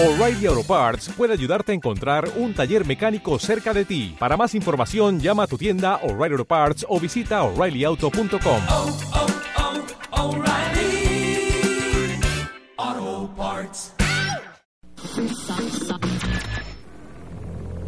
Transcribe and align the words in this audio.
O'Reilly 0.00 0.46
Auto 0.46 0.62
Parts 0.62 1.08
puede 1.08 1.32
ayudarte 1.32 1.72
a 1.72 1.74
encontrar 1.74 2.30
un 2.36 2.54
taller 2.54 2.86
mecánico 2.86 3.36
cerca 3.40 3.74
de 3.74 3.84
ti. 3.84 4.14
Para 4.16 4.36
más 4.36 4.54
información, 4.54 5.18
llama 5.18 5.42
a 5.42 5.46
tu 5.48 5.58
tienda 5.58 5.96
O'Reilly 6.04 6.34
Auto 6.34 6.44
Parts 6.44 6.86
o 6.88 7.00
visita 7.00 7.42
oreillyauto.com. 7.42 8.62
oh, 8.70 8.96
oh, 12.80 13.30
Parts. 13.36 13.92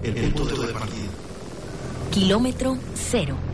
El 0.02 0.32
punto 0.32 0.66
de 0.66 0.72
partida. 0.72 1.10
Kilómetro 2.10 2.76
cero. 2.94 3.49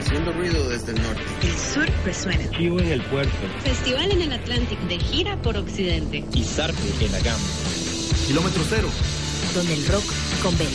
Haciendo 0.00 0.32
ruido 0.32 0.66
desde 0.70 0.92
el 0.92 1.02
norte. 1.02 1.22
El 1.42 1.56
sur 1.58 1.86
resuena. 2.06 2.50
Chivo 2.56 2.80
en 2.80 2.88
el 2.88 3.02
puerto. 3.02 3.36
Festival 3.62 4.10
en 4.10 4.22
el 4.22 4.32
Atlántico 4.32 4.82
de 4.86 4.98
gira 4.98 5.36
por 5.42 5.58
Occidente. 5.58 6.24
Y 6.32 6.42
Zarpe 6.42 6.78
en 7.02 7.12
la 7.12 7.20
gama. 7.20 7.44
Kilómetro 8.26 8.62
cero. 8.66 8.88
Donde 9.54 9.74
el 9.74 9.86
rock 9.86 10.04
converge. 10.42 10.74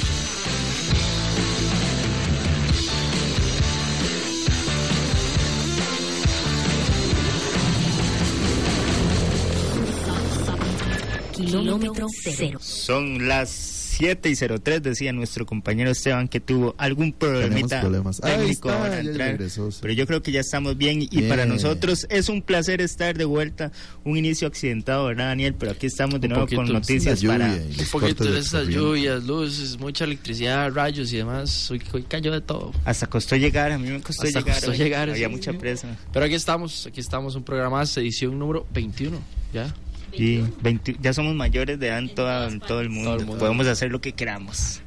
Kilómetro 11.34 12.08
cero. 12.22 12.60
Son 12.62 13.28
las 13.28 13.75
7 13.98 14.30
y 14.30 14.36
03, 14.36 14.84
decía 14.84 15.14
nuestro 15.14 15.46
compañero 15.46 15.90
Esteban 15.90 16.28
que 16.28 16.42
tuvo 16.42 16.76
algún 16.78 17.14
problemita 17.14 17.80
problemas. 17.80 18.20
Técnico 18.20 18.70
está, 18.70 18.82
para 18.82 19.00
entrar. 19.00 19.32
regresó, 19.32 19.72
sí. 19.72 19.80
Pero 19.82 19.94
yo 19.94 20.06
creo 20.06 20.22
que 20.22 20.34
ya 20.34 20.42
estamos 20.42 20.78
bien 20.78 21.02
y 21.02 21.08
Bien. 21.08 21.30
para 21.30 21.46
nosotros 21.46 22.06
es 22.10 22.28
un 22.28 22.42
placer 22.42 22.82
estar 22.82 23.18
de 23.18 23.24
vuelta. 23.24 23.72
Un 24.04 24.18
inicio 24.18 24.48
accidentado, 24.48 25.06
¿verdad, 25.06 25.28
Daniel? 25.28 25.56
Pero 25.58 25.72
aquí 25.72 25.86
estamos 25.86 26.20
de 26.20 26.28
Un 26.28 26.34
nuevo 26.34 26.48
con 26.54 26.68
noticias 26.72 27.22
lluvia 27.22 27.38
para... 27.38 27.54
Un 27.54 27.86
poquito 27.92 28.26
de 28.26 28.40
esas 28.40 28.68
lluvias, 28.68 29.24
luces, 29.24 29.80
mucha 29.80 30.04
electricidad, 30.04 30.72
rayos 30.74 31.14
y 31.14 31.18
demás. 31.18 31.72
Hoy, 31.72 31.82
hoy 31.94 32.04
cayó 32.04 32.34
de 32.34 32.42
todo. 32.42 32.74
Hasta 32.84 33.08
costó 33.08 33.38
llegar, 33.38 33.72
a 33.72 33.78
mí 33.78 33.90
me 33.90 34.02
costó 34.02 34.24
Hasta 34.24 34.40
llegar. 34.40 34.56
costó 34.56 34.72
hoy. 34.72 34.78
llegar, 34.78 35.10
Había 35.10 35.28
sí, 35.28 35.34
mucha 35.34 35.54
presa. 35.54 35.98
Pero 36.12 36.26
aquí 36.26 36.36
estamos, 36.36 36.86
aquí 36.88 37.00
estamos, 37.00 37.36
un 37.36 37.44
programa 37.44 37.78
más, 37.78 37.96
edición 37.98 38.38
número 38.38 38.68
21. 38.74 39.18
¿Ya? 39.54 39.74
Y 40.18 40.44
20 40.62 40.98
ya 41.02 41.14
somos 41.14 41.34
mayores 41.36 41.80
de 41.80 41.88
edad 41.88 42.00
en 42.00 42.14
todo, 42.16 42.48
en 42.48 42.60
todo 42.60 42.82
el 42.82 42.90
mundo. 42.90 43.12
Todo 43.12 43.20
el 43.20 43.26
mundo. 43.26 43.40
Podemos 43.40 43.68
hacer 43.68 43.92
lo 43.92 44.02
que 44.02 44.14
queramos. 44.14 44.82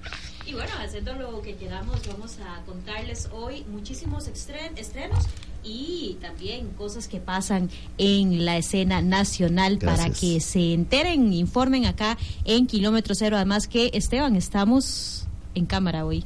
Y 0.46 0.54
bueno, 0.54 0.70
haciendo 0.82 1.12
lo 1.14 1.42
que 1.42 1.54
queramos, 1.56 2.00
vamos 2.08 2.38
a 2.40 2.62
contarles 2.64 3.28
hoy 3.32 3.64
muchísimos 3.70 4.28
estre- 4.28 4.70
estrenos 4.76 5.26
y 5.62 6.16
también 6.22 6.68
cosas 6.70 7.06
que 7.06 7.20
pasan 7.20 7.68
en 7.98 8.46
la 8.46 8.56
escena 8.56 9.02
nacional 9.02 9.78
para 9.78 10.08
que 10.08 10.40
se 10.40 10.72
enteren, 10.72 11.34
informen 11.34 11.84
acá 11.84 12.16
en 12.46 12.66
Kilómetro 12.66 13.14
Cero. 13.14 13.36
Además 13.36 13.68
que, 13.68 13.90
Esteban, 13.92 14.36
estamos 14.36 15.26
en 15.54 15.66
cámara 15.66 16.06
hoy. 16.06 16.24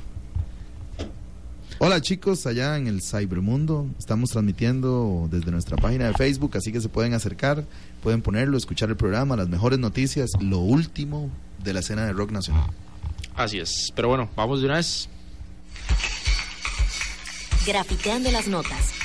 Hola 1.84 2.00
chicos, 2.00 2.47
allá 2.47 2.77
en 2.77 2.86
el 2.86 3.02
Cybermundo. 3.02 3.88
Estamos 3.98 4.30
transmitiendo 4.30 5.27
desde 5.28 5.50
nuestra 5.50 5.77
página 5.77 6.06
de 6.06 6.12
Facebook, 6.14 6.56
así 6.56 6.70
que 6.70 6.80
se 6.80 6.88
pueden 6.88 7.12
acercar, 7.12 7.64
pueden 8.05 8.22
ponerlo, 8.22 8.56
escuchar 8.56 8.88
el 8.91 8.97
programa, 8.97 9.34
las 9.34 9.48
mejores 9.48 9.80
noticias, 9.80 10.30
lo 10.41 10.58
último 10.58 11.28
de 11.64 11.72
la 11.72 11.80
escena 11.80 12.06
de 12.06 12.12
rock 12.12 12.30
nacional. 12.30 12.70
Así 13.34 13.58
es. 13.58 13.92
Pero 13.97 14.06
bueno, 14.06 14.30
vamos 14.36 14.60
de 14.60 14.66
una 14.66 14.77
vez. 14.77 15.08
Grafiteando 17.66 18.30
las 18.30 18.47
notas. 18.47 19.02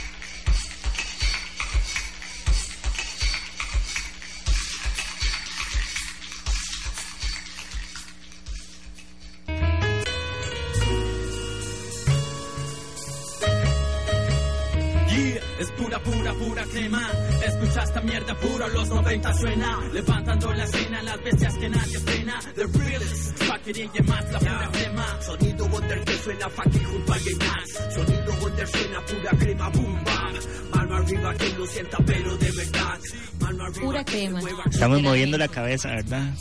Puro, 19.22 19.32
los 19.32 19.33
90 19.33 19.33
suena. 19.33 19.80
Levantando 19.94 20.54
la 20.54 20.64
escena, 20.64 21.04
las 21.04 21.23
bestias 21.23 21.54
que 21.58 21.70
nadie 21.70 22.00
frena. 22.00 22.39
The 22.55 22.66
realest, 22.80 23.44
fucking 23.44 23.89
y 23.94 24.04
más 24.04 24.32
la 24.32 24.39
pura 24.39 24.70
crema. 24.72 25.22
Sonido 25.22 25.67
Wonder 25.67 26.04
que 26.04 26.17
suena 26.17 26.50
fucking 26.50 26.83
junto 26.83 27.14
a 27.14 27.17
más. 27.17 27.94
Sonido 27.94 28.33
Wonder 28.42 28.67
suena 28.67 29.05
pura 29.05 29.32
crema, 29.38 29.70
boom, 29.70 30.04
bam. 30.04 30.33
Mano 30.73 30.95
arriba 30.95 31.33
que 31.36 31.50
lo 31.58 31.66
sienta, 31.66 31.98
pero 32.05 32.38
de 32.38 32.52
verdad. 32.52 33.00
Mano 33.39 33.64
arriba 33.66 33.86
Pura 33.86 34.04
que 34.04 34.11
se 34.11 34.17
crema. 34.20 34.39
mueva. 34.39 34.64
Estamos 34.70 35.02
moviendo 35.02 35.38
la 35.38 35.48
cabeza, 35.48 35.89
¿verdad? 35.89 36.34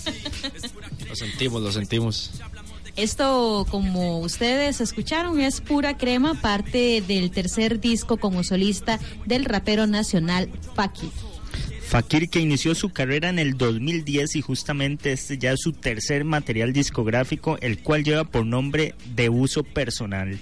Lo 1.09 1.17
sentimos, 1.17 1.63
lo 1.63 1.73
sentimos. 1.73 2.31
Esto, 2.97 3.67
como 3.71 4.21
ustedes 4.21 4.81
escucharon, 4.81 5.39
es 5.39 5.61
pura 5.61 5.99
crema, 5.99 6.35
parte 6.41 7.03
del 7.07 7.31
tercer 7.31 7.79
disco 7.79 8.17
como 8.17 8.43
solista 8.43 8.99
del 9.27 9.45
rapero 9.45 9.87
nacional 9.87 10.49
Faki. 10.75 11.11
Fakir 11.87 12.29
que 12.29 12.41
inició 12.41 12.75
su 12.75 12.91
carrera 12.91 13.29
en 13.29 13.39
el 13.39 13.57
2010 13.57 14.35
y 14.37 14.43
justamente 14.43 15.13
este 15.13 15.39
ya 15.39 15.53
es 15.53 15.61
su 15.61 15.73
tercer 15.73 16.25
material 16.25 16.73
discográfico, 16.73 17.59
el 17.61 17.79
cual 17.79 18.03
lleva 18.03 18.25
por 18.25 18.45
nombre 18.45 18.97
de 19.15 19.29
uso 19.29 19.63
personal. 19.63 20.37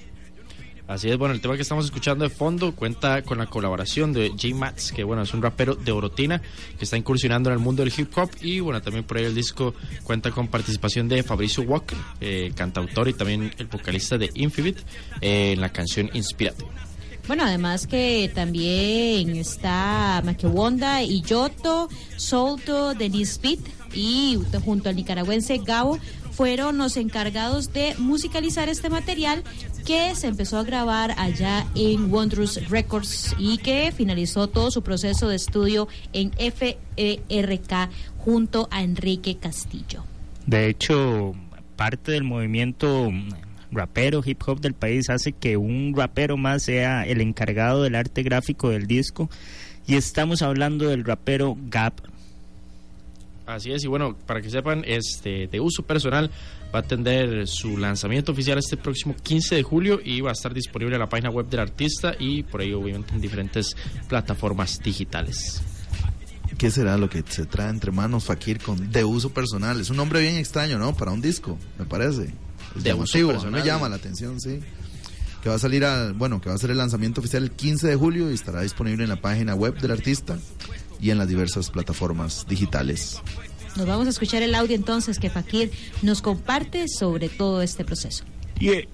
Así 0.88 1.10
es, 1.10 1.18
bueno, 1.18 1.34
el 1.34 1.42
tema 1.42 1.56
que 1.56 1.62
estamos 1.62 1.84
escuchando 1.84 2.24
de 2.24 2.30
fondo 2.30 2.74
cuenta 2.74 3.22
con 3.22 3.38
la 3.38 3.46
colaboración 3.46 4.14
de 4.14 4.30
J 4.30 4.54
Mats, 4.54 4.90
que 4.90 5.04
bueno, 5.04 5.22
es 5.22 5.34
un 5.34 5.42
rapero 5.42 5.74
de 5.74 5.92
Orotina 5.92 6.40
que 6.78 6.84
está 6.84 6.96
incursionando 6.96 7.50
en 7.50 7.54
el 7.54 7.58
mundo 7.58 7.84
del 7.84 7.92
hip 7.94 8.16
hop 8.16 8.30
y 8.40 8.60
bueno, 8.60 8.80
también 8.80 9.04
por 9.04 9.18
ahí 9.18 9.24
el 9.24 9.34
disco 9.34 9.74
cuenta 10.02 10.30
con 10.30 10.48
participación 10.48 11.08
de 11.08 11.22
Fabricio 11.22 11.62
Walker, 11.62 11.96
eh, 12.20 12.52
cantautor 12.54 13.08
y 13.08 13.12
también 13.12 13.54
el 13.58 13.66
vocalista 13.66 14.16
de 14.16 14.30
Infibit 14.34 14.78
eh, 15.20 15.52
en 15.52 15.60
la 15.60 15.70
canción 15.70 16.10
Inspírate. 16.14 16.64
Bueno, 17.26 17.44
además 17.44 17.86
que 17.86 18.30
también 18.34 19.36
está 19.36 20.20
Maquewonda 20.24 21.02
Yoto, 21.02 21.88
Solto, 22.16 22.92
Denise 22.94 23.40
Pitt 23.40 23.60
y 23.94 24.38
junto 24.64 24.90
al 24.90 24.96
nicaragüense 24.96 25.58
Gabo 25.58 25.98
fueron 26.32 26.76
los 26.76 26.96
encargados 26.98 27.72
de 27.72 27.94
musicalizar 27.98 28.68
este 28.68 28.90
material 28.90 29.42
que 29.86 30.14
se 30.16 30.26
empezó 30.26 30.58
a 30.58 30.64
grabar 30.64 31.14
allá 31.16 31.66
en 31.74 32.12
Wondrous 32.12 32.68
Records 32.68 33.34
y 33.38 33.58
que 33.58 33.92
finalizó 33.96 34.48
todo 34.48 34.70
su 34.70 34.82
proceso 34.82 35.28
de 35.28 35.36
estudio 35.36 35.88
en 36.12 36.32
FERK 36.32 37.90
junto 38.18 38.68
a 38.70 38.82
Enrique 38.82 39.36
Castillo. 39.36 40.04
De 40.46 40.68
hecho, 40.68 41.34
parte 41.76 42.12
del 42.12 42.24
movimiento 42.24 43.10
rapero 43.74 44.22
hip 44.24 44.42
hop 44.46 44.60
del 44.60 44.74
país 44.74 45.10
hace 45.10 45.32
que 45.32 45.56
un 45.56 45.94
rapero 45.96 46.36
más 46.36 46.64
sea 46.64 47.04
el 47.04 47.20
encargado 47.20 47.82
del 47.82 47.94
arte 47.94 48.22
gráfico 48.22 48.70
del 48.70 48.86
disco 48.86 49.30
y 49.86 49.96
estamos 49.96 50.42
hablando 50.42 50.88
del 50.88 51.04
rapero 51.04 51.56
Gap. 51.68 52.00
Así 53.46 53.72
es, 53.72 53.84
y 53.84 53.88
bueno, 53.88 54.16
para 54.26 54.40
que 54.40 54.48
sepan, 54.48 54.84
este 54.86 55.48
de 55.48 55.60
uso 55.60 55.82
personal 55.82 56.30
va 56.74 56.78
a 56.78 56.82
atender 56.82 57.46
su 57.46 57.76
lanzamiento 57.76 58.32
oficial 58.32 58.58
este 58.58 58.76
próximo 58.76 59.14
15 59.22 59.56
de 59.56 59.62
julio 59.62 60.00
y 60.02 60.22
va 60.22 60.30
a 60.30 60.32
estar 60.32 60.54
disponible 60.54 60.96
en 60.96 61.00
la 61.00 61.08
página 61.08 61.30
web 61.30 61.46
del 61.46 61.60
artista 61.60 62.14
y 62.18 62.42
por 62.42 62.62
ahí 62.62 62.72
obviamente 62.72 63.14
en 63.14 63.20
diferentes 63.20 63.76
plataformas 64.08 64.80
digitales. 64.82 65.62
¿Qué 66.56 66.70
será 66.70 66.96
lo 66.96 67.10
que 67.10 67.22
se 67.26 67.46
trae 67.46 67.68
entre 67.68 67.90
manos 67.90 68.24
Fakir 68.24 68.60
con 68.60 68.90
de 68.90 69.04
uso 69.04 69.30
personal? 69.30 69.80
Es 69.80 69.90
un 69.90 69.96
nombre 69.96 70.20
bien 70.20 70.36
extraño, 70.36 70.78
¿no? 70.78 70.94
Para 70.94 71.10
un 71.10 71.20
disco, 71.20 71.58
me 71.78 71.84
parece. 71.84 72.32
Es 72.76 72.82
llamativo, 72.82 73.32
me 73.50 73.62
llama 73.62 73.88
la 73.88 73.96
atención, 73.96 74.40
sí. 74.40 74.60
Que 75.42 75.48
va 75.48 75.56
a 75.56 75.58
salir 75.58 75.84
al, 75.84 76.14
bueno, 76.14 76.40
que 76.40 76.48
va 76.48 76.54
a 76.54 76.58
ser 76.58 76.70
el 76.70 76.78
lanzamiento 76.78 77.20
oficial 77.20 77.42
el 77.42 77.50
15 77.50 77.86
de 77.88 77.96
julio 77.96 78.30
y 78.30 78.34
estará 78.34 78.62
disponible 78.62 79.04
en 79.04 79.10
la 79.10 79.20
página 79.20 79.54
web 79.54 79.78
del 79.78 79.90
artista 79.90 80.38
y 81.00 81.10
en 81.10 81.18
las 81.18 81.28
diversas 81.28 81.70
plataformas 81.70 82.46
digitales. 82.48 83.20
Nos 83.76 83.86
vamos 83.86 84.06
a 84.06 84.10
escuchar 84.10 84.42
el 84.42 84.54
audio 84.54 84.74
entonces 84.74 85.18
que 85.18 85.30
Fakir 85.30 85.70
nos 86.02 86.22
comparte 86.22 86.86
sobre 86.88 87.28
todo 87.28 87.60
este 87.60 87.84
proceso. 87.84 88.24
Yeah. 88.58 88.84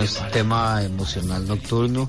Es 0.00 0.20
un 0.20 0.30
tema 0.30 0.82
emocional 0.82 1.46
nocturno. 1.46 2.08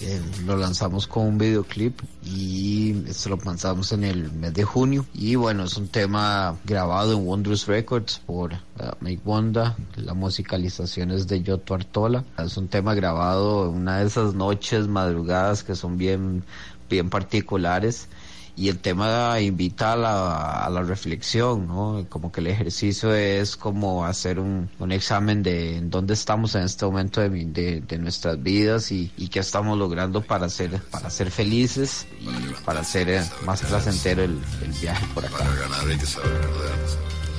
Eh, 0.00 0.20
lo 0.44 0.56
lanzamos 0.56 1.06
con 1.06 1.26
un 1.26 1.38
videoclip 1.38 2.00
y 2.24 3.04
esto 3.08 3.30
lo 3.30 3.36
lanzamos 3.36 3.92
en 3.92 4.04
el 4.04 4.32
mes 4.32 4.52
de 4.52 4.64
junio. 4.64 5.06
Y 5.14 5.36
bueno, 5.36 5.64
es 5.64 5.76
un 5.76 5.88
tema 5.88 6.56
grabado 6.64 7.12
en 7.12 7.26
Wondrous 7.26 7.66
Records 7.66 8.20
por 8.26 8.54
uh, 8.54 8.58
Make 9.00 9.20
Wanda. 9.24 9.76
La 9.96 10.14
musicalización 10.14 11.10
es 11.10 11.28
de 11.28 11.42
Yoto 11.42 11.74
Artola. 11.74 12.24
Es 12.38 12.56
un 12.56 12.68
tema 12.68 12.94
grabado 12.94 13.68
en 13.68 13.76
una 13.76 13.98
de 13.98 14.06
esas 14.06 14.34
noches, 14.34 14.88
madrugadas 14.88 15.62
que 15.62 15.76
son 15.76 15.96
bien, 15.96 16.44
bien 16.90 17.08
particulares. 17.08 18.08
Y 18.56 18.68
el 18.68 18.78
tema 18.78 19.40
invita 19.40 19.92
a 19.92 19.96
la, 19.96 20.64
a 20.64 20.70
la 20.70 20.82
reflexión, 20.82 21.66
¿no? 21.66 22.06
Como 22.08 22.30
que 22.30 22.40
el 22.40 22.46
ejercicio 22.46 23.12
es 23.14 23.56
como 23.56 24.04
hacer 24.06 24.38
un, 24.38 24.70
un 24.78 24.92
examen 24.92 25.42
de 25.42 25.76
en 25.78 25.90
dónde 25.90 26.14
estamos 26.14 26.54
en 26.54 26.62
este 26.62 26.84
momento 26.86 27.20
de, 27.20 27.30
mi- 27.30 27.44
de, 27.46 27.80
de 27.80 27.98
nuestras 27.98 28.40
vidas 28.42 28.92
y, 28.92 29.10
y 29.16 29.28
qué 29.28 29.40
estamos 29.40 29.76
logrando 29.78 30.22
para 30.22 30.48
ser, 30.48 30.80
para 30.90 31.10
ser 31.10 31.30
felices 31.30 32.06
y 32.20 32.28
para 32.64 32.80
hacer 32.80 33.08
eh, 33.10 33.22
más 33.44 33.60
placentero 33.62 34.22
el, 34.22 34.38
el 34.62 34.72
viaje 34.80 35.04
por 35.14 35.24
acá. 35.26 35.38
Para 35.38 35.54
ganar 35.54 35.88
hay 35.88 35.98
que 35.98 36.06
saber 36.06 36.30
perder. 36.40 36.74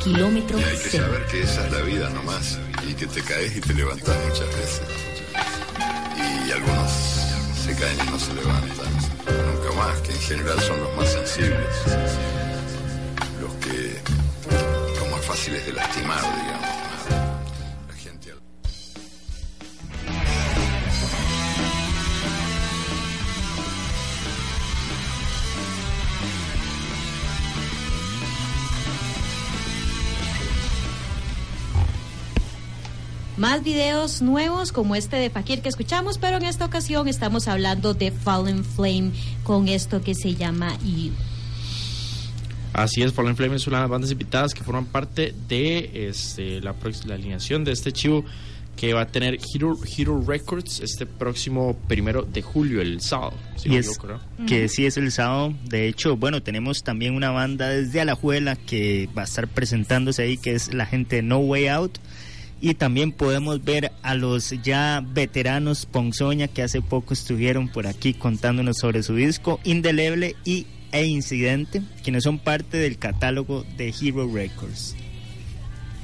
Kilómetro 0.04 0.60
Y 0.60 0.64
hay 0.64 0.78
que 0.78 0.90
saber 0.98 1.26
que 1.28 1.42
esa 1.42 1.66
es 1.66 1.72
la 1.72 1.80
vida 1.82 2.10
nomás. 2.12 2.60
Y 2.88 2.94
que 2.94 3.08
te 3.08 3.22
caes 3.24 3.56
y 3.58 3.62
te 3.62 3.74
levantas 3.74 4.16
muchas 4.28 4.48
veces. 4.48 4.82
Y 6.48 6.52
algunos 6.52 6.92
se 7.66 7.76
caen 7.76 7.98
y 8.06 8.12
no 8.12 8.20
se 8.20 8.34
levantan. 8.36 8.94
Nunca 9.26 9.65
que 10.04 10.12
en 10.12 10.20
general 10.20 10.60
son 10.62 10.80
los 10.80 10.96
más 10.96 11.12
sensibles. 11.12 11.76
Los 13.42 13.54
que, 13.56 14.00
los 15.00 15.12
más 15.12 15.26
fáciles 15.26 15.66
de 15.66 15.74
lastimar, 15.74 16.22
digamos. 16.22 16.85
Más 33.38 33.64
videos 33.64 34.22
nuevos 34.22 34.72
como 34.72 34.96
este 34.96 35.18
de 35.18 35.30
Fakir 35.30 35.62
que 35.62 35.68
escuchamos, 35.68 36.18
pero 36.18 36.38
en 36.38 36.44
esta 36.44 36.64
ocasión 36.64 37.10
estamos 37.10 37.50
hablando 37.50 37.94
de 37.94 38.12
Fallen 38.12 38.64
Flame 38.64 39.12
con 39.44 39.68
esto 39.68 40.02
que 40.02 40.16
se 40.16 40.36
llama 40.36 40.78
You. 40.86 41.12
Así 42.72 43.02
es, 43.02 43.12
Fallen 43.12 43.36
Flame 43.36 43.58
es 43.58 43.68
una 43.68 43.78
de 43.78 43.84
las 43.84 43.90
bandas 43.90 44.12
invitadas 44.12 44.54
que 44.54 44.64
forman 44.64 44.86
parte 44.86 45.34
de 45.50 46.08
este, 46.10 46.62
la, 46.62 46.76
la 47.06 47.16
alineación 47.16 47.66
de 47.66 47.74
este 47.74 47.92
chivo 47.92 48.24
que 48.78 48.94
va 48.94 49.02
a 49.02 49.08
tener 49.08 49.38
Hero, 49.54 49.78
Hero 49.98 50.22
Records 50.26 50.80
este 50.82 51.06
próximo 51.06 51.78
primero 51.88 52.24
de 52.24 52.42
julio, 52.42 52.82
el 52.82 53.02
sábado. 53.02 53.34
si 53.58 53.68
y 53.68 53.70
no 53.70 53.74
me 53.74 53.80
es 53.80 53.88
equivoco, 53.88 54.08
¿no? 54.38 54.46
que 54.46 54.70
sí 54.70 54.86
es 54.86 54.96
el 54.98 55.12
sábado. 55.12 55.54
De 55.66 55.88
hecho, 55.88 56.16
bueno, 56.18 56.42
tenemos 56.42 56.84
también 56.84 57.16
una 57.16 57.32
banda 57.32 57.70
desde 57.70 58.02
Alajuela 58.02 58.56
que 58.56 59.10
va 59.18 59.24
a 59.24 59.26
estar 59.26 59.48
presentándose 59.48 60.24
ahí, 60.24 60.38
que 60.38 60.56
es 60.56 60.74
la 60.74 60.86
gente 60.86 61.18
de 61.18 61.22
No 61.22 61.40
Way 61.40 61.68
Out. 61.68 61.98
Y 62.66 62.74
también 62.74 63.12
podemos 63.12 63.64
ver 63.64 63.92
a 64.02 64.16
los 64.16 64.50
ya 64.64 65.04
veteranos 65.06 65.86
Ponzoña 65.86 66.48
que 66.48 66.64
hace 66.64 66.82
poco 66.82 67.14
estuvieron 67.14 67.70
por 67.70 67.86
aquí 67.86 68.16
contándonos 68.16 68.80
sobre 68.80 69.04
su 69.04 69.14
disco 69.14 69.60
Indeleble 69.66 70.36
y 70.46 70.66
E 70.92 71.06
Incidente, 71.06 71.84
quienes 72.04 72.24
son 72.24 72.40
parte 72.40 72.78
del 72.78 72.98
catálogo 72.98 73.64
de 73.78 73.90
Hero 73.90 74.28
Records. 74.34 74.96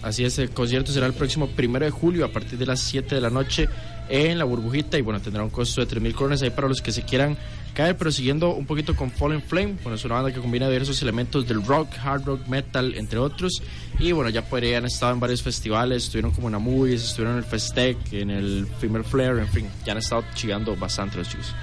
Así 0.04 0.24
es, 0.24 0.38
el 0.38 0.52
concierto 0.52 0.92
será 0.92 1.08
el 1.08 1.14
próximo 1.14 1.48
primero 1.48 1.84
de 1.84 1.90
julio 1.90 2.26
a 2.26 2.32
partir 2.32 2.60
de 2.60 2.68
las 2.68 2.80
7 2.82 3.16
de 3.16 3.22
la 3.22 3.32
noche 3.32 3.68
en 4.12 4.38
la 4.38 4.44
burbujita 4.44 4.98
y 4.98 5.02
bueno, 5.02 5.22
tendrá 5.22 5.42
un 5.42 5.50
costo 5.50 5.80
de 5.80 5.88
3 5.88 6.04
mil 6.04 6.14
colones 6.14 6.42
ahí 6.42 6.50
para 6.50 6.68
los 6.68 6.82
que 6.82 6.92
se 6.92 7.04
quieran 7.04 7.38
caer, 7.74 7.96
pero 7.96 8.12
siguiendo 8.12 8.54
un 8.54 8.66
poquito 8.66 8.94
con 8.94 9.10
Fallen 9.10 9.42
Flame, 9.42 9.78
bueno, 9.82 9.96
es 9.96 10.04
una 10.04 10.16
banda 10.16 10.34
que 10.34 10.42
combina 10.42 10.68
diversos 10.68 11.02
elementos 11.02 11.48
del 11.48 11.64
rock, 11.64 11.88
hard 12.04 12.26
rock, 12.26 12.48
metal, 12.48 12.94
entre 12.96 13.20
otros, 13.20 13.64
y 14.00 14.12
bueno, 14.12 14.30
ya 14.30 14.44
ahí 14.52 14.74
han 14.74 14.86
estado 14.86 15.14
en 15.14 15.22
varios 15.22 15.42
festivales, 15.42 16.04
estuvieron 16.04 16.32
como 16.32 16.50
en 16.50 16.56
Amovies, 16.56 17.04
estuvieron 17.04 17.38
en 17.38 17.44
el 17.44 17.50
Festec, 17.50 17.98
en 18.12 18.30
el 18.30 18.68
Female 18.80 19.06
Flare, 19.06 19.40
en 19.40 19.48
fin, 19.48 19.70
ya 19.86 19.94
han 19.94 20.00
estado 20.00 20.26
chillando 20.36 20.76
bastante 20.76 21.18
los 21.18 21.30
chicos. 21.30 21.56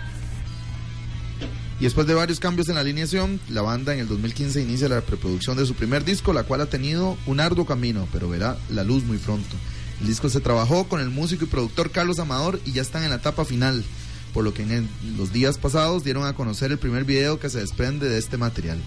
Y 1.81 1.85
después 1.85 2.07
de 2.07 2.15
varios 2.15 2.41
cambios 2.41 2.69
en 2.71 2.75
la 2.75 2.81
alineación, 2.81 3.39
la 3.51 3.63
banda 3.63 3.93
en 3.93 4.01
el 4.01 4.09
2015 4.09 4.63
inicia 4.63 4.89
la 4.89 5.01
preproducción 5.01 5.57
de 5.57 5.65
su 5.65 5.75
primer 5.75 6.05
disco, 6.05 6.33
la 6.33 6.43
cual 6.43 6.63
ha 6.63 6.67
tenido 6.67 7.17
un 7.27 7.39
arduo 7.39 7.67
camino, 7.67 8.09
pero 8.13 8.29
verá 8.29 8.57
la 8.71 8.83
luz 8.83 9.05
muy 9.05 9.19
pronto. 9.19 9.55
El 10.01 10.07
disco 10.07 10.29
se 10.29 10.41
trabajó 10.41 10.85
con 10.85 11.01
el 11.01 11.11
músico 11.11 11.45
y 11.45 11.49
productor 11.49 11.91
Carlos 11.91 12.19
Amador 12.19 12.61
y 12.65 12.73
ya 12.73 12.83
están 12.83 13.03
en 13.03 13.11
la 13.11 13.17
etapa 13.17 13.45
final, 13.45 13.85
por 14.33 14.45
lo 14.45 14.55
que 14.55 14.63
en 14.63 14.89
los 15.17 15.33
días 15.33 15.59
pasados 15.59 16.05
dieron 16.05 16.25
a 16.25 16.35
conocer 16.35 16.71
el 16.71 16.79
primer 16.79 17.05
video 17.05 17.41
que 17.41 17.51
se 17.51 17.59
desprende 17.59 18.09
de 18.09 18.19
este 18.19 18.37
material. 18.37 18.79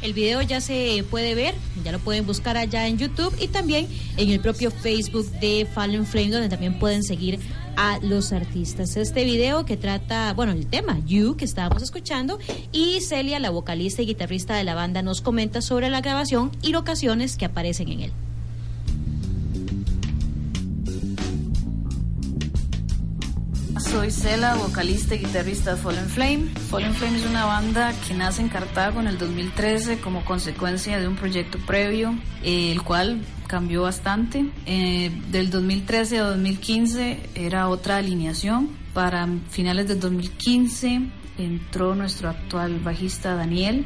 El 0.00 0.12
video 0.12 0.42
ya 0.42 0.60
se 0.60 1.04
puede 1.10 1.34
ver, 1.34 1.56
ya 1.84 1.90
lo 1.90 1.98
pueden 1.98 2.24
buscar 2.24 2.56
allá 2.56 2.86
en 2.86 2.98
YouTube 2.98 3.34
y 3.40 3.48
también 3.48 3.88
en 4.16 4.30
el 4.30 4.38
propio 4.38 4.70
Facebook 4.70 5.28
de 5.40 5.66
Fallen 5.74 6.06
Flame, 6.06 6.30
donde 6.30 6.48
también 6.48 6.78
pueden 6.78 7.02
seguir 7.02 7.40
a 7.76 7.98
los 8.02 8.32
artistas. 8.32 8.96
Este 8.96 9.24
video 9.24 9.64
que 9.64 9.76
trata, 9.76 10.32
bueno, 10.34 10.52
el 10.52 10.66
tema 10.66 11.00
You 11.04 11.36
que 11.36 11.44
estábamos 11.44 11.82
escuchando 11.82 12.38
y 12.70 13.00
Celia, 13.00 13.40
la 13.40 13.50
vocalista 13.50 14.02
y 14.02 14.06
guitarrista 14.06 14.56
de 14.56 14.64
la 14.64 14.76
banda, 14.76 15.02
nos 15.02 15.20
comenta 15.20 15.62
sobre 15.62 15.88
la 15.88 16.00
grabación 16.00 16.52
y 16.62 16.70
locaciones 16.70 17.36
que 17.36 17.46
aparecen 17.46 17.88
en 17.88 18.00
él. 18.00 18.12
Soy 23.98 24.12
Cela, 24.12 24.54
vocalista 24.54 25.16
y 25.16 25.18
guitarrista 25.18 25.74
de 25.74 25.82
Fallen 25.82 26.08
Flame. 26.08 26.46
Fallen 26.70 26.94
Flame 26.94 27.18
es 27.18 27.26
una 27.26 27.46
banda 27.46 27.92
que 28.06 28.14
nace 28.14 28.40
en 28.40 28.48
Cartago 28.48 29.00
en 29.00 29.08
el 29.08 29.18
2013 29.18 29.98
como 29.98 30.24
consecuencia 30.24 31.00
de 31.00 31.08
un 31.08 31.16
proyecto 31.16 31.58
previo, 31.58 32.14
eh, 32.44 32.70
el 32.70 32.82
cual 32.82 33.22
cambió 33.48 33.82
bastante. 33.82 34.46
Eh, 34.66 35.10
del 35.32 35.50
2013 35.50 36.18
a 36.20 36.28
2015 36.28 37.28
era 37.34 37.68
otra 37.68 37.96
alineación. 37.96 38.68
Para 38.94 39.26
finales 39.50 39.88
del 39.88 39.98
2015 39.98 41.00
entró 41.36 41.96
nuestro 41.96 42.28
actual 42.28 42.78
bajista 42.78 43.34
Daniel 43.34 43.84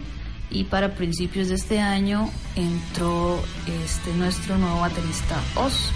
y 0.51 0.65
para 0.65 0.95
principios 0.95 1.49
de 1.49 1.55
este 1.55 1.81
año 1.81 2.29
entró 2.55 3.43
este, 3.83 4.13
nuestro 4.13 4.59
nuevo 4.59 4.81
baterista 4.81 5.41
Oz. 5.55 5.91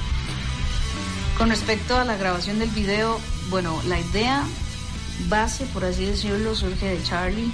Con 1.36 1.50
respecto 1.50 1.98
a 1.98 2.04
la 2.06 2.16
grabación 2.16 2.58
del 2.58 2.70
video, 2.70 3.20
bueno, 3.48 3.80
la 3.86 4.00
idea 4.00 4.44
base, 5.28 5.64
por 5.66 5.84
así 5.84 6.04
decirlo, 6.04 6.54
surge 6.54 6.86
de 6.86 7.02
Charlie, 7.02 7.50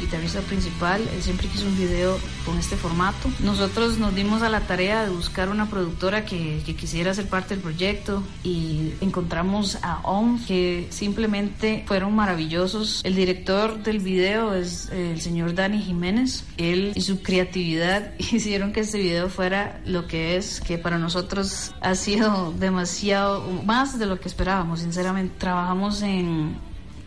guitarrista 0.00 0.40
principal. 0.40 1.02
Él 1.14 1.22
siempre 1.22 1.48
quiso 1.48 1.66
un 1.66 1.76
video 1.76 2.18
con 2.44 2.58
este 2.58 2.76
formato. 2.76 3.30
Nosotros 3.40 3.98
nos 3.98 4.14
dimos 4.14 4.42
a 4.42 4.48
la 4.48 4.60
tarea 4.60 5.04
de 5.04 5.10
buscar 5.10 5.48
una 5.48 5.68
productora 5.68 6.24
que, 6.24 6.62
que 6.64 6.74
quisiera 6.74 7.14
ser 7.14 7.28
parte 7.28 7.54
del 7.54 7.62
proyecto 7.62 8.22
y 8.42 8.92
encontramos 9.00 9.78
a 9.82 10.00
ON, 10.04 10.44
que 10.44 10.86
simplemente 10.90 11.84
fueron 11.86 12.14
maravillosos. 12.14 13.00
El 13.04 13.14
director 13.14 13.82
del 13.82 13.98
video 14.00 14.54
es 14.54 14.88
el 14.90 15.20
señor 15.20 15.54
Dani 15.54 15.80
Jiménez. 15.80 16.44
Él 16.56 16.92
y 16.94 17.00
su 17.00 17.22
creatividad 17.22 18.12
hicieron 18.18 18.72
que 18.72 18.80
este 18.80 18.98
video 18.98 19.28
fuera 19.28 19.80
lo 19.84 20.06
que 20.06 20.36
es, 20.36 20.60
que 20.60 20.78
para 20.78 20.98
nosotros 20.98 21.72
ha 21.80 21.94
sido 21.94 22.52
demasiado, 22.52 23.46
más 23.64 23.98
de 23.98 24.06
lo 24.06 24.20
que 24.20 24.28
esperábamos, 24.28 24.80
sinceramente. 24.80 25.34
Trabajamos 25.38 26.02
en 26.02 26.56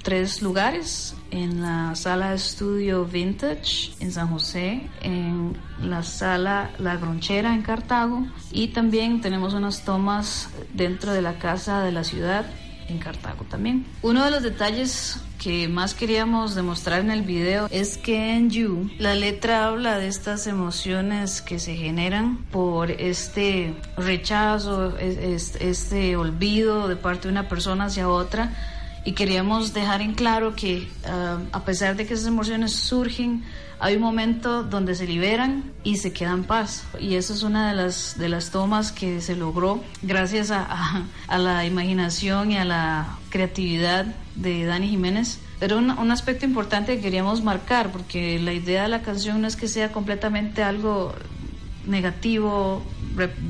tres 0.06 0.44
lugares, 0.44 1.16
en 1.32 1.64
la 1.64 1.96
sala 1.96 2.30
de 2.30 2.36
estudio 2.36 3.06
Vintage 3.06 3.92
en 4.00 4.12
San 4.12 4.28
José, 4.30 4.84
en 5.02 5.58
la 5.82 6.04
sala 6.04 6.70
La 6.78 6.96
Gronchera 6.96 7.56
en 7.56 7.64
Cartago 7.64 8.24
y 8.52 8.68
también 8.68 9.20
tenemos 9.20 9.56
unas 9.56 9.84
tomas 9.84 10.50
dentro 10.76 11.12
de 11.12 11.24
la 11.24 11.40
casa 11.40 11.82
de 11.82 11.92
la 11.92 12.04
ciudad 12.04 12.46
en 12.88 13.00
Cartago 13.00 13.46
también. 13.50 13.84
Uno 14.04 14.24
de 14.24 14.30
los 14.30 14.44
detalles 14.44 15.18
que 15.40 15.68
más 15.68 15.96
queríamos 15.96 16.54
demostrar 16.54 17.00
en 17.02 17.10
el 17.10 17.24
video 17.24 17.68
es 17.72 17.98
que 17.98 18.36
en 18.36 18.52
You 18.52 18.92
la 19.00 19.16
letra 19.16 19.66
habla 19.66 19.98
de 19.98 20.08
estas 20.08 20.46
emociones 20.46 21.42
que 21.42 21.58
se 21.58 21.76
generan 21.76 22.38
por 22.52 22.92
este 22.92 23.74
rechazo, 23.98 24.96
es- 25.00 25.18
es- 25.18 25.56
este 25.62 26.16
olvido 26.16 26.88
de 26.88 26.96
parte 26.96 27.24
de 27.28 27.32
una 27.32 27.50
persona 27.50 27.86
hacia 27.86 28.08
otra 28.08 28.54
y 29.06 29.14
queríamos 29.14 29.74
dejar 29.74 30.02
en 30.02 30.14
claro 30.14 30.56
que 30.56 30.88
ah, 31.08 31.40
a 31.52 31.64
pesar 31.64 31.96
de 31.96 32.06
que 32.06 32.16
esas 32.16 32.28
emociones 32.28 32.74
surgen, 32.74 33.44
hay 33.80 33.96
un 33.98 34.02
momento 34.02 34.64
donde 34.64 34.96
se 34.96 35.06
liberan 35.06 35.72
y 35.84 35.98
se 35.98 36.12
queda 36.12 36.32
en 36.32 36.44
paz. 36.44 36.86
Y 37.00 37.16
esa 37.16 37.34
es 37.34 37.44
una 37.44 37.70
de 37.70 37.76
las, 37.76 38.18
de 38.18 38.30
las 38.30 38.50
tomas 38.50 38.92
que 38.92 39.22
se 39.22 39.36
logró 39.36 39.84
gracias 40.02 40.50
a, 40.52 41.06
a- 41.28 41.38
la 41.38 41.66
imaginación 41.66 42.52
y 42.52 42.58
a 42.58 42.66
la 42.66 43.18
creatividad 43.30 44.06
de 44.36 44.66
Dani 44.66 44.88
Jiménez. 44.88 45.40
Pero 45.60 45.78
un, 45.78 45.90
un 45.92 46.12
aspecto 46.12 46.46
importante 46.46 46.96
que 46.96 47.02
queríamos 47.02 47.44
marcar, 47.44 47.92
porque 47.92 48.40
la 48.40 48.54
idea 48.54 48.84
de 48.84 48.90
la 48.90 49.02
canción 49.02 49.42
no 49.42 49.48
es 49.48 49.56
que 49.56 49.68
sea 49.68 49.92
completamente 49.92 50.64
algo 50.64 51.14
negativo, 51.86 52.84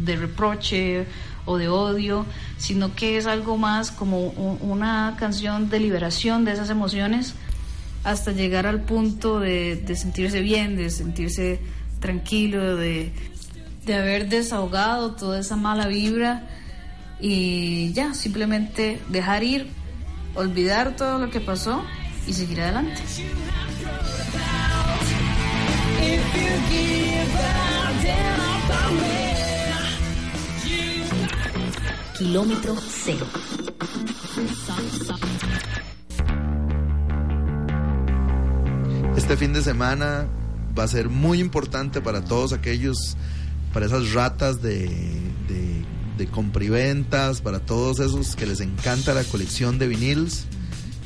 de 0.04 0.16
reproche 0.16 1.06
o 1.46 1.58
de 1.58 1.68
odio, 1.68 2.26
sino 2.58 2.96
que 2.96 3.18
es 3.18 3.28
algo 3.28 3.58
más 3.58 3.92
como 3.92 4.20
una 4.20 5.16
canción 5.18 5.70
de 5.70 5.80
liberación 5.80 6.46
de 6.46 6.54
esas 6.54 6.70
emociones 6.70 7.36
hasta 8.04 8.32
llegar 8.32 8.68
al 8.68 8.82
punto 8.82 9.40
de, 9.40 9.84
sentirse 9.96 10.42
bien, 10.42 10.76
de 10.76 10.90
sentirse 10.90 11.60
tranquilo, 12.00 12.76
de, 12.76 13.12
de 13.86 13.96
haber 13.96 14.30
desahogado 14.30 15.16
toda 15.16 15.40
esa 15.40 15.56
mala 15.56 15.88
vibra 15.88 16.48
y 17.20 17.94
ya, 17.94 18.14
simplemente 18.14 19.02
dejar 19.10 19.44
ir, 19.44 19.70
olvidar 20.36 20.96
todo 20.96 21.18
lo 21.18 21.30
que 21.32 21.40
pasó 21.40 21.84
y 22.28 22.34
seguir 22.34 22.62
adelante. 22.62 23.02
Kilómetro 32.18 32.76
cero. 33.04 33.28
Este 39.18 39.36
fin 39.36 39.52
de 39.52 39.62
semana 39.62 40.26
va 40.78 40.84
a 40.84 40.88
ser 40.88 41.10
muy 41.10 41.40
importante 41.40 42.00
para 42.00 42.24
todos 42.24 42.54
aquellos, 42.54 43.18
para 43.74 43.88
esas 43.88 44.14
ratas 44.14 44.62
de, 44.62 44.88
de, 45.48 45.86
de 46.18 46.28
compriventas, 46.28 47.42
para 47.42 47.60
todos 47.60 48.00
esos 48.00 48.38
que 48.38 48.46
les 48.46 48.62
encanta 48.62 49.14
la 49.14 49.26
colección 49.26 49.78
de 49.78 49.90
vinilos 49.90 50.46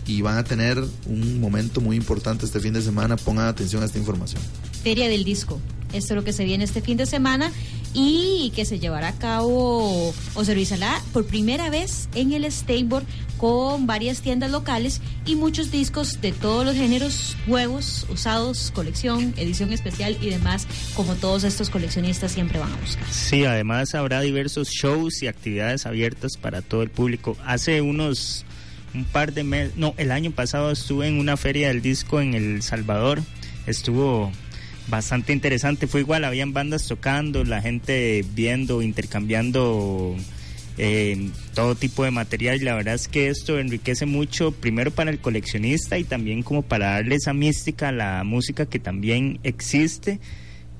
y 0.05 0.21
van 0.21 0.37
a 0.37 0.43
tener 0.43 0.83
un 1.07 1.41
momento 1.41 1.81
muy 1.81 1.95
importante 1.95 2.45
este 2.45 2.59
fin 2.59 2.73
de 2.73 2.83
semana. 2.83 3.15
Pongan 3.15 3.47
atención 3.47 3.81
a 3.81 3.87
esta 3.87 3.97
información. 3.97 4.41
Feria 4.83 5.07
del 5.09 5.23
Disco. 5.23 5.59
Esto 5.91 6.13
es 6.13 6.17
lo 6.17 6.23
que 6.23 6.33
se 6.33 6.45
viene 6.45 6.65
este 6.65 6.81
fin 6.81 6.97
de 6.97 7.07
semana 7.07 7.51
y 7.93 8.51
que 8.55 8.65
se 8.65 8.79
llevará 8.79 9.09
a 9.09 9.17
cabo 9.17 10.13
o 10.33 10.45
se 10.45 10.53
realizará 10.53 11.01
por 11.13 11.25
primera 11.25 11.69
vez 11.69 12.09
en 12.15 12.33
el 12.33 12.49
Steinborg 12.51 13.05
con 13.37 13.87
varias 13.87 14.21
tiendas 14.21 14.51
locales 14.51 15.01
y 15.25 15.35
muchos 15.35 15.71
discos 15.71 16.19
de 16.21 16.33
todos 16.33 16.65
los 16.65 16.75
géneros, 16.75 17.37
nuevos, 17.47 18.05
usados, 18.09 18.71
colección, 18.71 19.33
edición 19.37 19.71
especial 19.71 20.17
y 20.21 20.29
demás, 20.29 20.67
como 20.93 21.15
todos 21.15 21.45
estos 21.45 21.69
coleccionistas 21.69 22.33
siempre 22.33 22.59
van 22.59 22.71
a 22.71 22.75
buscar. 22.75 23.05
Sí, 23.09 23.45
además 23.45 23.95
habrá 23.95 24.19
diversos 24.21 24.69
shows 24.69 25.23
y 25.23 25.27
actividades 25.27 25.85
abiertas 25.85 26.35
para 26.35 26.61
todo 26.61 26.83
el 26.83 26.89
público. 26.89 27.37
Hace 27.45 27.81
unos 27.81 28.45
un 28.93 29.05
par 29.05 29.33
de 29.33 29.43
meses, 29.43 29.77
no, 29.77 29.93
el 29.97 30.11
año 30.11 30.31
pasado 30.31 30.71
estuve 30.71 31.07
en 31.07 31.19
una 31.19 31.37
feria 31.37 31.69
del 31.69 31.81
disco 31.81 32.19
en 32.21 32.33
El 32.33 32.61
Salvador. 32.61 33.21
Estuvo 33.67 34.31
bastante 34.89 35.33
interesante. 35.33 35.87
Fue 35.87 36.01
igual, 36.01 36.25
habían 36.25 36.53
bandas 36.53 36.87
tocando, 36.87 37.43
la 37.43 37.61
gente 37.61 38.25
viendo, 38.33 38.81
intercambiando 38.81 40.15
eh, 40.77 41.29
todo 41.53 41.75
tipo 41.75 42.03
de 42.03 42.11
material. 42.11 42.61
Y 42.61 42.65
la 42.65 42.75
verdad 42.75 42.95
es 42.95 43.07
que 43.07 43.29
esto 43.29 43.59
enriquece 43.59 44.05
mucho, 44.05 44.51
primero 44.51 44.91
para 44.91 45.11
el 45.11 45.19
coleccionista 45.19 45.97
y 45.97 46.03
también 46.03 46.43
como 46.43 46.61
para 46.61 46.91
darle 46.91 47.15
esa 47.15 47.33
mística 47.33 47.89
a 47.89 47.91
la 47.91 48.23
música 48.23 48.65
que 48.65 48.79
también 48.79 49.39
existe 49.43 50.19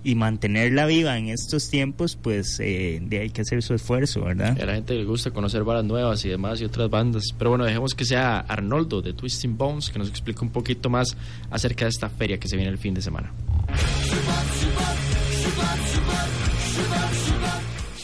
y 0.04 0.16
mantenerla 0.16 0.86
viva 0.86 1.18
en 1.18 1.30
estos 1.30 1.70
tiempos, 1.70 2.16
pues 2.16 2.60
eh, 2.60 3.00
de 3.02 3.20
hay 3.20 3.30
que 3.30 3.42
hacer 3.42 3.62
su 3.62 3.74
esfuerzo, 3.74 4.24
¿verdad? 4.24 4.58
A 4.62 4.66
la 4.66 4.76
gente 4.76 4.94
le 4.94 5.04
gusta 5.04 5.32
conocer 5.32 5.64
bandas 5.64 5.86
nuevas 5.86 6.24
y 6.26 6.30
demás 6.30 6.62
y 6.62 6.66
otras 6.66 6.90
bandas. 6.90 7.24
Pero 7.38 7.52
bueno, 7.52 7.66
dejemos 7.66 7.94
que 7.94 8.06
sea 8.06 8.40
Arnoldo 8.40 9.02
de 9.02 9.14
Twisting 9.14 9.58
Bones 9.58 9.90
que 9.90 10.00
nos 10.00 10.10
explique 10.10 10.40
un 10.42 10.52
poquito 10.52 10.90
más 10.90 11.18
acerca 11.52 11.86
de 11.86 11.90
esta 11.90 12.10
feria 12.10 12.40
que 12.40 12.48
se 12.48 12.56
viene 12.56 12.72
el 12.72 12.78
fin 12.78 12.94
de 12.94 13.02
semana. 13.02 13.32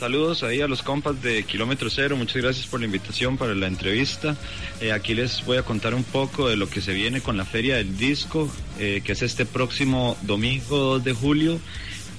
Saludos 0.06 0.44
ahí 0.44 0.62
a 0.62 0.68
los 0.68 0.84
compas 0.84 1.20
de 1.24 1.46
Kilómetro 1.46 1.90
Cero, 1.90 2.16
muchas 2.16 2.40
gracias 2.40 2.68
por 2.68 2.80
la 2.80 2.86
invitación 2.86 3.38
para 3.38 3.56
la 3.56 3.66
entrevista. 3.66 4.36
Eh, 4.80 4.92
aquí 4.92 5.16
les 5.16 5.44
voy 5.44 5.58
a 5.58 5.64
contar 5.64 5.96
un 5.96 6.04
poco 6.04 6.48
de 6.48 6.56
lo 6.56 6.70
que 6.70 6.80
se 6.80 6.94
viene 6.94 7.22
con 7.22 7.38
la 7.38 7.44
Feria 7.44 7.78
del 7.78 7.98
Disco, 7.98 8.48
eh, 8.78 9.02
que 9.04 9.14
es 9.14 9.24
este 9.24 9.48
próximo 9.48 10.16
domingo 10.22 10.78
2 10.78 11.04
de 11.04 11.14
julio 11.14 11.60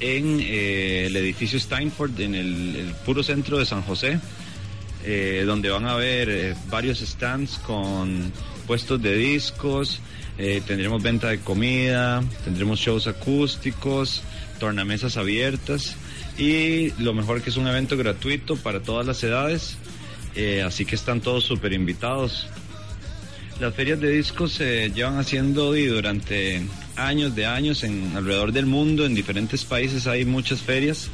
en 0.01 0.41
eh, 0.41 1.07
el 1.07 1.15
edificio 1.15 1.61
Steinford, 1.61 2.19
en 2.19 2.35
el, 2.35 2.75
el, 2.75 2.93
puro 3.05 3.23
centro 3.23 3.57
de 3.57 3.67
San 3.67 3.83
José, 3.83 4.19
donde 5.47 5.71
van 5.71 5.87
a 5.87 5.93
haber 5.93 6.57
varios 6.69 6.99
stands 6.99 7.59
con 7.59 8.33
puestos 8.67 9.01
de 9.01 9.15
discos, 9.17 10.01
tendremos 10.37 11.01
venta 11.01 11.29
de 11.29 11.39
comida, 11.39 12.25
tendremos 12.43 12.81
shows 12.81 13.07
acústicos, 13.07 14.25
tornamesas 14.59 15.17
abiertas 15.17 15.97
y 16.39 16.91
lo 17.03 17.15
mejor 17.15 17.43
que 17.43 17.51
es 17.51 17.57
un 17.57 17.67
evento 17.67 17.97
gratuito 17.97 18.57
para 18.57 18.81
todas 18.81 19.07
las 19.07 19.23
edades, 19.23 19.79
eh, 20.35 20.63
así 20.63 20.85
que 20.85 20.95
están 20.95 21.21
todos 21.21 21.45
súper 21.45 21.73
invitados. 21.73 22.47
Las 23.61 23.75
ferias 23.75 23.99
de 24.01 24.11
discos 24.11 24.53
se 24.53 24.91
llevan 24.91 25.19
haciendo 25.19 25.75
y 25.77 25.87
durante 25.87 26.63
años 26.95 27.35
de 27.35 27.47
años 27.47 27.85
en 27.85 28.13
alrededor 28.15 28.53
del 28.53 28.67
mundo, 28.67 29.07
en 29.07 29.15
diferentes 29.15 29.65
países 29.65 30.07
hay 30.07 30.27
muchas 30.27 30.61
ferias 30.61 31.09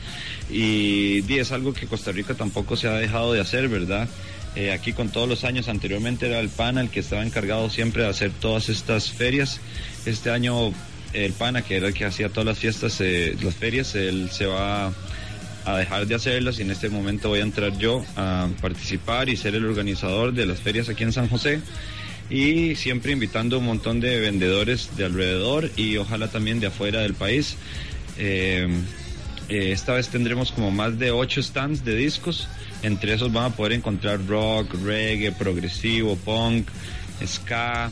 y, 0.50 1.22
es 1.32 1.52
algo 1.52 1.72
que 1.72 1.86
Costa 1.86 2.10
Rica 2.10 2.34
tampoco 2.34 2.76
se 2.76 2.88
ha 2.88 2.94
dejado 2.94 3.32
de 3.32 3.40
hacer, 3.40 3.68
¿verdad? 3.68 4.08
Eh, 4.56 4.72
aquí 4.72 4.92
con 4.92 5.08
todos 5.08 5.28
los 5.28 5.44
años, 5.44 5.68
anteriormente 5.68 6.26
era 6.26 6.40
el 6.40 6.48
PANA 6.48 6.82
el 6.82 6.90
que 6.90 7.00
estaba 7.00 7.24
encargado 7.24 7.70
siempre 7.70 8.02
de 8.02 8.08
hacer 8.08 8.32
todas 8.32 8.68
estas 8.68 9.10
ferias. 9.10 9.60
Este 10.04 10.30
año 10.30 10.72
el 11.12 11.32
PANA, 11.32 11.62
que 11.62 11.76
era 11.76 11.88
el 11.88 11.94
que 11.94 12.04
hacía 12.04 12.28
todas 12.28 12.46
las 12.46 12.58
fiestas, 12.58 13.00
eh, 13.00 13.36
las 13.42 13.54
ferias, 13.54 13.94
él 13.94 14.30
se 14.30 14.46
va 14.46 14.92
a 15.64 15.76
dejar 15.76 16.06
de 16.06 16.14
hacerlas 16.14 16.58
y 16.58 16.62
en 16.62 16.70
este 16.70 16.88
momento 16.88 17.28
voy 17.28 17.40
a 17.40 17.42
entrar 17.42 17.76
yo 17.78 18.04
a 18.16 18.48
participar 18.60 19.28
y 19.28 19.36
ser 19.36 19.54
el 19.54 19.64
organizador 19.64 20.32
de 20.32 20.46
las 20.46 20.60
ferias 20.60 20.88
aquí 20.88 21.04
en 21.04 21.12
San 21.12 21.28
José 21.28 21.60
y 22.30 22.74
siempre 22.74 23.12
invitando 23.12 23.58
un 23.58 23.66
montón 23.66 24.00
de 24.00 24.18
vendedores 24.20 24.96
de 24.96 25.04
alrededor 25.04 25.70
y 25.76 25.98
ojalá 25.98 26.28
también 26.28 26.60
de 26.60 26.68
afuera 26.68 27.00
del 27.00 27.14
país. 27.14 27.56
Eh, 28.18 28.66
eh, 29.48 29.72
esta 29.72 29.92
vez 29.92 30.08
tendremos 30.08 30.50
como 30.50 30.70
más 30.70 30.98
de 30.98 31.10
ocho 31.10 31.42
stands 31.42 31.84
de 31.84 31.94
discos, 31.94 32.48
entre 32.82 33.14
esos 33.14 33.32
van 33.32 33.52
a 33.52 33.56
poder 33.56 33.72
encontrar 33.72 34.24
rock, 34.26 34.74
reggae, 34.82 35.32
progresivo, 35.32 36.16
punk, 36.16 36.68
ska, 37.24 37.90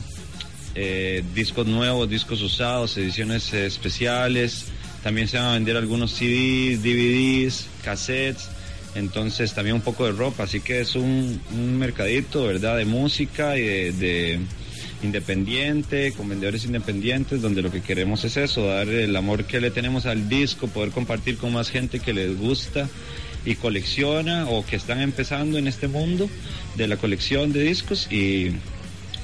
eh, 0.75 1.23
discos 1.33 1.67
nuevos, 1.67 2.09
discos 2.09 2.41
usados, 2.41 2.97
ediciones 2.97 3.51
eh, 3.53 3.65
especiales. 3.65 4.65
También 5.03 5.27
se 5.27 5.37
van 5.37 5.47
a 5.47 5.53
vender 5.53 5.77
algunos 5.77 6.11
CDs, 6.11 6.81
DVDs, 6.83 7.67
cassettes. 7.83 8.49
Entonces 8.93 9.53
también 9.53 9.75
un 9.75 9.81
poco 9.81 10.05
de 10.05 10.11
ropa. 10.11 10.43
Así 10.43 10.59
que 10.61 10.81
es 10.81 10.95
un, 10.95 11.41
mercadito, 11.79 12.45
¿verdad? 12.45 12.77
De 12.77 12.85
música 12.85 13.57
y 13.57 13.61
de, 13.61 13.91
de, 13.93 14.39
independiente, 15.03 16.13
con 16.13 16.29
vendedores 16.29 16.65
independientes, 16.65 17.41
donde 17.41 17.61
lo 17.61 17.71
que 17.71 17.81
queremos 17.81 18.23
es 18.23 18.37
eso, 18.37 18.67
dar 18.67 18.87
el 18.87 19.15
amor 19.15 19.45
que 19.45 19.59
le 19.59 19.71
tenemos 19.71 20.05
al 20.05 20.29
disco, 20.29 20.67
poder 20.67 20.91
compartir 20.91 21.37
con 21.37 21.53
más 21.53 21.69
gente 21.69 21.99
que 21.99 22.13
les 22.13 22.37
gusta 22.37 22.87
y 23.45 23.55
colecciona 23.55 24.47
o 24.47 24.65
que 24.65 24.75
están 24.75 25.01
empezando 25.01 25.57
en 25.57 25.67
este 25.67 25.87
mundo 25.87 26.29
de 26.75 26.87
la 26.87 26.97
colección 26.97 27.51
de 27.51 27.61
discos 27.61 28.11
y 28.11 28.51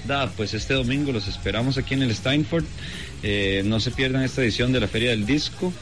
da, 0.07 0.27
pues 0.29 0.53
este 0.53 0.73
domingo 0.73 1.11
los 1.11 1.27
esperamos 1.27 1.77
aquí 1.77 1.93
en 1.93 2.03
el 2.03 2.15
Steinford. 2.15 2.65
Eh, 3.23 3.61
no 3.65 3.79
se 3.79 3.91
pierdan 3.91 4.23
esta 4.23 4.41
edición 4.41 4.71
de 4.71 4.79
la 4.79 4.87
Feria 4.87 5.11
del 5.11 5.25
Disco. 5.25 5.73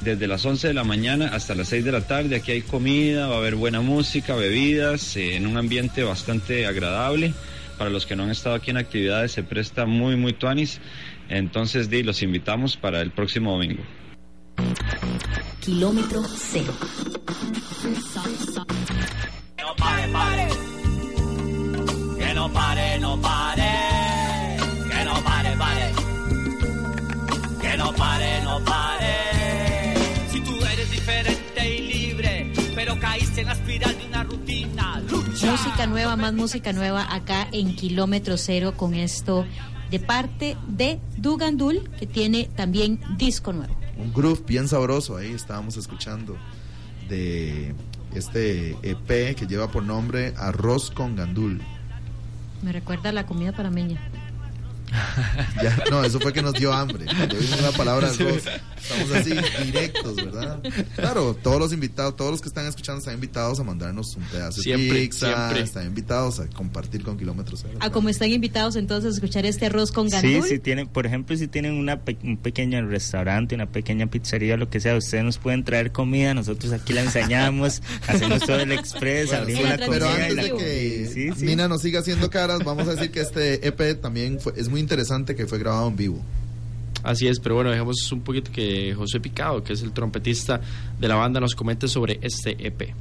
Desde 0.00 0.28
las 0.28 0.44
11 0.44 0.68
de 0.68 0.74
la 0.74 0.84
mañana 0.84 1.30
hasta 1.34 1.56
las 1.56 1.68
6 1.68 1.84
de 1.84 1.92
la 1.92 2.02
tarde, 2.02 2.36
aquí 2.36 2.52
hay 2.52 2.62
comida, 2.62 3.26
va 3.26 3.34
a 3.34 3.38
haber 3.38 3.56
buena 3.56 3.80
música, 3.80 4.36
bebidas, 4.36 5.16
eh, 5.16 5.34
en 5.34 5.46
un 5.46 5.56
ambiente 5.56 6.04
bastante 6.04 6.66
agradable. 6.66 7.34
Para 7.78 7.90
los 7.90 8.06
que 8.06 8.14
no 8.14 8.24
han 8.24 8.30
estado 8.30 8.56
aquí 8.56 8.70
en 8.70 8.76
actividades, 8.76 9.32
se 9.32 9.42
presta 9.42 9.86
muy, 9.86 10.16
muy 10.16 10.32
tuanis. 10.32 10.80
Entonces, 11.28 11.90
di, 11.90 12.02
los 12.02 12.22
invitamos 12.22 12.76
para 12.76 13.00
el 13.00 13.10
próximo 13.10 13.52
domingo. 13.52 13.82
Kilómetro 15.60 16.22
cero. 16.36 16.72
No 19.58 19.76
pare, 19.76 20.08
pare. 20.12 20.67
Que 22.38 22.44
no 22.44 22.52
pare, 22.52 23.00
no 23.00 23.20
pare. 23.20 23.70
Que 24.88 25.04
no 25.04 25.24
pare, 25.24 25.56
pare. 25.56 25.92
Que 27.60 27.76
no 27.76 27.92
pare, 27.92 28.42
no 28.44 28.64
pare. 28.64 29.94
Si 30.30 30.40
tú 30.42 30.54
eres 30.64 30.88
diferente 30.88 31.76
y 31.76 31.92
libre, 31.92 32.52
pero 32.76 32.96
caíste 33.00 33.40
en 33.40 33.48
la 33.48 33.54
espiral 33.54 33.98
de 33.98 34.06
una 34.06 34.22
rutina, 34.22 35.00
lucha. 35.10 35.50
Música 35.50 35.86
nueva, 35.88 36.14
más 36.14 36.32
música 36.32 36.72
nueva 36.72 37.12
acá 37.12 37.48
en 37.50 37.74
Kilómetro 37.74 38.36
Cero 38.36 38.74
con 38.76 38.94
esto 38.94 39.44
de 39.90 39.98
parte 39.98 40.56
de 40.68 41.00
Dugandul, 41.16 41.90
que 41.98 42.06
tiene 42.06 42.48
también 42.54 43.00
disco 43.16 43.52
nuevo. 43.52 43.74
Un 43.96 44.12
groove 44.14 44.44
bien 44.46 44.68
sabroso, 44.68 45.16
ahí 45.16 45.32
estábamos 45.32 45.76
escuchando 45.76 46.36
de 47.08 47.74
este 48.14 48.76
EP 48.88 49.34
que 49.34 49.48
lleva 49.48 49.72
por 49.72 49.82
nombre 49.82 50.34
Arroz 50.36 50.92
con 50.92 51.16
Gandul. 51.16 51.60
Me 52.62 52.72
recuerda 52.72 53.10
a 53.10 53.12
la 53.12 53.26
comida 53.26 53.52
panameña. 53.52 54.00
Ya, 55.62 55.76
no, 55.90 56.02
eso 56.02 56.18
fue 56.18 56.32
que 56.32 56.40
nos 56.40 56.54
dio 56.54 56.72
hambre. 56.72 57.04
Cuando 57.04 57.36
vimos 57.36 57.60
la 57.60 57.72
palabra 57.72 58.08
arroz, 58.20 58.44
estamos 58.82 59.10
así 59.12 59.32
directos, 59.64 60.16
¿verdad? 60.16 60.60
Claro, 60.96 61.34
todos 61.34 61.58
los 61.58 61.72
invitados, 61.72 62.16
todos 62.16 62.30
los 62.32 62.40
que 62.40 62.48
están 62.48 62.66
escuchando 62.66 62.98
están 62.98 63.14
invitados 63.14 63.60
a 63.60 63.64
mandarnos 63.64 64.14
un 64.16 64.22
pedazo 64.24 64.62
Siempre, 64.62 64.86
de 65.00 65.06
pizza, 65.06 65.26
siempre. 65.36 65.62
están 65.64 65.86
invitados 65.86 66.40
a 66.40 66.46
compartir 66.48 67.02
con 67.02 67.16
kilómetros 67.18 67.60
cero. 67.62 67.78
A 67.80 67.90
como 67.90 68.08
están 68.08 68.30
invitados 68.30 68.76
entonces 68.76 69.12
a 69.12 69.14
escuchar 69.14 69.46
este 69.46 69.66
arroz 69.66 69.92
con 69.92 70.08
gandul. 70.08 70.42
Sí, 70.42 70.48
si 70.48 70.58
tienen, 70.58 70.86
por 70.88 71.06
ejemplo, 71.06 71.36
si 71.36 71.48
tienen 71.48 71.74
una 71.74 72.00
pe- 72.04 72.18
un 72.22 72.36
pequeño 72.36 72.86
restaurante, 72.86 73.54
una 73.54 73.66
pequeña 73.66 74.06
pizzería, 74.06 74.56
lo 74.56 74.68
que 74.70 74.80
sea, 74.80 74.96
ustedes 74.96 75.24
nos 75.24 75.38
pueden 75.38 75.64
traer 75.64 75.92
comida, 75.92 76.34
nosotros 76.34 76.72
aquí 76.72 76.92
la 76.92 77.02
enseñamos, 77.02 77.82
hacemos 78.06 78.40
todo 78.40 78.60
el 78.60 78.72
express, 78.72 79.26
Bueno, 79.28 79.42
abrimos 79.42 79.62
sí, 79.62 79.68
la 79.68 79.76
Pero 79.86 80.06
comida 80.06 80.18
y 80.18 80.22
antes 80.22 80.36
la 80.36 80.42
de 80.42 80.54
que 80.56 81.10
sí, 81.12 81.30
sí. 81.36 81.44
Mina 81.44 81.68
nos 81.68 81.82
siga 81.82 82.00
haciendo 82.00 82.30
caras, 82.30 82.60
vamos 82.64 82.88
a 82.88 82.94
decir 82.94 83.10
que 83.10 83.20
este 83.20 83.66
EP 83.66 84.00
también 84.00 84.40
fue, 84.40 84.52
es 84.56 84.68
muy 84.68 84.80
interesante 84.80 85.34
que 85.34 85.46
fue 85.46 85.58
grabado 85.58 85.88
en 85.88 85.96
vivo. 85.96 86.22
Así 87.08 87.26
es, 87.26 87.40
pero 87.40 87.54
bueno, 87.54 87.70
dejemos 87.70 88.12
un 88.12 88.20
poquito 88.20 88.52
que 88.52 88.94
José 88.94 89.18
Picado, 89.18 89.64
que 89.64 89.72
es 89.72 89.80
el 89.80 89.92
trompetista 89.94 90.60
de 91.00 91.08
la 91.08 91.14
banda, 91.14 91.40
nos 91.40 91.54
comente 91.54 91.88
sobre 91.88 92.18
este 92.20 92.50
EP. 92.58 92.94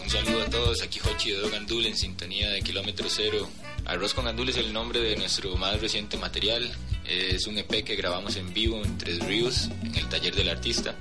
Un 0.00 0.08
saludo 0.08 0.42
a 0.42 0.44
todos, 0.48 0.80
aquí 0.82 1.00
Jochi 1.00 1.32
de 1.32 1.50
Gandul 1.50 1.86
en 1.86 1.96
sintonía 1.96 2.50
de 2.50 2.62
Kilómetro 2.62 3.08
Cero. 3.10 3.48
Arroz 3.84 4.14
con 4.14 4.26
Gandul 4.26 4.48
es 4.48 4.58
el 4.58 4.72
nombre 4.72 5.00
de 5.00 5.16
nuestro 5.16 5.56
más 5.56 5.80
reciente 5.80 6.16
material. 6.16 6.70
Es 7.04 7.48
un 7.48 7.58
EP 7.58 7.82
que 7.82 7.96
grabamos 7.96 8.36
en 8.36 8.54
vivo 8.54 8.80
en 8.84 8.96
Tres 8.96 9.18
Ríos, 9.26 9.70
en 9.82 9.96
el 9.96 10.08
taller 10.08 10.36
del 10.36 10.50
artista. 10.50 10.94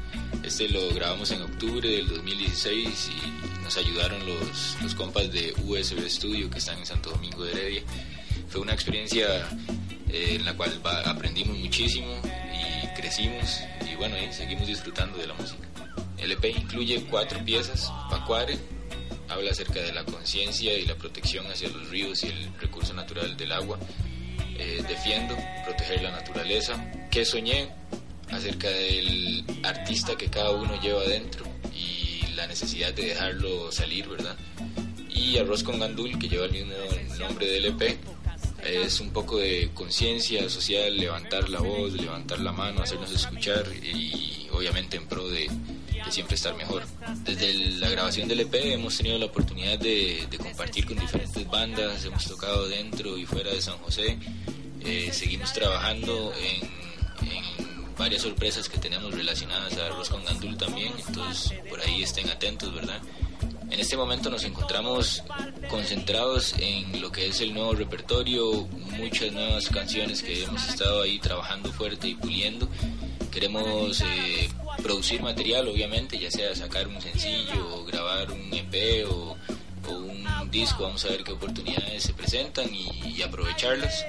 Este 0.44 0.70
lo 0.70 0.90
grabamos 0.94 1.32
en 1.32 1.42
octubre 1.42 1.88
del 1.90 2.08
2016 2.08 3.10
y 3.12 3.64
nos 3.64 3.76
ayudaron 3.78 4.26
los, 4.26 4.78
los 4.82 4.96
compas 4.96 5.32
de 5.32 5.54
USB 5.66 6.08
Studio 6.10 6.50
que 6.50 6.60
están 6.60 6.80
en 6.80 6.86
Santo 6.86 7.10
Domingo 7.12 7.44
de 7.44 7.52
Heredia. 7.52 7.82
Fue 8.50 8.62
una 8.62 8.74
experiencia 8.74 9.48
eh, 10.10 10.36
en 10.40 10.46
la 10.46 10.56
cual 10.56 10.80
va- 10.86 11.02
aprendimos 11.02 11.58
muchísimo 11.58 12.08
y 12.54 12.88
crecimos 13.00 13.60
y 13.92 13.96
bueno, 13.96 14.16
y 14.18 14.32
seguimos 14.34 14.68
disfrutando 14.68 15.18
de 15.18 15.28
la 15.28 15.34
música. 15.34 15.68
El 16.18 16.32
EP 16.32 16.46
incluye 16.46 17.04
cuatro 17.10 17.44
piezas, 17.44 17.92
Pacuare, 18.10 18.58
habla 19.28 19.52
acerca 19.52 19.82
de 19.82 19.92
la 19.92 20.06
conciencia 20.06 20.76
y 20.78 20.86
la 20.86 20.96
protección 20.96 21.46
hacia 21.52 21.68
los 21.70 21.90
ríos 21.90 22.24
y 22.24 22.28
el 22.28 22.50
recurso 22.60 22.94
natural 22.94 23.36
del 23.36 23.52
agua. 23.52 23.78
Eh, 24.60 24.84
defiendo, 24.88 25.38
proteger 25.66 26.02
la 26.02 26.12
naturaleza. 26.12 26.84
Que 27.12 27.24
soñé 27.26 27.70
acerca 28.32 28.70
del 28.70 29.44
artista 29.64 30.16
que 30.16 30.28
cada 30.30 30.52
uno 30.52 30.80
lleva 30.82 31.02
adentro 31.02 31.46
y 31.74 32.26
la 32.36 32.48
necesidad 32.48 32.94
de 32.94 33.08
dejarlo 33.08 33.72
salir, 33.72 34.08
¿verdad? 34.08 34.36
Y 35.10 35.38
Arroz 35.38 35.64
con 35.64 35.80
Gandul, 35.80 36.18
que 36.20 36.30
lleva 36.30 36.46
el 36.46 36.52
mismo 36.52 36.76
nombre 37.20 37.48
del 37.48 37.66
EP, 37.66 37.98
es 38.64 39.00
un 39.00 39.12
poco 39.12 39.38
de 39.38 39.72
conciencia 39.74 40.50
social, 40.50 40.98
levantar 40.98 41.50
la 41.50 41.60
voz, 41.60 41.94
levantar 41.94 42.40
la 42.40 42.52
mano, 42.52 42.82
hacernos 42.82 43.12
escuchar 43.12 43.66
y 43.84 44.48
obviamente 44.52 44.98
en 44.98 45.08
pro 45.08 45.28
de, 45.30 45.50
siempre 46.10 46.36
estar 46.36 46.56
mejor. 46.56 46.84
Desde 47.24 47.54
la 47.54 47.90
grabación 47.90 48.28
del 48.28 48.42
EP 48.42 48.56
hemos 48.56 48.98
tenido 48.98 49.18
la 49.18 49.26
oportunidad 49.26 49.80
de, 49.80 50.28
compartir 50.38 50.86
con 50.86 50.98
diferentes 50.98 51.48
bandas, 51.48 52.04
hemos 52.06 52.26
tocado 52.26 52.68
dentro 52.68 53.18
y 53.18 53.26
fuera 53.26 53.52
de 53.52 53.62
San 53.62 53.78
José, 53.80 54.18
Eh, 54.90 55.10
seguimos 55.12 55.52
trabajando 55.52 56.32
en 56.40 57.57
varias 57.98 58.22
sorpresas 58.22 58.70
que 58.70 58.78
tenemos 58.78 59.14
relacionadas 59.14 59.78
a 59.78 59.88
Arroz 59.88 60.10
con 60.10 60.24
Gandul 60.24 60.58
también, 60.58 60.94
entonces 61.08 61.54
por 61.70 61.82
ahí 61.82 62.04
estén 62.04 62.30
atentos, 62.30 62.74
¿verdad? 62.74 63.02
En 63.70 63.80
este 63.80 63.98
momento 63.98 64.30
nos 64.30 64.44
encontramos 64.46 65.24
concentrados 65.70 66.56
en 66.60 67.02
lo 67.02 67.12
que 67.12 67.28
es 67.28 67.42
el 67.42 67.54
nuevo 67.54 67.74
repertorio, 67.74 68.66
muchas 68.98 69.34
nuevas 69.34 69.68
canciones 69.70 70.24
que 70.24 70.44
hemos 70.44 70.68
estado 70.70 71.02
ahí 71.02 71.20
trabajando 71.20 71.72
fuerte 71.74 72.08
y 72.08 72.16
puliendo. 72.16 72.70
Queremos 73.30 74.02
eh, 74.02 74.50
producir 74.82 75.22
material, 75.22 75.68
obviamente, 75.68 76.18
ya 76.18 76.32
sea 76.32 76.56
sacar 76.56 76.88
un 76.88 77.02
sencillo 77.02 77.76
o 77.76 77.86
grabar 77.86 78.32
un 78.32 78.54
EP 78.54 79.06
o, 79.12 79.36
o 79.88 79.92
un 79.92 80.50
disco, 80.50 80.84
vamos 80.84 81.04
a 81.06 81.10
ver 81.10 81.24
qué 81.24 81.34
oportunidades 81.34 82.04
se 82.04 82.14
presentan 82.14 82.74
y, 82.74 83.16
y 83.18 83.22
aprovecharlas. 83.22 84.06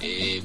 Eh, 0.00 0.42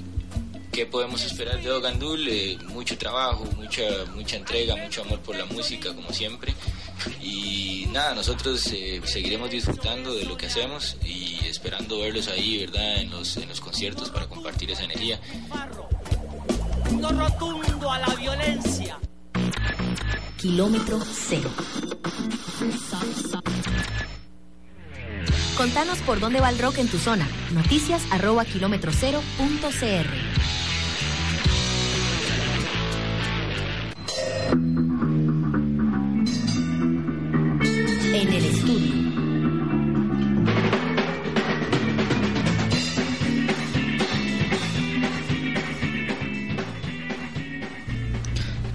¿Qué 0.71 0.85
podemos 0.85 1.23
esperar 1.23 1.61
de 1.61 1.69
Ogandul? 1.69 2.27
Eh, 2.29 2.57
mucho 2.69 2.97
trabajo, 2.97 3.45
mucha, 3.57 3.83
mucha 4.15 4.37
entrega, 4.37 4.75
mucho 4.77 5.01
amor 5.01 5.19
por 5.19 5.35
la 5.35 5.45
música, 5.45 5.93
como 5.93 6.13
siempre. 6.13 6.53
Y 7.21 7.87
nada, 7.91 8.15
nosotros 8.15 8.65
eh, 8.71 9.01
seguiremos 9.03 9.49
disfrutando 9.49 10.13
de 10.13 10.23
lo 10.23 10.37
que 10.37 10.45
hacemos 10.45 10.95
y 11.03 11.45
esperando 11.45 11.99
verlos 11.99 12.29
ahí, 12.29 12.65
¿verdad? 12.65 13.01
En 13.01 13.09
los, 13.09 13.35
en 13.35 13.49
los 13.49 13.59
conciertos 13.59 14.09
para 14.09 14.27
compartir 14.27 14.71
esa 14.71 14.85
energía. 14.85 15.19
No 16.99 17.09
rotundo 17.09 17.91
a 17.91 17.99
la 17.99 18.15
violencia. 18.15 18.97
Kilómetro 20.37 21.01
cero. 21.27 21.51
Contanos 25.57 25.99
por 25.99 26.19
dónde 26.19 26.39
va 26.39 26.49
el 26.49 26.57
rock 26.57 26.77
en 26.79 26.87
tu 26.87 26.97
zona. 26.97 27.27
Noticias 27.51 28.01
arroba 28.09 28.45
kilómetro 28.45 28.91
cero 28.93 29.21
punto 29.37 29.69
cr. 29.69 30.40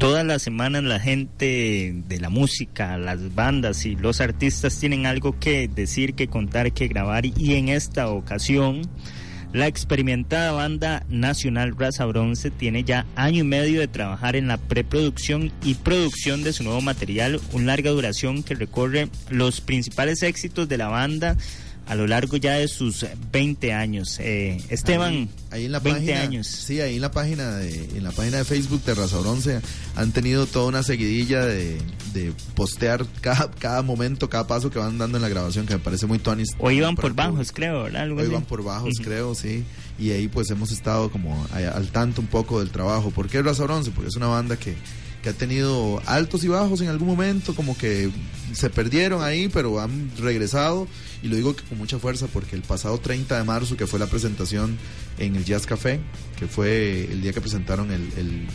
Todas 0.07 0.25
las 0.25 0.43
semanas 0.43 0.85
la 0.85 1.01
gente 1.01 1.93
de 2.07 2.21
la 2.21 2.31
música, 2.31 2.97
las 2.97 3.35
bandas 3.35 3.85
y 3.87 3.97
los 3.97 4.21
artistas 4.21 4.79
tienen 4.79 5.05
algo 5.05 5.37
que 5.37 5.67
decir, 5.67 6.15
que 6.15 6.29
contar, 6.29 6.71
que 6.71 6.87
grabar. 6.87 7.27
Y 7.27 7.55
en 7.55 7.71
esta 7.71 8.09
ocasión 8.09 8.83
la 9.53 9.67
experimentada 9.67 10.53
banda 10.53 11.05
nacional 11.09 11.75
Raza 11.77 12.05
Bronce 12.05 12.53
tiene 12.53 12.85
ya 12.85 13.05
año 13.17 13.41
y 13.41 13.49
medio 13.49 13.81
de 13.81 13.89
trabajar 13.89 14.37
en 14.37 14.47
la 14.47 14.59
preproducción 14.59 15.51
y 15.65 15.75
producción 15.75 16.45
de 16.45 16.53
su 16.53 16.63
nuevo 16.63 16.81
material, 16.83 17.41
una 17.53 17.67
larga 17.67 17.91
duración 17.91 18.45
que 18.45 18.55
recorre 18.55 19.09
los 19.29 19.61
principales 19.61 20.23
éxitos 20.23 20.69
de 20.69 20.79
la 20.79 20.87
banda 20.87 21.37
a 21.87 21.95
lo 21.95 22.07
largo 22.07 22.37
ya 22.37 22.55
de 22.55 22.67
sus 22.69 23.07
20 23.33 23.73
años. 23.73 24.19
Eh, 24.21 24.61
Esteban, 24.71 25.13
Ahí, 25.15 25.29
ahí 25.53 25.65
en 25.67 25.73
la 25.73 25.79
20 25.79 26.01
página, 26.01 26.21
años. 26.23 26.47
Sí, 26.49 26.81
ahí 26.81 26.97
en 26.97 27.01
la 27.01 27.11
página 27.13 27.57
de 27.57 27.85
en 27.97 28.03
la 28.03 28.11
página 28.11 28.39
de 28.39 28.45
Facebook 28.45 28.83
de 28.85 28.95
Raza 28.95 29.19
Bronce 29.19 29.61
han 29.95 30.13
tenido 30.13 30.47
toda 30.47 30.67
una 30.67 30.83
seguidilla 30.83 31.45
de, 31.45 31.79
de 32.13 32.33
postear 32.55 33.07
cada, 33.21 33.51
cada 33.53 33.83
momento, 33.83 34.29
cada 34.29 34.47
paso 34.47 34.71
que 34.71 34.79
van 34.79 34.99
dando 34.99 35.17
en 35.19 35.23
la 35.23 35.29
grabación, 35.29 35.65
que 35.67 35.75
me 35.75 35.81
parece 35.81 36.07
muy 36.07 36.19
tonis. 36.19 36.49
O 36.59 36.71
iban 36.71 36.97
por 36.97 37.15
bajos, 37.15 37.53
creo, 37.53 37.85
¿verdad? 37.85 38.03
Algo 38.03 38.19
O 38.19 38.21
así. 38.23 38.31
iban 38.31 38.45
por 38.45 38.65
bajos, 38.65 38.93
creo, 39.03 39.35
sí. 39.35 39.65
Y 39.99 40.11
ahí 40.11 40.29
pues 40.29 40.51
hemos 40.51 40.73
estado 40.73 41.11
como 41.11 41.47
al 41.55 41.89
tanto 41.89 42.21
un 42.21 42.27
poco 42.27 42.59
del 42.59 42.71
trabajo. 42.71 43.11
¿Por 43.13 43.29
qué 43.29 43.41
Raza 43.43 43.63
Bronce? 43.63 43.93
Porque 43.93 44.09
es 44.09 44.17
una 44.17 44.27
banda 44.27 44.57
que, 44.59 44.75
que 45.27 45.31
ha 45.31 45.33
tenido 45.33 46.01
altos 46.07 46.45
y 46.45 46.49
bajos 46.49 46.81
en 46.83 46.89
algún 46.89 47.09
momento, 47.09 47.53
como 47.57 47.77
que 47.77 48.11
se 48.53 48.71
perdieron 48.71 49.25
ahí, 49.25 49.49
pero 49.49 49.81
han 49.81 50.13
regresado. 50.19 50.87
Y 51.21 51.27
lo 51.27 51.35
digo 51.35 51.57
que 51.57 51.65
con 51.65 51.79
mucha 51.79 51.99
fuerza 51.99 52.29
porque 52.29 52.55
el 52.55 52.63
pasado 52.63 52.99
30 52.99 53.37
de 53.37 53.43
marzo, 53.43 53.77
que 53.77 53.89
fue 53.89 53.99
la 53.99 54.07
presentación 54.07 54.79
en 55.19 55.35
el 55.35 55.45
Jazz 55.45 55.67
Café, 55.67 55.99
que 56.39 56.47
fue 56.47 57.11
el 57.11 57.23
día 57.23 57.33
que 57.33 57.41
presentaron 57.41 57.91
el, 57.91 58.03
el 58.17 58.47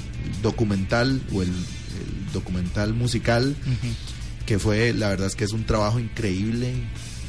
documental 0.42 1.22
o 1.34 1.42
el, 1.42 1.50
el 1.50 2.32
documental 2.32 2.94
musical, 2.94 3.54
que 4.46 4.58
fue, 4.58 4.94
la 4.94 5.10
verdad 5.10 5.28
es 5.28 5.36
que 5.36 5.44
es 5.44 5.52
un 5.52 5.66
trabajo 5.66 6.00
increíble 6.00 6.72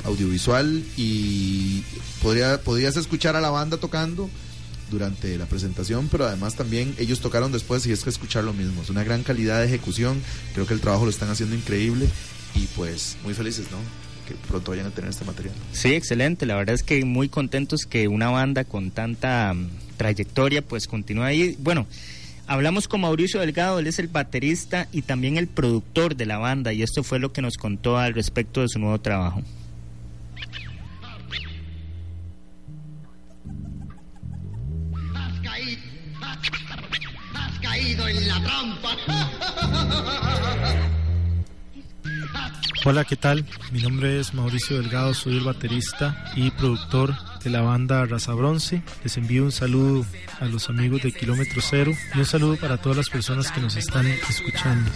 audiovisual 0.04 0.84
y 0.96 1.82
podría, 2.22 2.60
podrías 2.60 2.96
escuchar 2.96 3.34
a 3.34 3.40
la 3.40 3.50
banda 3.50 3.76
tocando 3.76 4.30
durante 4.92 5.36
la 5.36 5.46
presentación, 5.46 6.08
pero 6.10 6.26
además 6.26 6.54
también 6.54 6.94
ellos 6.98 7.20
tocaron 7.20 7.50
después 7.50 7.84
y 7.86 7.92
es 7.92 8.04
que 8.04 8.10
escuchar 8.10 8.44
lo 8.44 8.52
mismo. 8.52 8.82
Es 8.82 8.90
una 8.90 9.02
gran 9.02 9.24
calidad 9.24 9.60
de 9.60 9.66
ejecución, 9.66 10.22
creo 10.54 10.66
que 10.66 10.74
el 10.74 10.80
trabajo 10.80 11.04
lo 11.04 11.10
están 11.10 11.30
haciendo 11.30 11.56
increíble 11.56 12.06
y 12.54 12.66
pues 12.76 13.16
muy 13.24 13.34
felices, 13.34 13.66
¿no? 13.70 13.78
Que 14.28 14.34
pronto 14.46 14.70
vayan 14.70 14.86
a 14.86 14.90
tener 14.90 15.10
este 15.10 15.24
material. 15.24 15.54
Sí, 15.72 15.94
excelente. 15.94 16.46
La 16.46 16.54
verdad 16.54 16.74
es 16.74 16.84
que 16.84 17.04
muy 17.04 17.28
contentos 17.28 17.86
que 17.86 18.06
una 18.06 18.30
banda 18.30 18.64
con 18.64 18.92
tanta 18.92 19.52
mm, 19.52 19.68
trayectoria 19.96 20.62
pues 20.62 20.86
continúe 20.86 21.24
ahí. 21.24 21.56
Bueno, 21.58 21.86
hablamos 22.46 22.86
con 22.86 23.00
Mauricio 23.00 23.40
Delgado, 23.40 23.80
él 23.80 23.86
es 23.86 23.98
el 23.98 24.08
baterista 24.08 24.86
y 24.92 25.02
también 25.02 25.38
el 25.38 25.48
productor 25.48 26.14
de 26.14 26.26
la 26.26 26.38
banda 26.38 26.72
y 26.72 26.82
esto 26.82 27.02
fue 27.02 27.18
lo 27.18 27.32
que 27.32 27.42
nos 27.42 27.56
contó 27.56 27.98
al 27.98 28.14
respecto 28.14 28.60
de 28.60 28.68
su 28.68 28.78
nuevo 28.78 29.00
trabajo. 29.00 29.42
En 37.74 38.28
la 38.28 38.42
trampa. 38.42 38.96
Hola, 42.84 43.04
¿qué 43.04 43.16
tal? 43.16 43.44
Mi 43.70 43.80
nombre 43.80 44.20
es 44.20 44.34
Mauricio 44.34 44.76
Delgado, 44.80 45.14
soy 45.14 45.38
el 45.38 45.44
baterista 45.44 46.32
y 46.34 46.50
productor 46.50 47.14
de 47.42 47.50
la 47.50 47.62
banda 47.62 48.04
Raza 48.06 48.34
Bronce. 48.34 48.82
Les 49.02 49.16
envío 49.16 49.44
un 49.44 49.52
saludo 49.52 50.06
a 50.40 50.44
los 50.44 50.68
amigos 50.68 51.02
de 51.02 51.12
Kilómetro 51.12 51.60
Cero 51.60 51.92
y 52.14 52.18
un 52.18 52.26
saludo 52.26 52.56
para 52.56 52.76
todas 52.78 52.96
las 52.96 53.10
personas 53.10 53.50
que 53.50 53.60
nos 53.60 53.76
están 53.76 54.06
escuchando. 54.06 54.90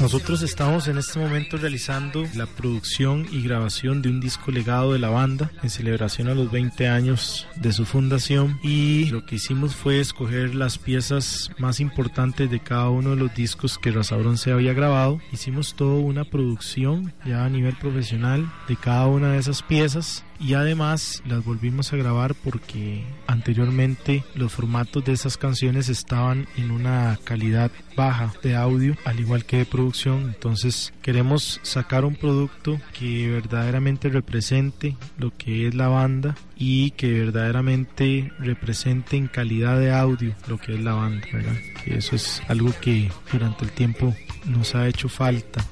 Nosotros 0.00 0.42
estamos 0.42 0.88
en 0.88 0.98
este 0.98 1.18
momento 1.18 1.56
realizando 1.56 2.24
la 2.34 2.46
producción 2.46 3.26
y 3.30 3.42
grabación 3.42 4.00
de 4.00 4.08
un 4.08 4.20
disco 4.20 4.50
legado 4.50 4.92
de 4.92 4.98
la 4.98 5.10
banda 5.10 5.50
en 5.62 5.70
celebración 5.70 6.28
a 6.28 6.34
los 6.34 6.50
20 6.50 6.88
años 6.88 7.46
de 7.56 7.72
su 7.72 7.84
fundación 7.84 8.58
y 8.62 9.06
lo 9.06 9.26
que 9.26 9.36
hicimos 9.36 9.74
fue 9.74 10.00
escoger 10.00 10.54
las 10.54 10.78
piezas 10.78 11.50
más 11.58 11.80
importantes 11.80 12.50
de 12.50 12.60
cada 12.60 12.88
uno 12.88 13.10
de 13.10 13.16
los 13.16 13.34
discos 13.34 13.78
que 13.78 13.90
Raza 13.90 14.16
Bronce 14.16 14.52
había 14.52 14.72
grabado. 14.72 15.20
Hicimos 15.32 15.74
toda 15.74 16.00
una 16.00 16.24
producción 16.24 17.12
ya 17.26 17.44
a 17.44 17.50
nivel 17.50 17.76
profesional 17.76 18.50
de 18.68 18.76
cada 18.76 19.06
una 19.06 19.32
de 19.32 19.38
esas 19.38 19.62
piezas 19.62 19.73
piezas 19.74 20.24
y 20.38 20.54
además 20.54 21.20
las 21.26 21.44
volvimos 21.44 21.92
a 21.92 21.96
grabar 21.96 22.36
porque 22.36 23.04
anteriormente 23.26 24.22
los 24.36 24.52
formatos 24.52 25.04
de 25.04 25.12
esas 25.12 25.36
canciones 25.36 25.88
estaban 25.88 26.46
en 26.56 26.70
una 26.70 27.18
calidad 27.24 27.72
baja 27.96 28.32
de 28.40 28.54
audio 28.54 28.96
al 29.04 29.18
igual 29.18 29.44
que 29.44 29.58
de 29.58 29.64
producción 29.64 30.32
entonces 30.32 30.92
queremos 31.02 31.58
sacar 31.64 32.04
un 32.04 32.14
producto 32.14 32.80
que 32.96 33.28
verdaderamente 33.28 34.08
represente 34.10 34.96
lo 35.18 35.36
que 35.36 35.66
es 35.66 35.74
la 35.74 35.88
banda 35.88 36.36
y 36.56 36.92
que 36.92 37.10
verdaderamente 37.10 38.30
represente 38.38 39.16
en 39.16 39.26
calidad 39.26 39.80
de 39.80 39.92
audio 39.92 40.36
lo 40.46 40.56
que 40.56 40.74
es 40.74 40.80
la 40.80 40.94
banda 40.94 41.26
¿verdad? 41.32 41.56
que 41.82 41.96
eso 41.96 42.14
es 42.14 42.40
algo 42.46 42.72
que 42.80 43.10
durante 43.32 43.64
el 43.64 43.72
tiempo 43.72 44.14
nos 44.46 44.76
ha 44.76 44.86
hecho 44.86 45.08
falta 45.08 45.64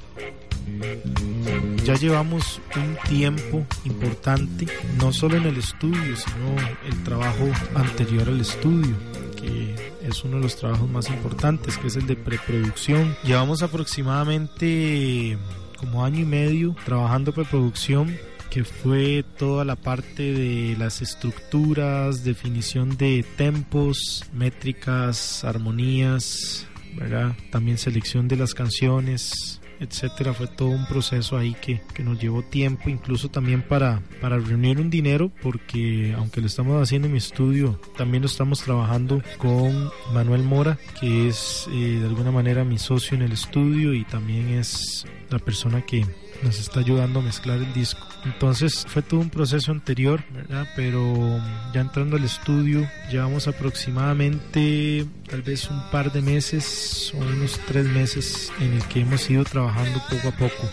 ya 1.84 1.94
llevamos 1.94 2.60
un 2.76 2.96
tiempo 3.08 3.66
importante, 3.84 4.66
no 4.98 5.12
solo 5.12 5.36
en 5.36 5.44
el 5.44 5.56
estudio, 5.56 6.16
sino 6.16 6.56
el 6.86 7.02
trabajo 7.02 7.48
anterior 7.74 8.28
al 8.28 8.40
estudio, 8.40 8.94
que 9.40 9.74
es 10.02 10.24
uno 10.24 10.36
de 10.36 10.42
los 10.42 10.56
trabajos 10.56 10.88
más 10.88 11.08
importantes, 11.08 11.76
que 11.78 11.88
es 11.88 11.96
el 11.96 12.06
de 12.06 12.16
preproducción. 12.16 13.16
Llevamos 13.24 13.62
aproximadamente 13.62 15.36
como 15.78 16.04
año 16.04 16.20
y 16.20 16.24
medio 16.24 16.76
trabajando 16.84 17.32
preproducción 17.32 18.16
que 18.52 18.64
fue 18.64 19.24
toda 19.38 19.64
la 19.64 19.76
parte 19.76 20.22
de 20.34 20.76
las 20.78 21.00
estructuras, 21.00 22.22
definición 22.22 22.98
de 22.98 23.24
tempos, 23.38 24.26
métricas, 24.34 25.42
armonías, 25.42 26.66
¿verdad? 26.94 27.34
También 27.50 27.78
selección 27.78 28.28
de 28.28 28.36
las 28.36 28.52
canciones, 28.52 29.61
etcétera. 29.82 30.32
Fue 30.32 30.46
todo 30.46 30.68
un 30.68 30.86
proceso 30.86 31.36
ahí 31.36 31.54
que, 31.60 31.82
que, 31.94 32.02
nos 32.02 32.20
llevó 32.20 32.42
tiempo, 32.42 32.88
incluso 32.88 33.28
también 33.28 33.62
para, 33.62 34.00
para 34.20 34.38
reunir 34.38 34.80
un 34.80 34.90
dinero, 34.90 35.30
porque 35.42 36.14
aunque 36.16 36.40
lo 36.40 36.46
estamos 36.46 36.82
haciendo 36.82 37.06
en 37.06 37.12
mi 37.12 37.18
estudio, 37.18 37.80
también 37.96 38.22
lo 38.22 38.28
estamos 38.28 38.62
trabajando 38.62 39.22
con 39.38 39.90
Manuel 40.12 40.42
Mora, 40.42 40.78
que 41.00 41.28
es 41.28 41.68
eh, 41.72 41.98
de 42.00 42.06
alguna 42.06 42.30
manera 42.30 42.64
mi 42.64 42.78
socio 42.78 43.16
en 43.16 43.22
el 43.22 43.32
estudio 43.32 43.94
y 43.94 44.04
también 44.04 44.48
es 44.50 45.04
la 45.30 45.38
persona 45.38 45.82
que 45.82 46.06
nos 46.42 46.58
está 46.58 46.80
ayudando 46.80 47.20
a 47.20 47.22
mezclar 47.22 47.58
el 47.58 47.72
disco. 47.72 48.11
Entonces 48.24 48.84
fue 48.88 49.02
todo 49.02 49.20
un 49.20 49.30
proceso 49.30 49.72
anterior, 49.72 50.22
¿verdad? 50.32 50.68
Pero 50.76 51.40
ya 51.74 51.80
entrando 51.80 52.16
al 52.16 52.24
estudio, 52.24 52.88
llevamos 53.10 53.48
aproximadamente 53.48 55.06
tal 55.28 55.42
vez 55.42 55.68
un 55.68 55.82
par 55.90 56.12
de 56.12 56.22
meses 56.22 57.12
o 57.14 57.18
unos 57.18 57.58
tres 57.66 57.86
meses 57.86 58.52
en 58.60 58.74
el 58.74 58.84
que 58.84 59.00
hemos 59.00 59.28
ido 59.28 59.44
trabajando 59.44 60.00
poco 60.08 60.28
a 60.28 60.32
poco. 60.32 60.70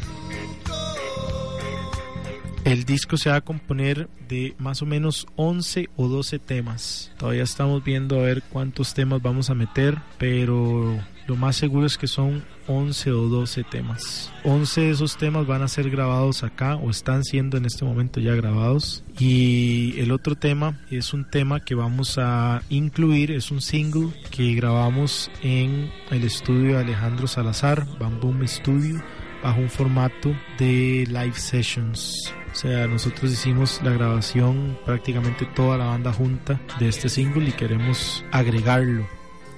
El 2.65 2.83
disco 2.83 3.17
se 3.17 3.31
va 3.31 3.37
a 3.37 3.41
componer 3.41 4.09
de 4.27 4.53
más 4.59 4.83
o 4.83 4.85
menos 4.85 5.25
11 5.37 5.89
o 5.95 6.07
12 6.07 6.37
temas. 6.37 7.11
Todavía 7.17 7.41
estamos 7.41 7.83
viendo 7.83 8.19
a 8.19 8.23
ver 8.23 8.43
cuántos 8.43 8.93
temas 8.93 9.23
vamos 9.23 9.49
a 9.49 9.55
meter, 9.55 9.97
pero 10.19 10.99
lo 11.29 11.35
más 11.35 11.57
seguro 11.57 11.85
es 11.85 11.95
que 11.95 12.07
son 12.07 12.43
11 12.65 13.11
o 13.11 13.29
12 13.29 13.63
temas. 13.63 14.33
11 14.45 14.81
de 14.81 14.89
esos 14.89 15.15
temas 15.15 15.45
van 15.45 15.61
a 15.61 15.67
ser 15.67 15.87
grabados 15.91 16.41
acá 16.43 16.75
o 16.75 16.89
están 16.89 17.23
siendo 17.23 17.55
en 17.55 17.65
este 17.65 17.85
momento 17.85 18.19
ya 18.19 18.33
grabados. 18.33 19.03
Y 19.19 19.93
el 19.99 20.11
otro 20.11 20.35
tema 20.35 20.79
es 20.89 21.13
un 21.13 21.29
tema 21.29 21.59
que 21.59 21.75
vamos 21.75 22.17
a 22.17 22.63
incluir, 22.69 23.29
es 23.29 23.51
un 23.51 23.61
single 23.61 24.09
que 24.31 24.55
grabamos 24.55 25.29
en 25.43 25.91
el 26.09 26.23
estudio 26.23 26.77
de 26.77 26.79
Alejandro 26.79 27.27
Salazar, 27.27 27.85
Bamboom 27.99 28.47
Studio, 28.47 28.99
bajo 29.43 29.61
un 29.61 29.69
formato 29.69 30.35
de 30.57 31.05
live 31.07 31.35
sessions. 31.35 32.33
O 32.51 32.55
sea, 32.55 32.87
nosotros 32.87 33.31
hicimos 33.31 33.79
la 33.83 33.91
grabación 33.91 34.79
prácticamente 34.83 35.45
toda 35.45 35.77
la 35.77 35.85
banda 35.85 36.11
junta 36.11 36.59
de 36.79 36.87
este 36.87 37.07
single 37.07 37.49
y 37.49 37.51
queremos 37.51 38.25
agregarlo 38.31 39.07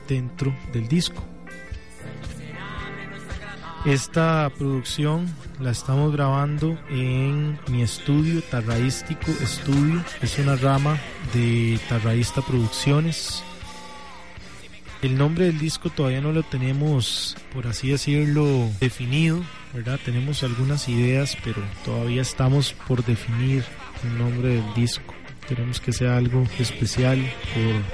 dentro 0.10 0.53
del 0.73 0.89
disco. 0.89 1.31
Esta 3.86 4.52
producción 4.56 5.28
la 5.60 5.72
estamos 5.72 6.13
grabando 6.13 6.78
en 6.91 7.58
mi 7.67 7.82
estudio, 7.82 8.44
Tarraístico 8.44 9.32
Estudio. 9.41 10.04
Es 10.22 10.38
una 10.38 10.56
rama 10.56 11.00
de 11.34 11.80
Tarraísta 11.89 12.44
Producciones. 12.44 13.44
El 15.02 15.17
nombre 15.17 15.46
del 15.46 15.58
disco 15.58 15.89
todavía 15.89 16.22
no 16.22 16.32
lo 16.32 16.44
tenemos, 16.44 17.36
por 17.56 17.65
así 17.65 17.89
decirlo, 17.89 18.70
definido, 18.80 19.41
¿verdad? 19.74 20.00
Tenemos 20.06 20.44
algunas 20.44 20.88
ideas, 20.88 21.36
pero 21.44 21.63
todavía 21.84 22.22
estamos 22.22 22.74
por 22.88 23.04
definir 23.04 23.63
el 24.04 24.15
nombre 24.20 24.50
del 24.50 24.74
disco. 24.76 25.15
Queremos 25.48 25.82
que 25.82 25.91
sea 25.91 26.17
algo 26.17 26.46
especial 26.60 27.20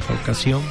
por 0.06 0.18
ocasión. 0.18 0.62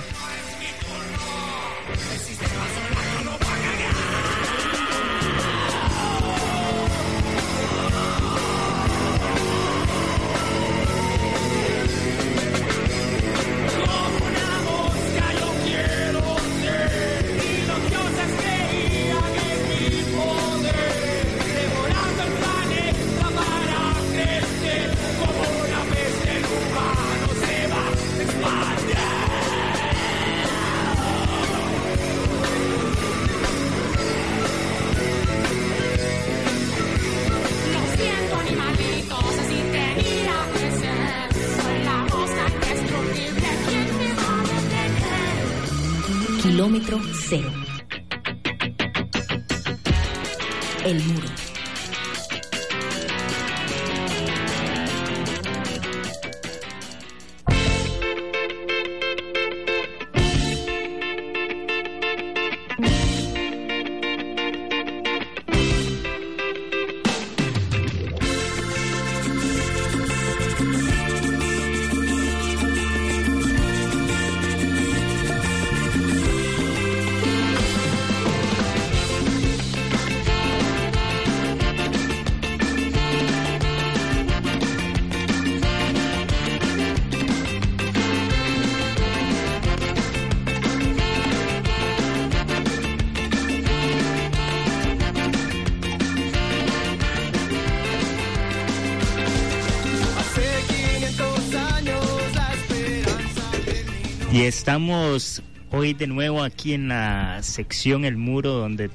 Estamos 104.46 105.42
hoy 105.70 105.94
de 105.94 106.06
nuevo 106.06 106.42
aquí 106.42 106.72
en 106.72 106.88
la 106.88 107.42
sección 107.42 108.04
El 108.04 108.16
Muro, 108.16 108.52
donde 108.52 108.90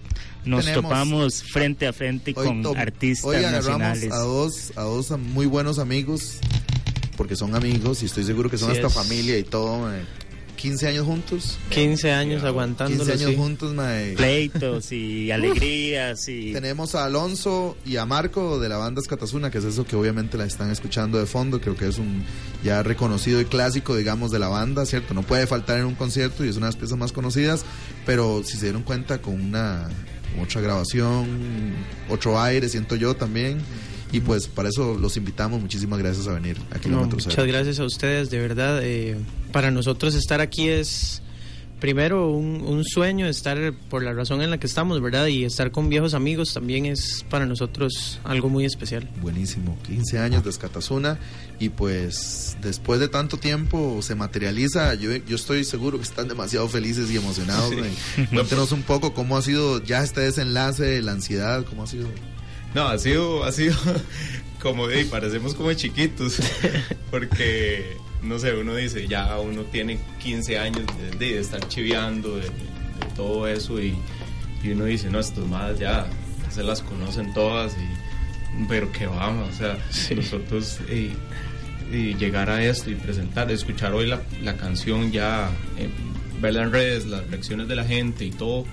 nos 0.46 0.66
Tenemos- 0.66 0.84
topamos 0.84 1.44
frente 1.44 1.88
a 1.88 1.94
frente 1.94 2.34
con 2.34 2.66
artistas 2.78 3.26
hoy 3.26 3.42
nacionales. 3.42 4.12
a 4.12 4.18
dos, 4.20 4.72
a 4.76 4.82
dos 4.82 5.12
muy 5.20 5.46
buenos 5.46 5.80
amigos, 5.80 6.40
porque 7.18 7.36
son 7.36 7.56
amigos 7.56 8.02
y 8.04 8.06
estoy 8.06 8.24
seguro 8.24 8.50
que 8.50 8.58
son 8.58 8.72
Así 8.72 8.80
hasta 8.80 8.88
es. 8.88 9.08
familia 9.08 9.38
y 9.38 9.44
todo. 9.44 9.80
mae. 9.80 10.02
15 10.62 10.88
años 10.88 11.06
juntos. 11.08 11.58
15 11.70 12.12
años 12.12 12.44
aguantándolo 12.44 13.04
15 13.04 13.26
años 13.26 13.36
juntos, 13.36 13.74
mae. 13.74 14.14
Pleitos 14.14 14.92
y 14.92 15.32
alegrías 15.32 16.28
y... 16.28 16.54
Tenemos 16.54 16.94
a 16.94 17.06
Alonso 17.06 17.76
y 17.84 17.98
a 17.98 18.06
Marco 18.06 18.60
de 18.60 18.70
la 18.70 18.78
banda 18.78 19.02
Escatazuna, 19.02 19.50
que 19.50 19.58
es 19.58 19.64
eso 19.64 19.86
que 19.86 19.96
obviamente 19.96 20.38
la 20.38 20.46
están 20.46 20.70
escuchando 20.70 21.18
de 21.18 21.26
fondo. 21.26 21.60
Creo 21.60 21.76
que 21.76 21.88
es 21.88 21.98
un 21.98 22.24
ya 22.64 22.84
reconocido 22.84 23.42
y 23.42 23.46
clásico, 23.46 23.96
digamos, 23.96 24.30
de 24.30 24.38
la 24.38 24.50
banda, 24.50 24.86
¿cierto? 24.86 25.16
No 25.16 25.24
puede 25.24 25.48
faltar 25.48 25.80
en 25.80 25.86
un 25.86 25.96
concierto 25.96 26.46
y 26.46 26.50
es 26.50 26.58
una 26.58 26.68
de 26.68 26.74
las 26.74 26.78
piezas 26.78 26.98
más 26.98 27.12
conocidas, 27.12 27.66
pero 28.06 28.44
si 28.44 28.58
se 28.58 28.66
dieron 28.66 28.84
cuenta 28.84 29.20
con 29.20 29.42
una 29.42 29.90
con 30.36 30.46
otra 30.46 30.62
grabación, 30.62 31.74
otro 32.08 32.40
aire, 32.40 32.70
siento 32.70 32.96
yo 32.96 33.16
también. 33.16 33.60
Y 34.12 34.20
pues 34.20 34.48
para 34.48 34.70
eso 34.70 34.96
los 34.96 35.16
invitamos. 35.18 35.62
Muchísimas 35.62 36.00
gracias 36.00 36.28
a 36.28 36.34
venir 36.34 36.58
a 36.72 36.76
No, 36.76 36.82
Kilómetro 36.82 37.18
muchas 37.18 37.34
Cero. 37.36 37.48
gracias 37.48 37.80
a 37.80 37.86
ustedes, 37.86 38.30
de 38.30 38.40
verdad. 38.40 38.80
eh, 38.84 39.18
para 39.52 39.72
nosotros 39.72 40.16
estar 40.16 40.42
aquí 40.42 40.68
es 40.70 41.22
primero 41.80 42.30
un, 42.30 42.62
un 42.62 42.84
sueño, 42.86 43.26
estar 43.26 43.74
por 43.90 44.04
la 44.04 44.14
razón 44.14 44.42
en 44.44 44.52
la 44.52 44.60
que 44.60 44.68
estamos, 44.68 45.02
¿verdad? 45.02 45.26
Y 45.28 45.46
estar 45.46 45.72
con 45.72 45.90
viejos 45.90 46.14
amigos 46.14 46.54
también 46.54 46.86
es 46.86 47.26
para 47.30 47.48
nosotros 47.48 48.20
algo 48.24 48.50
muy 48.50 48.66
especial. 48.66 49.10
Buenísimo, 49.20 49.76
15 49.88 50.20
años 50.20 50.44
de 50.44 50.52
Escatazuna 50.52 51.18
y 51.60 51.70
pues 51.70 52.56
después 52.62 53.00
de 53.00 53.08
tanto 53.08 53.38
tiempo 53.38 54.00
se 54.04 54.14
materializa, 54.14 54.94
yo, 54.94 55.16
yo 55.16 55.36
estoy 55.36 55.64
seguro 55.64 55.98
que 55.98 56.04
están 56.04 56.28
demasiado 56.28 56.68
felices 56.70 57.10
y 57.10 57.18
emocionados. 57.18 57.72
Sí. 58.16 58.26
Cuéntenos 58.32 58.72
un 58.74 58.84
poco 58.84 59.14
cómo 59.16 59.36
ha 59.36 59.42
sido 59.42 59.84
ya 59.84 60.04
este 60.04 60.22
desenlace, 60.22 61.02
la 61.02 61.14
ansiedad, 61.14 61.66
cómo 61.66 61.84
ha 61.84 61.88
sido. 61.88 62.08
No, 62.74 62.88
ha 62.88 62.98
sido, 62.98 63.44
ha 63.44 63.52
sido 63.52 63.76
como, 64.62 64.90
hey, 64.90 65.08
parecemos 65.10 65.54
como 65.54 65.74
chiquitos, 65.74 66.40
porque, 67.12 67.98
no 68.22 68.40
sé, 68.40 68.54
uno 68.54 68.76
dice, 68.76 69.08
ya 69.08 69.38
uno 69.40 69.64
tiene 69.64 70.00
15 70.22 70.58
años 70.58 70.84
de, 70.98 71.18
de 71.18 71.40
estar 71.40 71.68
chiveando, 71.68 72.38
de, 72.38 72.44
de 72.44 73.16
todo 73.16 73.48
eso, 73.48 73.82
y, 73.82 73.96
y 74.64 74.70
uno 74.72 74.86
dice, 74.86 75.10
no, 75.10 75.20
estos 75.20 75.48
más 75.48 75.80
ya 75.80 76.08
se 76.50 76.64
las 76.64 76.82
conocen 76.82 77.34
todas, 77.34 77.74
y, 77.74 78.66
pero 78.68 78.92
que 78.92 79.08
vamos, 79.08 79.50
o 79.50 79.58
sea, 79.58 79.78
nosotros 80.16 80.80
y 80.90 81.12
llegar 82.16 82.50
a 82.50 82.64
esto 82.64 82.90
y 82.90 82.96
presentar, 82.96 83.52
escuchar 83.52 83.94
hoy 83.94 84.08
la, 84.08 84.22
la 84.42 84.56
canción 84.56 85.12
ya, 85.12 85.50
eh, 85.78 85.90
verla 86.40 86.64
en 86.64 86.72
redes, 86.72 87.06
las 87.06 87.30
reacciones 87.30 87.68
de 87.68 87.76
la 87.76 87.84
gente 87.84 88.26
y 88.26 88.32
todo, 88.32 88.66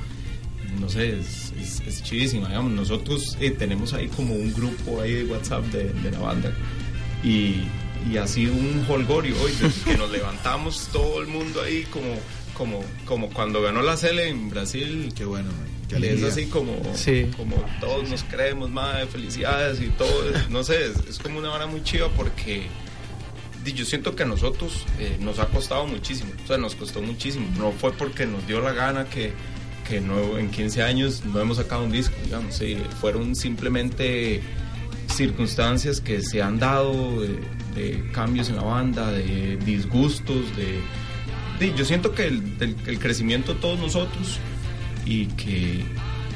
no 0.80 0.88
sé, 0.88 1.18
es, 1.18 1.52
es, 1.60 1.80
es 1.86 2.02
chidísima, 2.02 2.48
digamos. 2.48 2.72
Nosotros 2.72 3.36
eh, 3.40 3.50
tenemos 3.50 3.92
ahí 3.94 4.08
como 4.08 4.34
un 4.34 4.52
grupo 4.52 5.00
ahí 5.00 5.12
de 5.12 5.24
WhatsApp 5.24 5.64
de, 5.66 5.92
de 5.92 6.10
la 6.10 6.18
banda 6.18 6.52
y, 7.22 7.62
y 8.10 8.16
ha 8.16 8.26
sido 8.26 8.52
un 8.54 8.84
holgorio 8.88 9.34
hoy, 9.42 9.52
desde 9.60 9.82
que 9.92 9.96
nos 9.98 10.10
levantamos 10.10 10.88
todo 10.92 11.20
el 11.20 11.26
mundo 11.28 11.62
ahí 11.62 11.82
como, 11.90 12.14
como, 12.54 12.84
como 13.04 13.28
cuando 13.30 13.60
ganó 13.62 13.82
la 13.82 13.96
Cele 13.96 14.28
en 14.28 14.50
Brasil. 14.50 15.12
Qué 15.16 15.24
bueno, 15.24 15.50
qué 15.88 16.12
es 16.14 16.22
así 16.22 16.46
como, 16.46 16.80
Sí. 16.94 17.26
como 17.36 17.56
todos 17.80 18.08
nos 18.08 18.22
creemos, 18.24 18.70
más 18.70 19.08
felicidades 19.08 19.80
y 19.80 19.88
todo, 19.88 20.24
no 20.50 20.62
sé, 20.64 20.86
es, 20.86 20.96
es 21.08 21.18
como 21.18 21.38
una 21.38 21.48
vara 21.48 21.66
muy 21.66 21.82
chiva 21.82 22.08
porque 22.16 22.66
yo 23.74 23.84
siento 23.84 24.16
que 24.16 24.22
a 24.22 24.26
nosotros 24.26 24.86
eh, 24.98 25.18
nos 25.20 25.38
ha 25.40 25.46
costado 25.48 25.86
muchísimo, 25.86 26.32
o 26.42 26.46
sea, 26.46 26.56
nos 26.56 26.74
costó 26.74 27.02
muchísimo, 27.02 27.46
no 27.58 27.70
fue 27.72 27.92
porque 27.92 28.24
nos 28.24 28.46
dio 28.46 28.60
la 28.60 28.72
gana 28.72 29.04
que, 29.10 29.32
que 29.88 30.00
no, 30.00 30.38
en 30.38 30.50
15 30.50 30.82
años 30.82 31.22
no 31.24 31.40
hemos 31.40 31.56
sacado 31.56 31.84
un 31.84 31.90
disco, 31.92 32.14
digamos, 32.24 32.54
sí, 32.56 32.76
fueron 33.00 33.34
simplemente 33.34 34.42
circunstancias 35.14 36.00
que 36.00 36.20
se 36.20 36.42
han 36.42 36.58
dado 36.58 37.22
de, 37.22 37.38
de 37.74 38.10
cambios 38.12 38.48
en 38.50 38.56
la 38.56 38.62
banda, 38.62 39.10
de 39.10 39.56
disgustos, 39.64 40.54
de, 40.56 40.80
di, 41.58 41.72
yo 41.76 41.84
siento 41.84 42.12
que 42.14 42.26
el, 42.26 42.58
del- 42.58 42.76
el 42.86 42.98
crecimiento 42.98 43.54
de 43.54 43.60
todos 43.60 43.78
nosotros 43.78 44.38
y 45.06 45.26
que, 45.26 45.82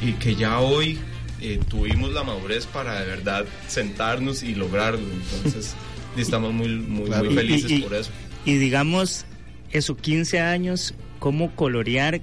y 0.02 0.12
que 0.14 0.34
ya 0.34 0.58
hoy 0.60 0.98
eh, 1.40 1.60
tuvimos 1.68 2.12
la 2.12 2.24
madurez 2.24 2.66
para 2.66 3.00
de 3.00 3.06
verdad 3.06 3.44
sentarnos 3.68 4.42
y 4.42 4.54
lograrlo, 4.54 5.00
entonces 5.00 5.74
estamos 6.16 6.52
muy, 6.54 6.68
muy, 6.68 7.10
muy 7.10 7.28
Y- 7.28 7.34
felices 7.34 7.70
y- 7.70 7.74
y- 7.76 7.82
por 7.82 7.94
eso. 7.94 8.10
Y 8.44 8.54
digamos, 8.56 9.24
esos 9.70 9.96
15 9.98 10.40
años, 10.40 10.94
cómo 11.20 11.54
colorear 11.54 12.20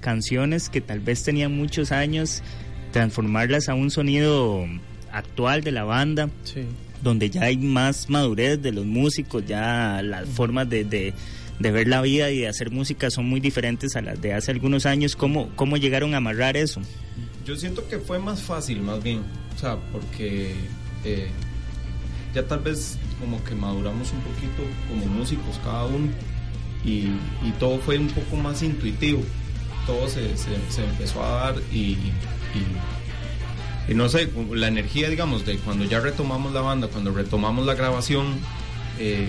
canciones 0.00 0.68
que 0.68 0.80
tal 0.80 1.00
vez 1.00 1.22
tenían 1.22 1.56
muchos 1.56 1.92
años, 1.92 2.42
transformarlas 2.92 3.68
a 3.68 3.74
un 3.74 3.90
sonido 3.90 4.66
actual 5.12 5.62
de 5.62 5.72
la 5.72 5.84
banda, 5.84 6.30
donde 7.02 7.30
ya 7.30 7.42
hay 7.44 7.56
más 7.56 8.08
madurez 8.10 8.60
de 8.60 8.72
los 8.72 8.84
músicos, 8.86 9.44
ya 9.46 10.00
las 10.02 10.28
formas 10.28 10.68
de, 10.68 10.84
de- 10.84 11.14
de 11.58 11.72
ver 11.72 11.88
la 11.88 12.00
vida 12.02 12.30
y 12.30 12.38
de 12.38 12.48
hacer 12.48 12.70
música 12.70 13.10
son 13.10 13.28
muy 13.28 13.40
diferentes 13.40 13.96
a 13.96 14.00
las 14.00 14.20
de 14.22 14.32
hace 14.32 14.52
algunos 14.52 14.86
años. 14.86 15.16
¿Cómo, 15.16 15.48
cómo 15.56 15.76
llegaron 15.76 16.14
a 16.14 16.18
amarrar 16.18 16.56
eso? 16.56 16.80
Yo 17.44 17.56
siento 17.56 17.88
que 17.88 17.98
fue 17.98 18.20
más 18.20 18.40
fácil, 18.42 18.80
más 18.80 19.02
bien. 19.02 19.22
O 19.56 19.58
sea, 19.58 19.76
porque 19.90 20.52
eh, 21.04 21.26
ya 22.32 22.46
tal 22.46 22.60
vez 22.60 22.96
como 23.18 23.42
que 23.42 23.56
maduramos 23.56 24.12
un 24.12 24.20
poquito 24.20 24.62
como 24.88 25.06
músicos 25.06 25.58
cada 25.64 25.86
uno 25.86 26.06
y, 26.84 27.08
y 27.44 27.52
todo 27.58 27.78
fue 27.80 27.98
un 27.98 28.06
poco 28.08 28.36
más 28.36 28.62
intuitivo. 28.62 29.20
Todo 29.88 30.06
se, 30.08 30.36
se- 30.36 30.60
se 30.70 30.84
empezó 30.84 31.24
a 31.24 31.28
dar 31.52 31.54
y, 31.72 31.78
y- 31.78 32.12
y 33.88 33.94
no 33.94 34.08
sé, 34.08 34.28
la 34.52 34.68
energía, 34.68 35.08
digamos, 35.08 35.44
de 35.46 35.56
cuando 35.58 35.84
ya 35.86 35.98
retomamos 35.98 36.52
la 36.52 36.60
banda, 36.60 36.88
cuando 36.88 37.10
retomamos 37.10 37.64
la 37.66 37.74
grabación, 37.74 38.34
eh, 38.98 39.26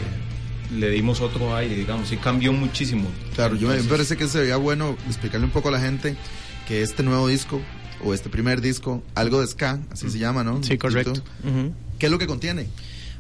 le 0.77 0.89
dimos 0.91 1.21
otro 1.21 1.55
aire, 1.55 1.75
digamos, 1.75 2.11
y 2.11 2.17
cambió 2.17 2.51
muchísimo. 2.53 3.07
Claro, 3.35 3.55
yo 3.55 3.69
me 3.69 3.81
parece 3.83 4.17
que 4.17 4.27
sería 4.27 4.57
bueno 4.57 4.97
explicarle 5.07 5.45
un 5.45 5.51
poco 5.51 5.69
a 5.69 5.71
la 5.71 5.79
gente 5.79 6.15
que 6.67 6.81
este 6.81 7.01
nuevo 7.03 7.27
disco 7.27 7.61
o 8.03 8.13
este 8.13 8.29
primer 8.29 8.59
disco, 8.61 9.01
algo 9.15 9.39
de 9.41 9.47
ska, 9.47 9.79
así 9.91 10.09
se 10.09 10.19
llama, 10.19 10.43
¿no? 10.43 10.61
Sí, 10.63 10.77
correcto. 10.77 11.13
¿Qué 11.97 12.05
es 12.05 12.11
lo 12.11 12.19
que 12.19 12.27
contiene? 12.27 12.67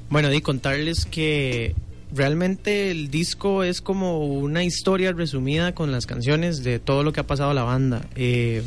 Bueno, 0.09 0.31
y 0.33 0.41
contarles 0.41 1.05
que 1.05 1.73
realmente 2.13 2.91
el 2.91 3.09
disco 3.09 3.63
es 3.63 3.81
como 3.81 4.25
una 4.25 4.63
historia 4.63 5.11
resumida 5.11 5.73
con 5.73 5.91
las 5.91 6.05
canciones 6.05 6.63
de 6.63 6.79
todo 6.79 7.03
lo 7.03 7.13
que 7.13 7.19
ha 7.19 7.27
pasado 7.27 7.51
a 7.51 7.53
la 7.53 7.63
banda. 7.63 8.05
Eh, 8.15 8.63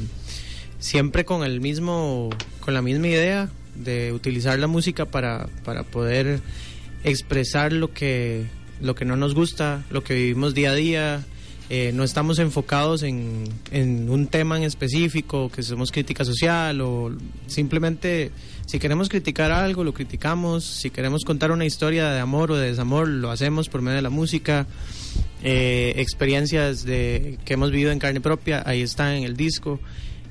siempre 0.78 1.24
con 1.24 1.44
el 1.44 1.60
mismo, 1.60 2.30
con 2.60 2.74
la 2.74 2.82
misma 2.82 3.08
idea 3.08 3.48
de 3.74 4.12
utilizar 4.12 4.58
la 4.58 4.66
música 4.66 5.06
para, 5.06 5.48
para 5.64 5.82
poder 5.82 6.40
expresar 7.04 7.72
lo 7.72 7.92
que, 7.92 8.46
lo 8.80 8.94
que 8.94 9.04
no 9.04 9.16
nos 9.16 9.34
gusta, 9.34 9.84
lo 9.90 10.04
que 10.04 10.14
vivimos 10.14 10.54
día 10.54 10.70
a 10.70 10.74
día. 10.74 11.24
Eh, 11.74 11.90
no 11.94 12.04
estamos 12.04 12.38
enfocados 12.38 13.02
en, 13.02 13.44
en 13.70 14.10
un 14.10 14.26
tema 14.26 14.58
en 14.58 14.64
específico, 14.64 15.50
que 15.50 15.62
somos 15.62 15.90
crítica 15.90 16.22
social 16.22 16.82
o 16.82 17.10
simplemente 17.46 18.30
si 18.66 18.78
queremos 18.78 19.08
criticar 19.08 19.50
algo, 19.52 19.82
lo 19.82 19.94
criticamos, 19.94 20.64
si 20.64 20.90
queremos 20.90 21.24
contar 21.24 21.50
una 21.50 21.64
historia 21.64 22.10
de 22.10 22.20
amor 22.20 22.50
o 22.52 22.56
de 22.56 22.68
desamor, 22.68 23.08
lo 23.08 23.30
hacemos 23.30 23.70
por 23.70 23.80
medio 23.80 23.96
de 23.96 24.02
la 24.02 24.10
música. 24.10 24.66
Eh, 25.42 25.94
experiencias 25.96 26.84
de, 26.84 27.38
que 27.46 27.54
hemos 27.54 27.70
vivido 27.70 27.90
en 27.90 27.98
carne 27.98 28.20
propia, 28.20 28.62
ahí 28.66 28.82
están 28.82 29.14
en 29.14 29.24
el 29.24 29.34
disco. 29.34 29.80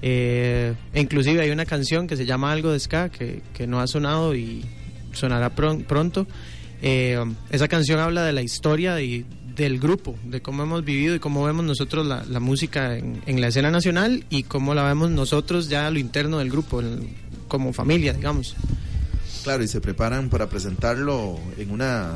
Eh, 0.03 0.75
inclusive 0.93 1.41
hay 1.41 1.49
una 1.49 1.65
canción 1.65 2.05
que 2.05 2.17
se 2.17 2.27
llama 2.27 2.51
Algo 2.51 2.71
de 2.71 2.79
Ska 2.79 3.09
que, 3.09 3.41
que 3.55 3.65
no 3.65 3.79
ha 3.79 3.87
sonado 3.87 4.35
y 4.35 4.63
sonará 5.13 5.55
pron- 5.55 5.85
pronto. 5.85 6.27
Eh, 6.83 7.17
esa 7.49 7.67
canción 7.67 7.99
habla 7.99 8.23
de 8.25 8.31
la 8.33 8.41
historia 8.43 9.01
y 9.01 9.25
del 9.61 9.79
grupo, 9.79 10.15
de 10.25 10.41
cómo 10.41 10.63
hemos 10.63 10.83
vivido 10.83 11.15
y 11.15 11.19
cómo 11.19 11.43
vemos 11.43 11.65
nosotros 11.65 12.05
la, 12.05 12.23
la 12.25 12.39
música 12.39 12.97
en, 12.97 13.21
en 13.25 13.41
la 13.41 13.47
escena 13.47 13.71
nacional 13.71 14.25
y 14.29 14.43
cómo 14.43 14.73
la 14.73 14.83
vemos 14.83 15.09
nosotros 15.11 15.69
ya 15.69 15.87
a 15.87 15.91
lo 15.91 15.99
interno 15.99 16.39
del 16.39 16.49
grupo, 16.51 16.81
en- 16.81 17.15
como 17.47 17.73
familia, 17.73 18.13
digamos. 18.13 18.55
Claro, 19.43 19.63
y 19.63 19.67
se 19.67 19.81
preparan 19.81 20.29
para 20.29 20.47
presentarlo 20.49 21.39
en 21.57 21.71
una, 21.71 22.11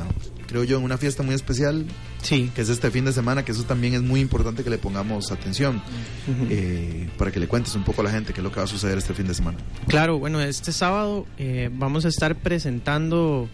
creo 0.46 0.62
yo, 0.64 0.78
en 0.78 0.84
una 0.84 0.96
fiesta 0.96 1.22
muy 1.22 1.34
especial. 1.34 1.84
Sí. 2.22 2.50
Que 2.54 2.62
es 2.62 2.68
este 2.68 2.90
fin 2.90 3.04
de 3.04 3.12
semana, 3.12 3.44
que 3.44 3.52
eso 3.52 3.64
también 3.64 3.94
es 3.94 4.02
muy 4.02 4.20
importante 4.20 4.64
que 4.64 4.70
le 4.70 4.78
pongamos 4.78 5.30
atención. 5.30 5.76
Ujú. 5.76 6.46
eh, 6.50 7.08
para 7.18 7.30
que 7.32 7.38
le 7.40 7.46
cuentes 7.48 7.74
un 7.74 7.84
poco 7.84 8.00
a 8.00 8.04
la 8.04 8.10
gente 8.10 8.32
qué 8.32 8.40
es 8.40 8.44
lo 8.44 8.50
que 8.50 8.56
va 8.60 8.64
a 8.64 8.68
suceder 8.68 8.96
este 8.98 9.12
fin 9.14 9.26
de 9.26 9.34
semana. 9.34 9.58
Claro, 9.88 10.18
bueno, 10.18 10.40
este 10.40 10.72
sábado 10.72 11.26
eh, 11.38 11.68
vamos 11.72 12.04
a 12.04 12.08
estar 12.08 12.34
presentando 12.36 13.48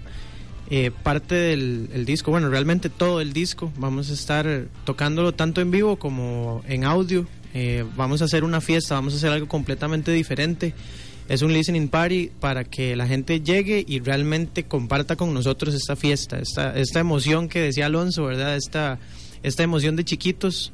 eh, 0.70 0.90
parte 1.02 1.34
del 1.34 1.90
el 1.92 2.04
disco, 2.04 2.30
bueno, 2.30 2.48
realmente 2.48 2.88
todo 2.88 3.20
el 3.20 3.32
disco. 3.32 3.72
Vamos 3.76 4.10
a 4.10 4.14
estar 4.14 4.66
tocándolo 4.84 5.32
tanto 5.32 5.60
en 5.60 5.70
vivo 5.70 5.96
como 5.96 6.62
en 6.66 6.84
audio. 6.84 7.26
Eh, 7.54 7.84
vamos 7.96 8.22
a 8.22 8.24
hacer 8.24 8.44
una 8.44 8.60
fiesta, 8.60 8.94
vamos 8.94 9.12
a 9.14 9.16
hacer 9.16 9.30
algo 9.30 9.48
completamente 9.48 10.12
diferente. 10.12 10.74
Es 11.28 11.42
un 11.42 11.52
listening 11.52 11.88
party 11.88 12.30
para 12.40 12.64
que 12.64 12.96
la 12.96 13.06
gente 13.06 13.40
llegue 13.40 13.84
y 13.86 14.00
realmente 14.00 14.64
comparta 14.64 15.16
con 15.16 15.32
nosotros 15.32 15.74
esta 15.74 15.94
fiesta, 15.94 16.38
esta, 16.38 16.76
esta 16.78 17.00
emoción 17.00 17.48
que 17.48 17.60
decía 17.60 17.86
Alonso, 17.86 18.24
¿verdad? 18.24 18.56
Esta, 18.56 18.98
esta 19.42 19.62
emoción 19.62 19.96
de 19.96 20.04
chiquitos. 20.04 20.72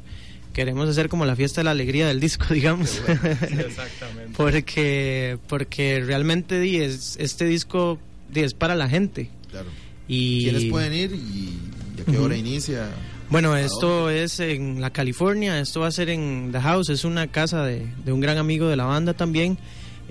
Queremos 0.53 0.89
hacer 0.89 1.09
como 1.09 1.25
la 1.27 1.37
fiesta 1.37 1.61
de 1.61 1.67
la 1.67 1.73
alegría 1.73 2.09
del 2.09 2.21
disco, 2.21 2.47
digamos. 2.55 3.01
Exactamente. 3.01 4.33
porque 4.37 5.39
porque 5.49 6.03
realmente 6.05 6.85
es, 6.85 7.17
este 7.19 7.45
disco 7.45 7.99
di, 8.31 8.41
es 8.41 8.55
para 8.55 8.75
la 8.75 8.89
gente 8.89 9.31
Claro. 9.51 9.69
y 10.07 10.45
¿Quiénes 10.45 10.65
pueden 10.67 10.93
ir 10.93 11.13
y, 11.13 11.59
a 12.01 12.11
qué 12.11 12.19
hora 12.19 12.37
inicia? 12.37 12.89
bueno 13.31 13.53
¿A 13.53 13.61
esto 13.61 14.11
es 14.11 14.41
en 14.41 14.81
la 14.81 14.91
California 14.91 15.59
esto 15.61 15.81
va 15.81 15.89
a 15.89 15.91
ser 15.91 16.09
en 16.11 16.51
The 16.53 16.61
House 16.61 16.91
es 16.91 17.05
una 17.05 17.27
casa 17.27 17.65
de, 17.65 17.87
de 18.05 18.13
un 18.13 18.21
gran 18.21 18.39
amigo 18.39 18.69
de 18.69 18.77
la 18.77 18.85
banda 18.85 19.15
también. 19.15 19.59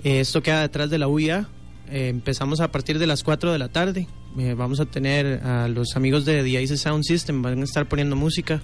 Eh, 0.04 0.20
esto 0.20 0.42
queda 0.42 0.62
detrás 0.62 0.90
de 0.90 0.98
la 0.98 1.08
UIA 1.08 1.48
Eh, 1.90 2.08
empezamos 2.08 2.60
a 2.60 2.70
partir 2.70 2.98
de 2.98 3.06
las 3.06 3.22
4 3.22 3.50
de 3.50 3.58
la 3.58 3.68
tarde. 3.68 4.06
Eh, 4.38 4.54
vamos 4.54 4.78
a 4.78 4.84
tener 4.84 5.42
a 5.42 5.68
los 5.68 5.96
amigos 5.96 6.26
de 6.26 6.42
The 6.42 6.62
Ace 6.62 6.76
Sound 6.76 7.02
System 7.02 7.40
van 7.40 7.60
a 7.60 7.64
estar 7.64 7.88
poniendo 7.88 8.14
música. 8.14 8.60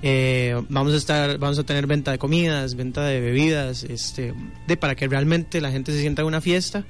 Eh, 0.00 0.54
vamos 0.70 0.94
a 0.94 0.96
estar 0.96 1.38
vamos 1.38 1.58
a 1.58 1.64
tener 1.64 1.88
venta 1.88 2.12
de 2.12 2.18
comidas 2.18 2.76
venta 2.76 3.04
de 3.04 3.20
bebidas 3.20 3.82
este 3.82 4.32
de 4.68 4.76
para 4.76 4.94
que 4.94 5.08
realmente 5.08 5.60
la 5.60 5.72
gente 5.72 5.90
se 5.90 6.00
sienta 6.00 6.22
en 6.22 6.28
una 6.28 6.40
fiesta 6.40 6.84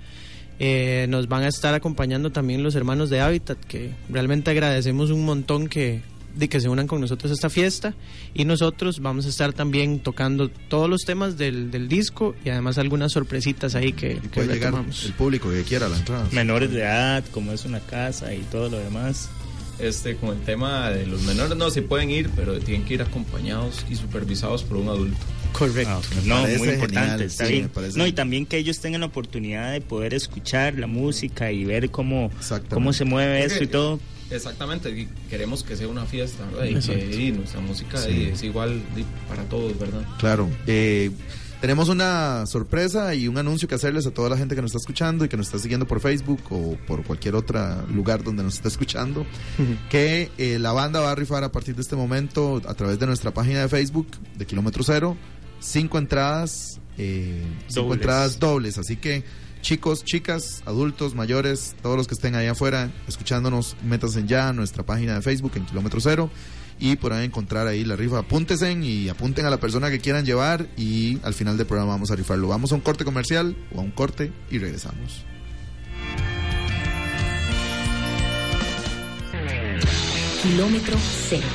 Eh, 0.59 1.07
nos 1.09 1.29
van 1.29 1.45
a 1.45 1.49
estar 1.49 1.75
acompañando 1.75 2.31
también 2.31 2.63
los 2.63 2.75
hermanos 2.75 3.11
de 3.11 3.21
Habitat, 3.21 3.59
que 3.59 3.93
realmente 4.09 4.51
agradecemos 4.51 5.11
un 5.11 5.25
montón 5.25 5.69
que, 5.69 6.03
de 6.35 6.49
que 6.49 6.61
se 6.61 6.69
unan 6.69 6.87
con 6.87 7.01
nosotros 7.01 7.31
a 7.31 7.35
esta 7.35 7.51
fiesta. 7.51 7.95
Y 8.35 8.45
nosotros 8.45 9.01
vamos 9.01 9.27
a 9.27 9.29
estar 9.29 9.53
también 9.53 10.01
tocando 10.01 10.49
todos 10.49 10.91
los 10.91 11.03
temas 11.03 11.39
del, 11.39 11.71
del 11.71 11.89
disco 11.89 12.35
y 12.45 12.51
además 12.51 12.79
algunas 12.79 13.13
sorpresitas 13.13 13.75
ahí 13.75 13.93
que, 13.93 14.17
que 14.17 14.29
Puede 14.29 14.55
llegar 14.55 14.75
el 14.75 15.13
público 15.13 15.51
que 15.51 15.63
quiera 15.63 15.87
a 15.87 15.89
la 15.89 15.99
entrada. 15.99 16.27
Menores 16.33 16.73
de 16.73 16.81
edad, 16.81 17.25
como 17.31 17.53
es 17.53 17.65
una 17.65 17.81
casa 17.81 18.35
y 18.35 18.41
todo 18.51 18.69
lo 18.69 18.79
demás. 18.79 19.31
Este, 19.79 20.17
con 20.17 20.31
el 20.31 20.43
tema 20.43 20.91
de 20.91 21.07
los 21.07 21.23
menores, 21.23 21.57
no, 21.57 21.71
sí 21.71 21.83
pueden 21.83 22.11
ir, 22.11 22.31
pero 22.35 22.59
tienen 22.59 22.85
que 22.85 22.95
ir 22.95 23.03
acompañados 23.03 23.85
y 23.89 23.95
supervisados 23.95 24.65
por 24.65 24.79
un 24.79 24.89
adulto. 24.89 25.19
Correcto. 25.53 25.91
Ah, 25.91 26.21
no, 26.25 26.35
Parece 26.43 26.59
muy 26.59 26.69
importante, 26.69 27.01
genial, 27.11 27.23
está 27.23 27.47
sí, 27.47 27.53
bien. 27.53 27.63
me 27.65 27.69
parece 27.71 27.99
No, 27.99 28.07
y 28.07 28.13
también 28.13 28.47
que 28.47 28.59
ellos 28.59 28.79
tengan 28.81 29.01
la 29.01 29.07
oportunidad 29.09 29.73
de 29.73 29.81
poder 29.81 30.15
escuchar 30.15 30.75
la 30.79 30.87
música 30.87 31.51
y 31.53 31.65
ver 31.65 31.91
cómo, 31.91 32.31
cómo 32.71 32.93
se 32.93 33.05
mueve 33.05 33.45
eso 33.45 33.63
y 33.63 33.67
todo. 33.67 33.99
Exactamente, 34.31 34.91
y 34.91 35.09
queremos 35.31 35.63
que 35.65 35.75
sea 35.77 35.89
una 35.89 36.05
fiesta, 36.05 36.45
¿verdad? 36.53 36.67
Y 36.67 36.75
Exacto. 36.75 37.01
que 37.09 37.17
y 37.23 37.33
nuestra 37.33 37.61
música 37.61 37.97
Sí. 37.99 38.29
es 38.33 38.43
igual 38.43 38.83
para 39.29 39.43
todos, 39.45 39.79
¿verdad? 39.79 40.03
Claro. 40.19 40.51
Eh, 40.67 41.11
tenemos 41.63 41.89
una 41.89 42.45
sorpresa 42.47 43.15
y 43.17 43.27
un 43.27 43.37
anuncio 43.39 43.67
que 43.67 43.75
hacerles 43.75 44.07
a 44.07 44.11
toda 44.13 44.29
la 44.29 44.37
gente 44.37 44.55
que 44.55 44.61
nos 44.63 44.69
está 44.69 44.79
escuchando 44.79 45.25
y 45.25 45.29
que 45.29 45.37
nos 45.39 45.47
está 45.47 45.59
siguiendo 45.59 45.89
por 45.89 46.01
Facebook 46.01 46.41
o 46.51 46.77
por 46.87 47.03
cualquier 47.05 47.35
otro 47.35 47.59
lugar 47.89 48.23
donde 48.23 48.43
nos 48.45 48.55
está 48.55 48.69
escuchando. 48.69 49.27
que 49.91 50.31
eh, 50.39 50.59
la 50.61 50.73
banda 50.73 51.01
va 51.01 51.11
a 51.13 51.15
rifar 51.15 51.43
a 51.43 51.51
partir 51.51 51.75
de 51.75 51.81
este 51.81 51.97
momento 51.97 52.61
a 52.67 52.75
través 52.75 52.99
de 52.99 53.07
nuestra 53.07 53.33
página 53.33 53.63
de 53.63 53.69
Facebook 53.69 54.07
de 54.37 54.47
Kilómetro 54.47 54.85
Cero 54.85 55.17
cinco 55.61 55.99
entradas, 55.99 56.81
eh, 56.97 57.43
cinco 57.69 57.83
Dobles. 57.83 57.97
entradas 58.01 58.39
dobles. 58.39 58.79
Así 58.79 58.97
que 58.97 59.25
chicos, 59.61 60.05
chicas, 60.05 60.63
adultos, 60.67 61.15
mayores, 61.15 61.75
todos 61.83 61.97
los 61.97 62.07
que 62.07 62.15
estén 62.15 62.35
allá 62.35 62.53
afuera 62.53 62.91
escuchándonos, 63.09 63.77
métanse 63.85 64.25
ya 64.27 64.49
a 64.49 64.53
nuestra 64.53 64.85
página 64.85 65.15
de 65.15 65.23
Facebook 65.23 65.53
en 65.57 65.67
Kilómetro 65.67 66.01
Cero 66.01 66.31
y 66.81 66.97
podrán 66.97 67.23
encontrar 67.23 67.67
ahí 67.67 67.85
la 67.85 67.97
rifa. 67.97 68.19
Apúntense 68.21 68.73
y 68.73 69.09
apunten 69.09 69.47
a 69.47 69.51
la 69.51 69.59
persona 69.59 69.91
que 69.91 69.99
quieran 69.99 70.25
llevar 70.25 70.69
y 70.77 71.19
al 71.25 71.35
final 71.35 71.57
del 71.57 71.67
programa 71.67 71.93
vamos 71.93 72.11
a 72.11 72.17
rifarlo. 72.17 72.49
Vamos 72.49 72.73
a 72.73 72.77
un 72.77 72.81
corte 72.81 73.05
comercial 73.05 73.57
o 73.75 73.81
a 73.81 73.83
un 73.83 73.91
corte 73.91 74.33
y 74.51 74.59
regresamos. 74.59 75.25
Kilómetro 80.43 80.97
cero. 81.29 81.47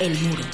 El 0.00 0.14
muro. 0.20 0.44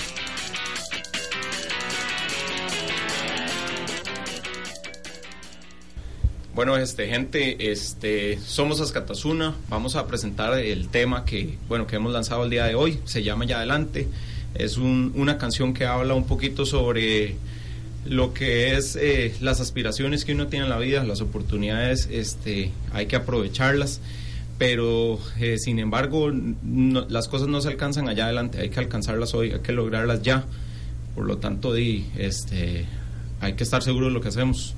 Bueno, 6.54 6.76
este 6.76 7.08
gente, 7.08 7.72
este 7.72 8.38
somos 8.38 8.80
Azcatasuna, 8.80 9.54
vamos 9.68 9.96
a 9.96 10.06
presentar 10.06 10.56
el 10.58 10.88
tema 10.88 11.24
que 11.24 11.58
bueno 11.68 11.86
que 11.88 11.96
hemos 11.96 12.12
lanzado 12.12 12.44
el 12.44 12.50
día 12.50 12.64
de 12.66 12.76
hoy, 12.76 13.00
se 13.06 13.24
llama 13.24 13.44
Ya 13.44 13.56
adelante, 13.58 14.06
es 14.54 14.76
un- 14.76 15.12
una 15.16 15.36
canción 15.36 15.74
que 15.74 15.84
habla 15.84 16.14
un 16.14 16.26
poquito 16.28 16.64
sobre 16.64 17.34
lo 18.06 18.34
que 18.34 18.76
es 18.76 18.94
eh, 18.94 19.34
las 19.40 19.60
aspiraciones 19.60 20.24
que 20.24 20.32
uno 20.32 20.46
tiene 20.46 20.66
en 20.66 20.70
la 20.70 20.78
vida, 20.78 21.02
las 21.02 21.20
oportunidades, 21.22 22.08
este 22.12 22.70
hay 22.92 23.06
que 23.06 23.16
aprovecharlas, 23.16 24.00
pero 24.58 25.18
eh, 25.40 25.58
sin 25.58 25.78
embargo 25.78 26.30
no- 26.30 27.06
las 27.08 27.28
cosas 27.28 27.48
no 27.48 27.60
se 27.60 27.68
alcanzan 27.68 28.08
allá 28.08 28.24
adelante, 28.26 28.60
hay 28.60 28.70
que 28.70 28.80
alcanzarlas 28.80 29.34
hoy, 29.34 29.50
hay 29.52 29.60
que 29.60 29.72
lograrlas 29.72 30.22
ya, 30.22 30.44
por 31.14 31.24
lo 31.26 31.38
tanto 31.38 31.72
di, 31.74 32.06
este 32.16 32.86
hay 33.40 33.54
que 33.54 33.64
estar 33.64 33.82
seguro 33.82 34.06
de 34.06 34.12
lo 34.12 34.20
que 34.20 34.28
hacemos. 34.28 34.74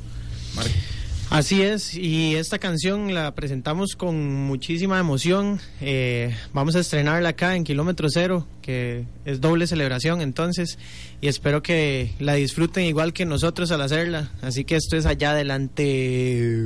Así 1.29 1.61
es, 1.63 1.95
y 1.95 2.37
esta 2.37 2.59
canción 2.61 3.13
la 3.13 3.35
presentamos 3.35 3.97
con 3.97 4.33
muchísima 4.47 4.99
emoción. 5.01 5.59
Eh, 5.81 6.33
vamos 6.53 6.77
a 6.77 6.81
estrenarla 6.81 7.31
acá 7.31 7.57
en 7.57 7.65
Kilómetro 7.65 8.09
Cero, 8.09 8.47
que 8.63 9.05
es 9.25 9.41
doble 9.41 9.67
celebración 9.67 10.21
entonces, 10.21 10.79
y 11.21 11.27
espero 11.27 11.63
que 11.65 12.13
la 12.21 12.35
disfruten 12.35 12.85
igual 12.85 13.13
que 13.13 13.25
nosotros 13.25 13.73
al 13.73 13.81
hacerla. 13.83 14.31
Así 14.41 14.65
que 14.65 14.77
esto 14.77 14.97
es 14.97 15.05
allá 15.05 15.33
adelante. 15.33 16.63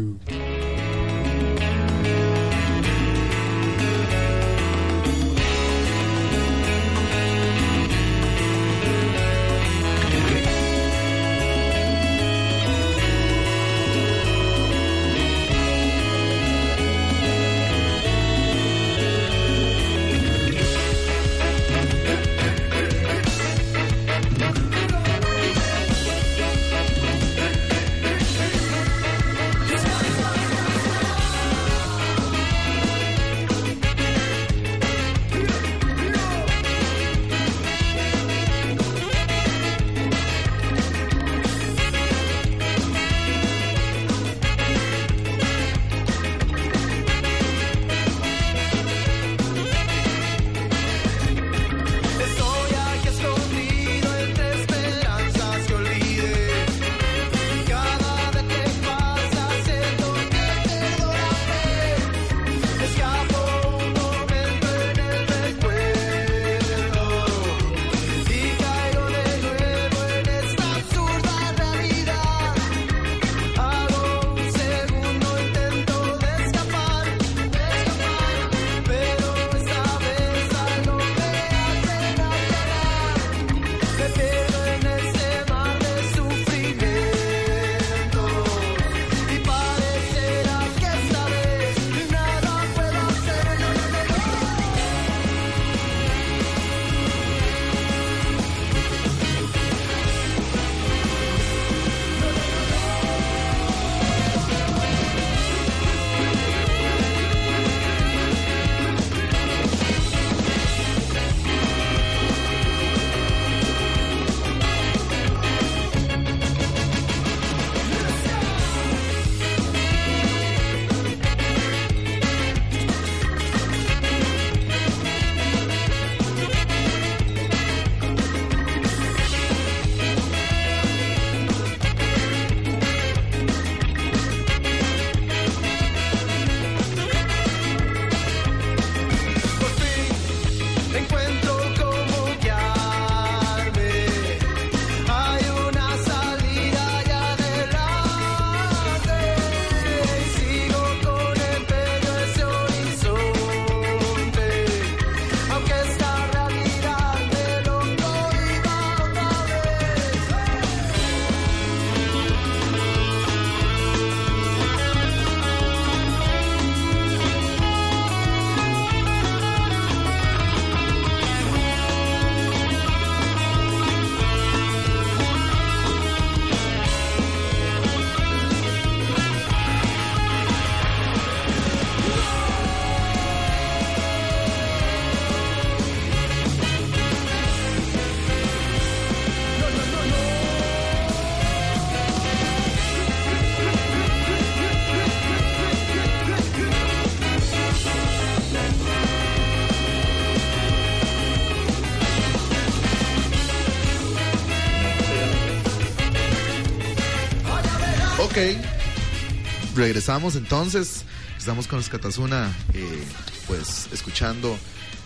Regresamos 209.80 210.36
entonces. 210.36 211.04
Estamos 211.38 211.66
con 211.66 211.78
los 211.78 211.88
Katasuna, 211.88 212.54
eh, 212.74 213.02
pues 213.46 213.88
escuchando 213.94 214.58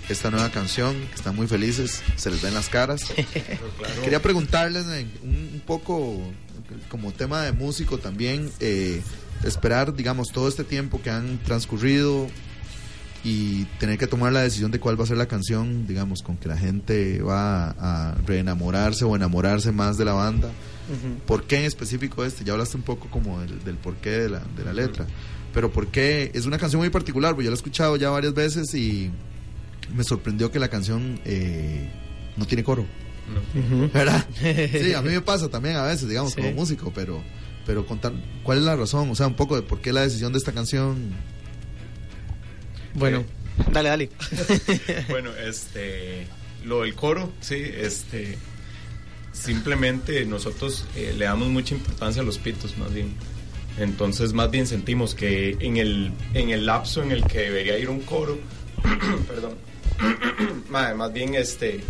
esta 0.08 0.32
nueva 0.32 0.50
canción. 0.50 0.96
Están 1.14 1.36
muy 1.36 1.46
felices, 1.46 2.02
se 2.16 2.28
les 2.28 2.42
ven 2.42 2.54
las 2.54 2.68
caras. 2.70 3.04
Quería 4.02 4.20
preguntarles 4.20 4.84
eh, 4.88 5.06
un, 5.22 5.50
un 5.54 5.62
poco, 5.64 6.20
como 6.88 7.12
tema 7.12 7.42
de 7.42 7.52
músico 7.52 7.98
también, 7.98 8.50
eh, 8.58 9.00
esperar, 9.44 9.94
digamos, 9.94 10.32
todo 10.32 10.48
este 10.48 10.64
tiempo 10.64 11.00
que 11.00 11.10
han 11.10 11.38
transcurrido 11.44 12.26
y 13.24 13.64
tener 13.80 13.96
que 13.98 14.06
tomar 14.06 14.32
la 14.32 14.42
decisión 14.42 14.70
de 14.70 14.78
cuál 14.78 15.00
va 15.00 15.04
a 15.04 15.06
ser 15.06 15.16
la 15.16 15.26
canción, 15.26 15.86
digamos, 15.86 16.22
con 16.22 16.36
que 16.36 16.46
la 16.46 16.58
gente 16.58 17.22
va 17.22 17.70
a, 17.70 18.14
reenamorarse 18.26 19.04
o 19.06 19.16
enamorarse 19.16 19.72
más 19.72 19.96
de 19.96 20.04
la 20.04 20.12
banda. 20.12 20.50
¿Por 21.26 21.44
qué 21.44 21.60
en 21.60 21.64
específico 21.64 22.24
este? 22.24 22.44
Ya 22.44 22.52
hablaste 22.52 22.76
un 22.76 22.82
poco 22.82 23.08
como 23.08 23.40
del, 23.40 23.64
del 23.64 23.76
porqué 23.76 24.10
de 24.10 24.28
la, 24.28 24.40
de 24.56 24.64
la 24.64 24.74
letra. 24.74 25.06
Pero 25.54 25.72
¿por 25.72 25.86
qué? 25.86 26.30
Es 26.34 26.44
una 26.44 26.58
canción 26.58 26.80
muy 26.80 26.90
particular, 26.90 27.32
porque 27.32 27.44
yo 27.44 27.50
la 27.50 27.54
he 27.54 27.56
escuchado 27.56 27.96
ya 27.96 28.10
varias 28.10 28.34
veces 28.34 28.74
y 28.74 29.10
me 29.96 30.04
sorprendió 30.04 30.50
que 30.50 30.58
la 30.58 30.68
canción 30.68 31.18
eh, 31.24 31.88
no 32.36 32.44
tiene 32.46 32.62
coro. 32.62 32.84
¿Verdad? 33.94 34.26
Sí, 34.38 34.92
a 34.92 35.00
mí 35.00 35.08
me 35.08 35.22
pasa 35.22 35.48
también 35.48 35.76
a 35.76 35.84
veces, 35.84 36.08
digamos, 36.08 36.32
Sí. 36.32 36.42
como 36.42 36.52
músico, 36.52 36.92
pero, 36.94 37.22
pero 37.64 37.86
contar, 37.86 38.12
¿cuál 38.42 38.58
es 38.58 38.64
la 38.64 38.76
razón? 38.76 39.08
O 39.10 39.14
sea, 39.14 39.26
un 39.26 39.34
poco 39.36 39.56
de 39.56 39.62
por 39.62 39.80
qué 39.80 39.92
la 39.94 40.02
decisión 40.02 40.32
de 40.32 40.38
esta 40.38 40.52
canción. 40.52 41.33
Bueno, 42.94 43.24
dale, 43.72 43.88
dale. 43.88 44.10
bueno, 45.08 45.30
este, 45.46 46.26
lo 46.64 46.82
del 46.82 46.94
coro, 46.94 47.32
sí, 47.40 47.56
este, 47.56 48.38
simplemente 49.32 50.24
nosotros 50.24 50.86
eh, 50.96 51.14
le 51.16 51.24
damos 51.24 51.48
mucha 51.48 51.74
importancia 51.74 52.22
a 52.22 52.24
los 52.24 52.38
pitos, 52.38 52.78
más 52.78 52.92
bien. 52.92 53.12
Entonces, 53.78 54.32
más 54.32 54.50
bien 54.50 54.68
sentimos 54.68 55.16
que 55.16 55.56
en 55.60 55.76
el, 55.78 56.12
en 56.32 56.50
el 56.50 56.66
lapso 56.66 57.02
en 57.02 57.10
el 57.10 57.24
que 57.24 57.40
debería 57.40 57.76
ir 57.76 57.90
un 57.90 58.00
coro, 58.00 58.38
perdón, 59.26 59.56
más 60.68 61.12
bien 61.12 61.34
este, 61.34 61.80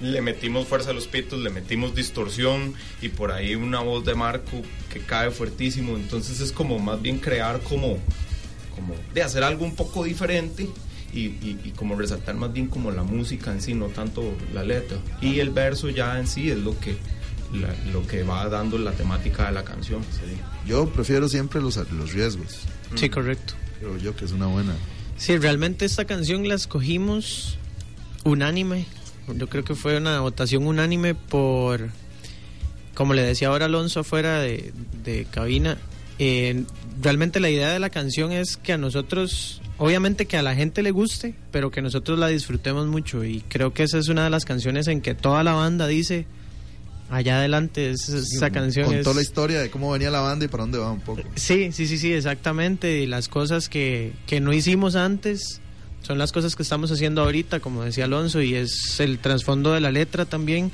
le 0.00 0.20
metimos 0.20 0.68
fuerza 0.68 0.90
a 0.90 0.92
los 0.92 1.08
pitos, 1.08 1.40
le 1.40 1.50
metimos 1.50 1.96
distorsión 1.96 2.74
y 3.00 3.08
por 3.08 3.32
ahí 3.32 3.56
una 3.56 3.80
voz 3.80 4.04
de 4.04 4.14
Marco 4.14 4.62
que 4.92 5.00
cae 5.00 5.32
fuertísimo. 5.32 5.96
Entonces, 5.96 6.40
es 6.40 6.52
como 6.52 6.78
más 6.78 7.02
bien 7.02 7.18
crear 7.18 7.60
como 7.60 7.98
como 8.74 8.94
de 9.14 9.22
hacer 9.22 9.42
algo 9.44 9.64
un 9.64 9.74
poco 9.74 10.04
diferente 10.04 10.68
y, 11.12 11.20
y- 11.20 11.60
y 11.64 11.70
como 11.76 11.94
resaltar 11.96 12.34
más 12.34 12.52
bien 12.52 12.66
como 12.68 12.90
la 12.90 13.02
música 13.02 13.52
en 13.52 13.60
sí, 13.60 13.74
no 13.74 13.86
tanto 13.88 14.22
la 14.54 14.64
letra. 14.64 14.96
Y 15.20 15.40
el 15.40 15.50
verso 15.50 15.88
ya 15.90 16.18
en 16.18 16.26
sí 16.26 16.50
es 16.50 16.58
lo 16.58 16.78
que, 16.80 16.96
la- 17.52 17.74
lo 17.92 18.06
que 18.06 18.22
va 18.22 18.48
dando 18.48 18.78
la 18.78 18.92
temática 18.92 19.46
de 19.46 19.52
la 19.52 19.62
canción. 19.64 20.02
Yo 20.66 20.88
prefiero 20.90 21.28
siempre 21.28 21.60
los, 21.60 21.76
los 21.92 22.12
riesgos. 22.12 22.60
Sí, 22.94 23.08
correcto. 23.08 23.54
Creo 23.78 23.96
yo 23.98 24.16
que 24.16 24.24
es 24.24 24.32
una 24.32 24.46
buena. 24.46 24.74
Sí, 25.16 25.36
realmente 25.38 25.84
esta 25.84 26.04
canción 26.06 26.48
la 26.48 26.54
escogimos 26.54 27.58
unánime. 28.24 28.86
Yo 29.36 29.48
creo 29.48 29.64
que 29.64 29.74
fue 29.74 29.96
una 29.98 30.20
votación 30.20 30.66
unánime 30.66 31.14
por, 31.14 31.90
como 32.94 33.14
le 33.14 33.22
decía 33.22 33.48
ahora 33.48 33.66
Alonso 33.66 34.00
afuera 34.00 34.40
de, 34.40 34.72
de 35.04 35.24
cabina, 35.26 35.78
eh, 36.18 36.64
realmente 37.00 37.40
la 37.40 37.50
idea 37.50 37.70
de 37.72 37.78
la 37.78 37.90
canción 37.90 38.32
es 38.32 38.56
que 38.56 38.72
a 38.72 38.78
nosotros, 38.78 39.60
obviamente 39.78 40.26
que 40.26 40.36
a 40.36 40.42
la 40.42 40.54
gente 40.54 40.82
le 40.82 40.90
guste, 40.90 41.34
pero 41.50 41.70
que 41.70 41.82
nosotros 41.82 42.18
la 42.18 42.28
disfrutemos 42.28 42.86
mucho. 42.86 43.24
Y 43.24 43.40
creo 43.48 43.72
que 43.72 43.82
esa 43.84 43.98
es 43.98 44.08
una 44.08 44.24
de 44.24 44.30
las 44.30 44.44
canciones 44.44 44.86
en 44.88 45.00
que 45.00 45.14
toda 45.14 45.42
la 45.42 45.52
banda 45.54 45.86
dice, 45.86 46.26
allá 47.10 47.38
adelante, 47.38 47.90
es- 47.90 48.08
esa 48.08 48.50
canción 48.50 48.86
Contó 48.86 49.10
es... 49.10 49.16
la 49.16 49.22
historia 49.22 49.60
de 49.60 49.70
cómo 49.70 49.90
venía 49.90 50.10
la 50.10 50.20
banda 50.20 50.44
y 50.44 50.48
para 50.48 50.62
dónde 50.64 50.78
va 50.78 50.90
un 50.92 51.00
poco. 51.00 51.22
Sí, 51.34 51.70
sí, 51.72 51.86
sí, 51.86 51.98
sí, 51.98 52.12
exactamente. 52.12 53.00
Y 53.00 53.06
las 53.06 53.28
cosas 53.28 53.68
que, 53.68 54.12
que 54.26 54.40
no 54.40 54.52
hicimos 54.52 54.94
antes 54.96 55.60
son 56.02 56.18
las 56.18 56.32
cosas 56.32 56.56
que 56.56 56.62
estamos 56.62 56.90
haciendo 56.90 57.22
ahorita, 57.22 57.60
como 57.60 57.84
decía 57.84 58.04
Alonso, 58.06 58.42
y 58.42 58.54
es 58.54 58.98
el 59.00 59.18
trasfondo 59.18 59.72
de 59.72 59.80
la 59.80 59.90
letra 59.92 60.24
también. 60.24 60.70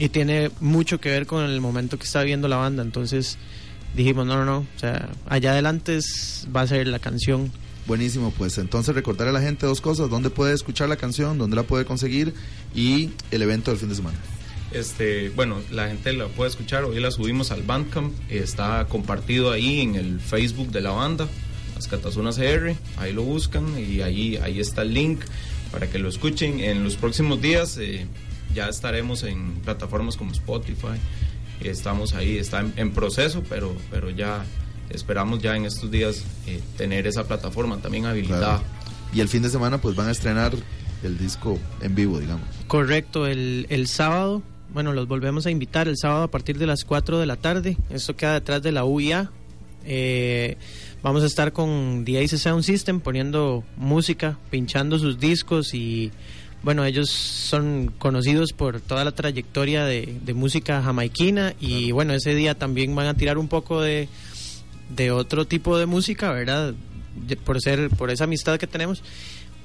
Y 0.00 0.10
tiene 0.10 0.50
mucho 0.60 1.00
que 1.00 1.08
ver 1.10 1.26
con 1.26 1.44
el 1.44 1.60
momento 1.60 1.98
que 1.98 2.04
está 2.04 2.20
viviendo 2.20 2.46
la 2.46 2.56
banda. 2.56 2.82
Entonces 2.84 3.36
dijimos, 3.94 4.26
no, 4.26 4.36
no, 4.36 4.44
no. 4.44 4.58
O 4.58 4.78
sea, 4.78 5.08
allá 5.26 5.52
adelante 5.52 5.96
es- 5.96 6.46
va 6.54 6.62
a 6.62 6.66
ser 6.66 6.86
la 6.88 6.98
canción. 6.98 7.50
Buenísimo, 7.86 8.32
pues 8.36 8.58
entonces 8.58 8.94
recordarle 8.94 9.30
a 9.30 9.32
la 9.32 9.40
gente 9.40 9.64
dos 9.66 9.80
cosas, 9.80 10.10
dónde 10.10 10.28
puede 10.30 10.52
escuchar 10.54 10.88
la 10.90 10.96
canción, 10.96 11.38
dónde 11.38 11.56
la 11.56 11.62
puede 11.62 11.84
conseguir 11.86 12.34
y 12.74 13.10
el 13.30 13.40
evento 13.42 13.70
del 13.70 13.80
fin 13.80 13.88
de 13.88 13.94
semana. 13.94 14.18
Este, 14.72 15.30
bueno, 15.30 15.56
la 15.70 15.88
gente 15.88 16.12
la 16.12 16.26
puede 16.26 16.50
escuchar, 16.50 16.84
hoy 16.84 17.00
la 17.00 17.10
subimos 17.10 17.50
al 17.50 17.62
Bandcamp, 17.62 18.12
está 18.28 18.86
compartido 18.90 19.50
ahí 19.50 19.80
en 19.80 19.94
el 19.94 20.20
Facebook 20.20 20.70
de 20.70 20.82
la 20.82 20.90
banda, 20.90 21.26
Las 21.74 21.88
Catasunas 21.88 22.36
CR, 22.36 22.74
ahí 22.98 23.14
lo 23.14 23.22
buscan 23.22 23.78
y 23.78 24.02
ahí, 24.02 24.36
ahí 24.36 24.60
está 24.60 24.82
el 24.82 24.92
link 24.92 25.20
para 25.72 25.88
que 25.88 25.98
lo 25.98 26.10
escuchen. 26.10 26.60
En 26.60 26.84
los 26.84 26.96
próximos 26.96 27.40
días 27.40 27.78
eh, 27.78 28.06
ya 28.54 28.68
estaremos 28.68 29.22
en 29.22 29.54
plataformas 29.64 30.18
como 30.18 30.32
Spotify, 30.32 30.98
estamos 31.62 32.14
ahí, 32.14 32.38
está 32.38 32.60
en, 32.60 32.72
en 32.76 32.92
proceso, 32.92 33.42
pero, 33.48 33.74
pero 33.90 34.10
ya 34.10 34.44
esperamos 34.90 35.40
ya 35.40 35.56
en 35.56 35.64
estos 35.64 35.90
días 35.90 36.24
eh, 36.46 36.60
tener 36.76 37.06
esa 37.06 37.24
plataforma 37.24 37.78
también 37.78 38.06
habilitada. 38.06 38.58
Claro. 38.58 38.62
Y 39.12 39.20
el 39.20 39.28
fin 39.28 39.42
de 39.42 39.50
semana 39.50 39.78
pues 39.78 39.96
van 39.96 40.08
a 40.08 40.10
estrenar 40.10 40.52
el 41.02 41.18
disco 41.18 41.58
en 41.80 41.94
vivo, 41.94 42.18
digamos. 42.18 42.46
Correcto, 42.66 43.26
el, 43.26 43.66
el 43.70 43.86
sábado, 43.88 44.42
bueno, 44.72 44.92
los 44.92 45.08
volvemos 45.08 45.46
a 45.46 45.50
invitar 45.50 45.88
el 45.88 45.96
sábado 45.96 46.24
a 46.24 46.30
partir 46.30 46.58
de 46.58 46.66
las 46.66 46.84
4 46.84 47.18
de 47.18 47.26
la 47.26 47.36
tarde. 47.36 47.76
Esto 47.90 48.16
queda 48.16 48.34
detrás 48.34 48.62
de 48.62 48.72
la 48.72 48.84
UIA. 48.84 49.30
Eh, 49.84 50.56
vamos 51.02 51.22
a 51.22 51.26
estar 51.26 51.52
con 51.52 52.04
The 52.04 52.22
Ace 52.22 52.36
Sound 52.36 52.62
System 52.62 53.00
poniendo 53.00 53.64
música, 53.76 54.38
pinchando 54.50 54.98
sus 54.98 55.18
discos 55.18 55.72
y 55.72 56.12
bueno, 56.62 56.84
ellos 56.84 57.10
son 57.10 57.92
conocidos 57.98 58.52
por 58.52 58.80
toda 58.80 59.04
la 59.04 59.12
trayectoria 59.12 59.84
de, 59.84 60.18
de 60.24 60.34
música 60.34 60.82
jamaiquina 60.82 61.54
y 61.60 61.92
bueno, 61.92 62.14
ese 62.14 62.34
día 62.34 62.54
también 62.56 62.94
van 62.94 63.06
a 63.06 63.14
tirar 63.14 63.38
un 63.38 63.48
poco 63.48 63.80
de, 63.80 64.08
de 64.88 65.10
otro 65.10 65.46
tipo 65.46 65.78
de 65.78 65.86
música, 65.86 66.32
¿verdad? 66.32 66.74
Por 67.44 67.60
ser 67.60 67.90
por 67.90 68.10
esa 68.10 68.24
amistad 68.24 68.58
que 68.58 68.66
tenemos. 68.66 69.02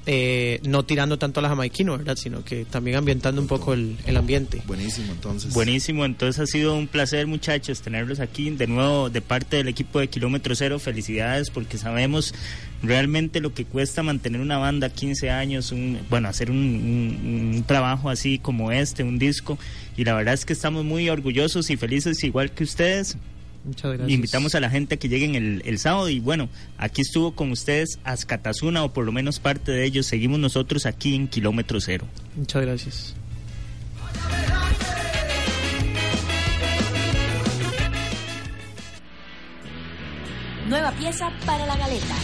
Eh, 0.05 0.59
no 0.63 0.83
tirando 0.83 1.17
tanto 1.17 1.39
a 1.39 1.43
la 1.43 1.49
jamaiquino, 1.49 1.97
¿verdad? 1.97 2.15
Sino 2.17 2.43
que 2.43 2.65
también 2.65 2.97
ambientando 2.97 3.39
un 3.41 3.47
poco 3.47 3.73
el, 3.73 3.97
el 4.05 4.17
ambiente. 4.17 4.61
Buenísimo, 4.67 5.11
entonces. 5.13 5.53
Buenísimo, 5.53 6.03
entonces 6.05 6.41
ha 6.41 6.45
sido 6.45 6.75
un 6.75 6.87
placer 6.87 7.25
muchachos 7.27 7.81
tenerlos 7.81 8.19
aquí 8.19 8.49
de 8.49 8.67
nuevo 8.67 9.09
de 9.09 9.21
parte 9.21 9.57
del 9.57 9.67
equipo 9.69 9.99
de 9.99 10.09
Kilómetro 10.09 10.55
Cero, 10.55 10.79
felicidades 10.79 11.49
porque 11.49 11.77
sabemos 11.77 12.33
realmente 12.81 13.39
lo 13.39 13.53
que 13.53 13.63
cuesta 13.65 14.03
mantener 14.03 14.41
una 14.41 14.57
banda 14.57 14.89
15 14.89 15.29
años, 15.29 15.71
un, 15.71 15.99
bueno, 16.09 16.27
hacer 16.27 16.51
un, 16.51 16.57
un- 16.57 17.53
un 17.55 17.63
trabajo 17.63 18.09
así 18.09 18.39
como 18.39 18.71
este, 18.73 19.03
un 19.03 19.17
disco, 19.19 19.57
y 19.95 20.03
la 20.03 20.13
verdad 20.15 20.33
es 20.33 20.43
que 20.45 20.51
estamos 20.53 20.83
muy 20.83 21.09
orgullosos 21.09 21.69
y 21.69 21.77
felices 21.77 22.21
igual 22.23 22.51
que 22.51 22.63
ustedes. 22.65 23.15
Muchas 23.63 23.93
gracias. 23.93 24.09
Invitamos 24.09 24.55
a 24.55 24.59
la 24.59 24.69
gente 24.69 24.95
a 24.95 24.97
que 24.97 25.07
lleguen 25.09 25.35
el, 25.35 25.61
el 25.65 25.79
sábado 25.79 26.09
y 26.09 26.19
bueno, 26.19 26.49
aquí 26.77 27.01
estuvo 27.01 27.33
con 27.33 27.51
ustedes 27.51 27.99
Azcatasuna 28.03 28.83
o 28.83 28.93
por 28.93 29.05
lo 29.05 29.11
menos 29.11 29.39
parte 29.39 29.71
de 29.71 29.85
ellos, 29.85 30.05
seguimos 30.05 30.39
nosotros 30.39 30.85
aquí 30.85 31.15
en 31.15 31.27
Kilómetro 31.27 31.79
Cero. 31.79 32.05
Muchas 32.35 32.61
gracias. 32.61 33.15
Nueva 40.67 40.91
pieza 40.93 41.29
para 41.45 41.65
la 41.65 41.77
galeta. 41.77 42.15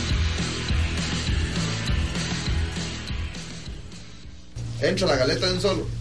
Entra 4.81 5.07
la 5.07 5.15
galeta 5.17 5.45
de 5.45 5.53
un 5.53 5.61
solo. 5.61 5.98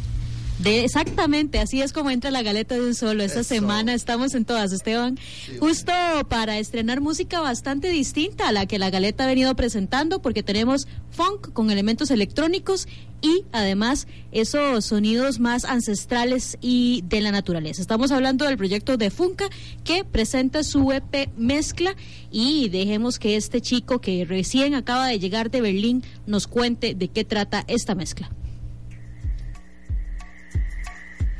De, 0.59 0.85
exactamente, 0.85 1.61
así 1.61 1.83
es 1.83 1.93
como 1.93 2.11
entra 2.11 2.33
la 2.33 2.43
galeta 2.43 2.75
de 2.75 2.81
un 2.81 2.95
solo. 2.95 3.23
Esta 3.23 3.45
semana 3.45 3.95
estamos 3.95 4.35
en 4.35 4.45
todas, 4.45 4.73
Esteban. 4.73 5.17
Justo 5.61 5.93
para 6.29 6.59
estrenar 6.59 7.01
música 7.01 7.41
bastante 7.41 7.91
distinta 7.91 8.49
a 8.49 8.53
la 8.53 8.67
que 8.67 8.79
la 8.79 8.91
galeta 8.91 9.25
ha 9.25 9.27
venido 9.29 9.55
presentando, 9.55 10.21
porque 10.21 10.43
tenemos 10.43 10.89
funk 11.11 11.53
con 11.53 11.71
elementos 11.71 12.11
electrónicos 12.11 12.89
y 13.21 13.45
además 13.53 14.09
esos 14.33 14.85
sonidos 14.85 15.39
más 15.39 15.65
ancestrales 15.65 16.59
y 16.61 17.05
de 17.09 17.21
la 17.21 17.31
naturaleza. 17.31 17.81
Estamos 17.81 18.11
hablando 18.11 18.45
del 18.45 18.57
proyecto 18.57 18.97
de 18.97 19.11
Funka 19.11 19.49
que 19.85 20.05
presenta 20.05 20.65
su 20.65 20.91
EP 20.93 21.31
Mezcla 21.37 21.95
y 22.33 22.69
dejemos 22.69 23.19
que 23.19 23.37
este 23.37 23.61
chico 23.61 24.01
que 24.01 24.25
recién 24.25 24.75
acaba 24.75 25.07
de 25.07 25.21
llegar 25.21 25.51
de 25.51 25.61
Berlín 25.61 26.03
nos 26.27 26.49
cuente 26.49 26.95
de 26.95 27.09
qué 27.09 27.25
trata 27.25 27.65
esta 27.69 27.95
mezcla. 27.95 28.31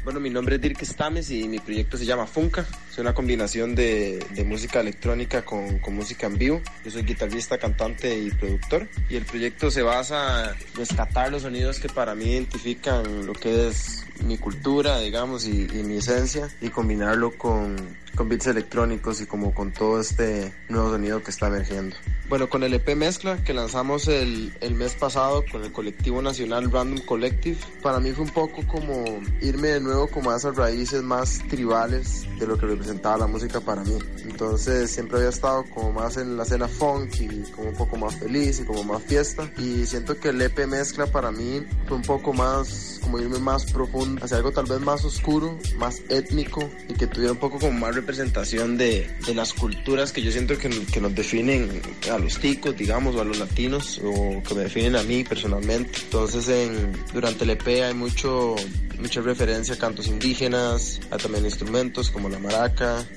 Bueno, 0.09 0.21
mi 0.21 0.31
nombre 0.31 0.55
es 0.55 0.63
Dirk 0.63 0.81
Stames 0.85 1.31
y 1.31 1.47
mi 1.49 1.59
proyecto 1.59 1.99
se 1.99 2.07
llama 2.07 2.27
Funka. 2.27 2.65
Es 2.99 3.03
una 3.03 3.15
combinación 3.15 3.77
de, 3.77 4.19
de 4.31 4.43
música 4.43 4.81
electrónica 4.81 5.45
con, 5.45 5.79
con, 5.79 5.95
música 5.95 6.27
en 6.27 6.37
vivo. 6.37 6.61
Yo 6.85 6.91
soy 6.91 7.05
guitarrista, 7.05 7.57
cantante 7.57 8.19
y 8.19 8.29
productor. 8.33 8.89
Y 9.09 9.15
el 9.15 9.25
proyecto 9.25 9.71
se 9.71 9.83
basa 9.83 10.51
en 10.51 10.57
rescatar 10.75 11.31
los 11.31 11.43
sonidos 11.43 11.79
que 11.79 11.89
para 11.89 12.17
mí 12.17 12.25
identifican 12.25 13.25
lo 13.25 13.35
que 13.35 13.69
es 13.69 14.05
mi 14.25 14.37
cultura, 14.37 14.99
digamos, 14.99 15.47
y, 15.47 15.69
y 15.73 15.85
mi 15.85 15.99
esencia 15.99 16.49
y 16.61 16.71
combinarlo 16.71 17.39
con, 17.39 17.77
con 18.19 18.29
beats 18.29 18.49
electrónicos 18.49 19.21
y 19.21 19.27
como 19.27 19.55
con 19.55 19.71
todo 19.73 20.01
este 20.01 20.53
nuevo 20.69 20.91
sonido 20.91 21.23
que 21.23 21.31
está 21.31 21.47
emergiendo. 21.47 21.95
Bueno, 22.29 22.51
con 22.51 22.63
el 22.63 22.75
EP 22.75 22.95
Mezcla 22.95 23.39
que 23.45 23.55
lanzamos 23.55 24.09
el, 24.09 24.53
el 24.61 24.75
mes 24.75 24.95
pasado 24.95 25.45
con 25.51 25.65
el 25.65 25.73
colectivo 25.73 26.21
nacional 26.21 26.71
Random 26.71 27.05
Collective, 27.07 27.57
para 27.81 28.01
mí 28.01 28.11
fue 28.13 28.25
un 28.25 28.31
poco 28.31 28.67
como 28.67 29.21
irme 29.41 29.69
de 29.69 29.81
nuevo 29.81 30.09
como 30.09 30.31
a 30.31 30.37
esas 30.37 30.57
raíces 30.57 31.03
más 31.03 31.39
tribales 31.49 32.27
de 32.39 32.47
lo 32.47 32.59
que 32.59 32.67
representaba 32.89 33.19
la 33.19 33.27
música 33.27 33.61
para 33.61 33.85
mí. 33.85 33.99
Entonces 34.25 34.91
siempre 34.91 35.19
había 35.19 35.29
estado 35.29 35.65
como 35.75 35.93
más 35.93 36.17
en 36.17 36.37
la 36.37 36.45
escena 36.45 36.69
funk 36.69 37.21
y 37.21 37.43
como 37.53 37.69
un 37.69 37.77
poco 37.77 37.97
más 37.97 38.17
feliz 38.17 38.61
y 38.61 38.65
como 38.65 38.83
más 38.85 39.03
fiesta. 39.03 39.51
Y 39.59 39.85
siento 39.85 40.19
que 40.19 40.31
el 40.31 40.41
EP 40.41 40.67
Mezcla 40.67 41.07
para 41.07 41.31
mí 41.31 41.63
fue 41.87 41.97
un 41.97 42.03
poco 42.03 42.33
más, 42.33 42.99
como 43.03 43.19
irme 43.21 43.39
más 43.39 43.71
profundo, 43.71 44.25
hacia 44.25 44.39
algo 44.39 44.53
tal 44.53 44.67
vez 44.67 44.81
más 44.81 45.05
oscuro, 45.05 45.59
más 45.77 46.01
étnico 46.09 46.69
y 46.89 46.95
que 46.95 47.07
tuviera 47.07 47.33
un 47.33 47.39
poco 47.39 47.59
como 47.59 47.79
más 47.79 47.95
representación 47.95 48.79
de, 48.79 49.11
de 49.27 49.35
las 49.35 49.53
culturas 49.53 50.13
que 50.13 50.23
yo 50.23 50.33
siento 50.33 50.57
que, 50.57 50.69
que, 50.69 51.01
nos 51.01 51.15
definen 51.15 51.83
a 52.11 52.19
los 52.19 52.39
ticos, 52.39 52.77
digamos, 52.77 53.15
o 53.17 53.21
a 53.21 53.25
los 53.25 53.39
latinos, 53.39 54.01
o 54.03 54.43
que 54.43 54.55
me 54.55 54.63
definen 54.63 54.97
a 54.97 55.03
mí 55.03 55.25
personalmente. 55.25 56.01
Entonces, 56.05 56.49
en, 56.49 56.93
durante 57.13 57.45
el 57.45 57.51
EP 57.51 57.67
hay 57.85 57.95
mucho, 57.95 58.57
mucha 58.99 59.21
referencia 59.21 59.75
a 59.75 59.79
cantos 59.79 60.07
indígenas, 60.09 61.01
a 61.11 61.19
también 61.19 61.45
instrumentos 61.45 62.11
como 62.11 62.29
la 62.29 62.39
maraca, 62.39 62.68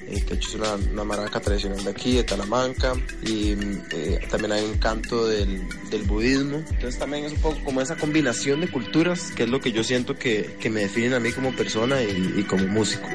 eh, 0.08 0.24
que 0.28 0.34
es 0.34 0.56
una, 0.56 0.76
una, 0.76 1.04
maraca 1.04 1.40
tradicional 1.40 1.84
de 1.84 1.92
aquí, 1.92 2.16
de 2.16 2.24
Talamanca, 2.24 2.94
y 3.24 3.54
eh, 3.92 4.20
también 4.30 4.52
hay 4.54 4.66
un 4.66 4.78
canto 4.78 5.28
del, 5.28 5.62
del, 5.90 6.04
budismo. 6.04 6.58
Entonces, 6.58 6.98
también 6.98 7.26
es 7.26 7.34
un 7.34 7.40
poco 7.40 7.64
como 7.64 7.82
esa 7.82 7.96
combinación 7.96 8.62
de 8.62 8.70
culturas, 8.70 9.32
que 9.32 9.44
es 9.44 9.50
lo 9.50 9.60
que 9.60 9.72
yo 9.72 9.84
siento 9.84 10.16
que, 10.16 10.58
que 10.60 10.70
me 10.70 10.82
definen 10.82 11.14
a 11.14 11.20
mí 11.20 11.32
como 11.32 11.56
persona 11.56 12.02
y, 12.02 12.34
y 12.38 12.44
como 12.44 12.66
músico. 12.68 13.08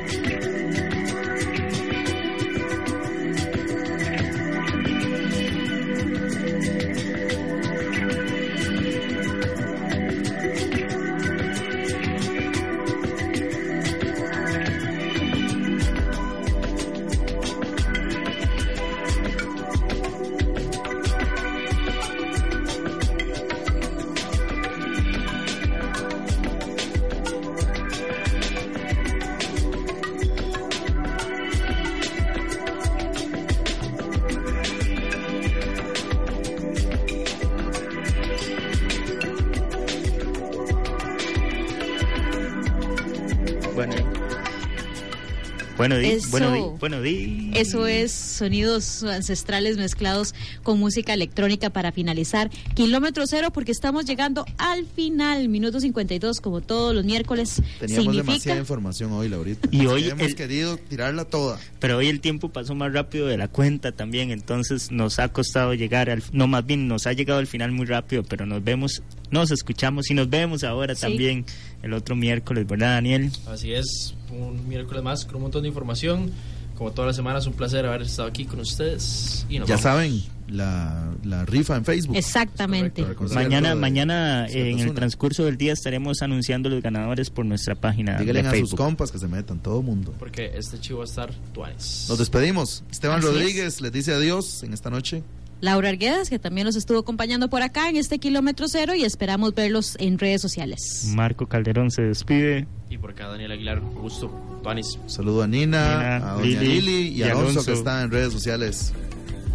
Bueno, 45.89 45.99
di, 45.99 46.09
Eso, 46.09 46.31
bueno, 46.31 46.53
di, 46.53 46.61
bueno, 46.81 47.03
di. 47.03 47.51
Eso 47.55 47.87
es 47.87 48.11
sonidos 48.11 49.05
ancestrales 49.05 49.77
mezclados 49.77 50.35
con 50.65 50.81
música 50.81 51.15
electrónica 51.15 51.71
para 51.71 51.93
finalizar 51.93 52.51
Kilómetro 52.75 53.25
Cero 53.29 53.51
porque 53.53 53.71
estamos 53.71 54.05
llegando 54.05 54.45
al 54.59 54.85
final, 54.85 55.49
minuto 55.49 55.79
52 55.79 56.41
como 56.41 56.61
todos 56.61 56.93
los 56.93 57.05
miércoles. 57.05 57.63
Teníamos 57.79 58.05
significa... 58.05 58.33
demasiada 58.33 58.59
información 58.59 59.13
hoy, 59.13 59.29
Laurita. 59.29 59.69
Y 59.71 59.87
hoy 59.87 60.09
hemos 60.09 60.27
el... 60.27 60.35
querido 60.35 60.77
tirarla 60.77 61.25
toda. 61.25 61.61
Pero 61.79 61.99
hoy 61.99 62.09
el 62.09 62.21
tiempo 62.21 62.49
pasó 62.49 62.75
más 62.75 62.93
rápido 62.93 63.29
de 63.29 63.37
la 63.37 63.47
cuenta 63.47 63.93
también, 63.93 64.33
entonces 64.33 64.91
nos 64.91 65.21
ha 65.21 65.29
costado 65.29 65.75
llegar 65.75 66.11
al... 66.11 66.23
No, 66.33 66.49
más 66.49 66.67
bien 66.67 66.89
nos 66.89 67.07
ha 67.07 67.13
llegado 67.13 67.39
al 67.39 67.47
final 67.47 67.71
muy 67.71 67.87
rápido, 67.87 68.25
pero 68.25 68.45
nos 68.45 68.65
vemos, 68.65 69.03
nos 69.31 69.51
escuchamos 69.51 70.11
y 70.11 70.15
nos 70.15 70.29
vemos 70.31 70.65
ahora 70.65 70.95
Sí. 70.95 71.03
también 71.03 71.45
el 71.83 71.93
otro 71.93 72.17
miércoles, 72.17 72.67
¿verdad, 72.67 72.95
Daniel? 72.95 73.31
Así 73.47 73.73
es, 73.73 74.15
un 74.31 74.69
miércoles 74.69 75.03
más 75.03 75.25
con 75.25 75.37
un 75.37 75.43
montón 75.43 75.63
de 75.63 75.69
información. 75.69 76.31
Como 76.77 76.93
todas 76.93 77.07
las 77.07 77.17
semanas, 77.17 77.47
un 77.47 77.55
placer 77.55 77.87
haber 77.87 78.03
estado 78.03 78.29
aquí 78.29 78.45
con 78.45 78.61
ustedes. 78.61 79.47
Y 79.49 79.59
nos 79.59 79.67
Ya 79.67 79.77
vamos. 79.77 79.83
saben, 79.83 80.23
la, 80.47 81.11
la 81.25 81.47
rifa 81.47 81.75
en 81.75 81.87
Facebook. 81.87 82.15
Exactamente. 82.17 83.01
Correcto. 83.03 83.29
Mañana, 83.35 83.69
Cierto, 83.69 83.81
mañana 83.81 84.47
eh, 84.49 84.73
en 84.73 84.81
el 84.81 84.93
transcurso 84.93 85.47
del 85.47 85.57
día 85.57 85.73
estaremos 85.73 86.21
anunciando 86.21 86.69
los 86.69 86.83
ganadores 86.83 87.31
por 87.31 87.47
nuestra 87.47 87.77
página 87.77 88.19
Díganle 88.19 88.43
de 88.43 88.49
a 88.49 88.61
sus 88.61 88.75
compas 88.75 89.11
que 89.11 89.19
se 89.19 89.27
metan, 89.27 89.63
todo 89.63 89.81
mundo. 89.81 90.15
Porque 90.19 90.53
este 90.55 90.79
chivo 90.79 90.99
va 90.99 91.05
a 91.05 91.09
estar 91.09 91.33
tuanes. 91.55 92.05
Nos 92.11 92.19
despedimos. 92.19 92.85
Esteban 92.91 93.21
Así 93.21 93.27
es. 93.29 93.33
Rodríguez 93.33 93.81
les 93.81 93.93
dice 93.93 94.13
adiós 94.13 94.63
en 94.63 94.75
esta 94.75 94.91
noche. 94.91 95.23
Laura 95.61 95.89
Arguedas, 95.89 96.29
que 96.29 96.39
también 96.39 96.67
nos 96.67 96.77
estuvo 96.77 96.99
acompañando 96.99 97.49
por 97.49 97.63
acá 97.63 97.89
en 97.89 97.97
este 97.97 98.19
Kilómetro 98.19 98.69
Cero 98.69 98.95
y 98.95 99.05
esperamos 99.05 99.55
verlos 99.55 99.97
en 99.99 100.19
redes 100.19 100.43
sociales. 100.43 101.11
Marco 101.15 101.47
Calderón 101.47 101.91
se 101.91 102.03
despide. 102.03 102.67
Y 102.91 102.99
por 102.99 103.13
acá 103.13 103.29
Daniel 103.29 103.53
Aguilar, 103.53 103.81
un 103.81 103.95
gusto. 103.95 104.31
Tuanis. 104.63 104.99
Saludo 105.07 105.43
a 105.43 105.47
Nina, 105.47 105.89
Nina, 105.89 106.17
a 106.17 106.33
Doña 106.35 106.61
Lili 106.61 106.81
Lili, 106.81 107.09
y 107.09 107.19
y 107.19 107.23
a 107.23 107.27
Alonso, 107.27 107.51
Alonso. 107.51 107.65
que 107.65 107.73
está 107.73 108.03
en 108.03 108.11
redes 108.11 108.33
sociales. 108.33 108.93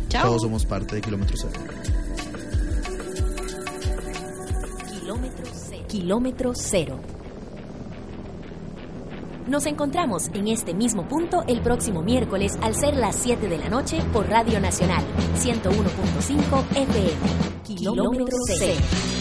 Chao. 0.10 0.28
Todos 0.28 0.42
somos 0.42 0.66
parte 0.66 0.96
de 0.96 1.02
Kilómetro 1.02 1.38
Cero. 1.38 1.54
Kilómetro 4.90 5.46
cero. 5.54 5.86
Kilómetro 5.88 6.54
cero. 6.56 7.00
Nos 9.52 9.66
encontramos 9.66 10.30
en 10.34 10.48
este 10.48 10.74
mismo 10.74 11.10
punto 11.10 11.44
el 11.46 11.60
próximo 11.60 12.02
miércoles 12.02 12.58
al 12.62 12.74
ser 12.74 12.96
las 12.96 13.18
7 13.18 13.50
de 13.50 13.58
la 13.58 13.68
noche 13.68 14.00
por 14.14 14.30
Radio 14.30 14.62
Nacional 14.62 15.04
101.5 15.36 16.64
FM. 16.74 17.12
Kilómetro 17.66 18.38
cero. 18.48 19.21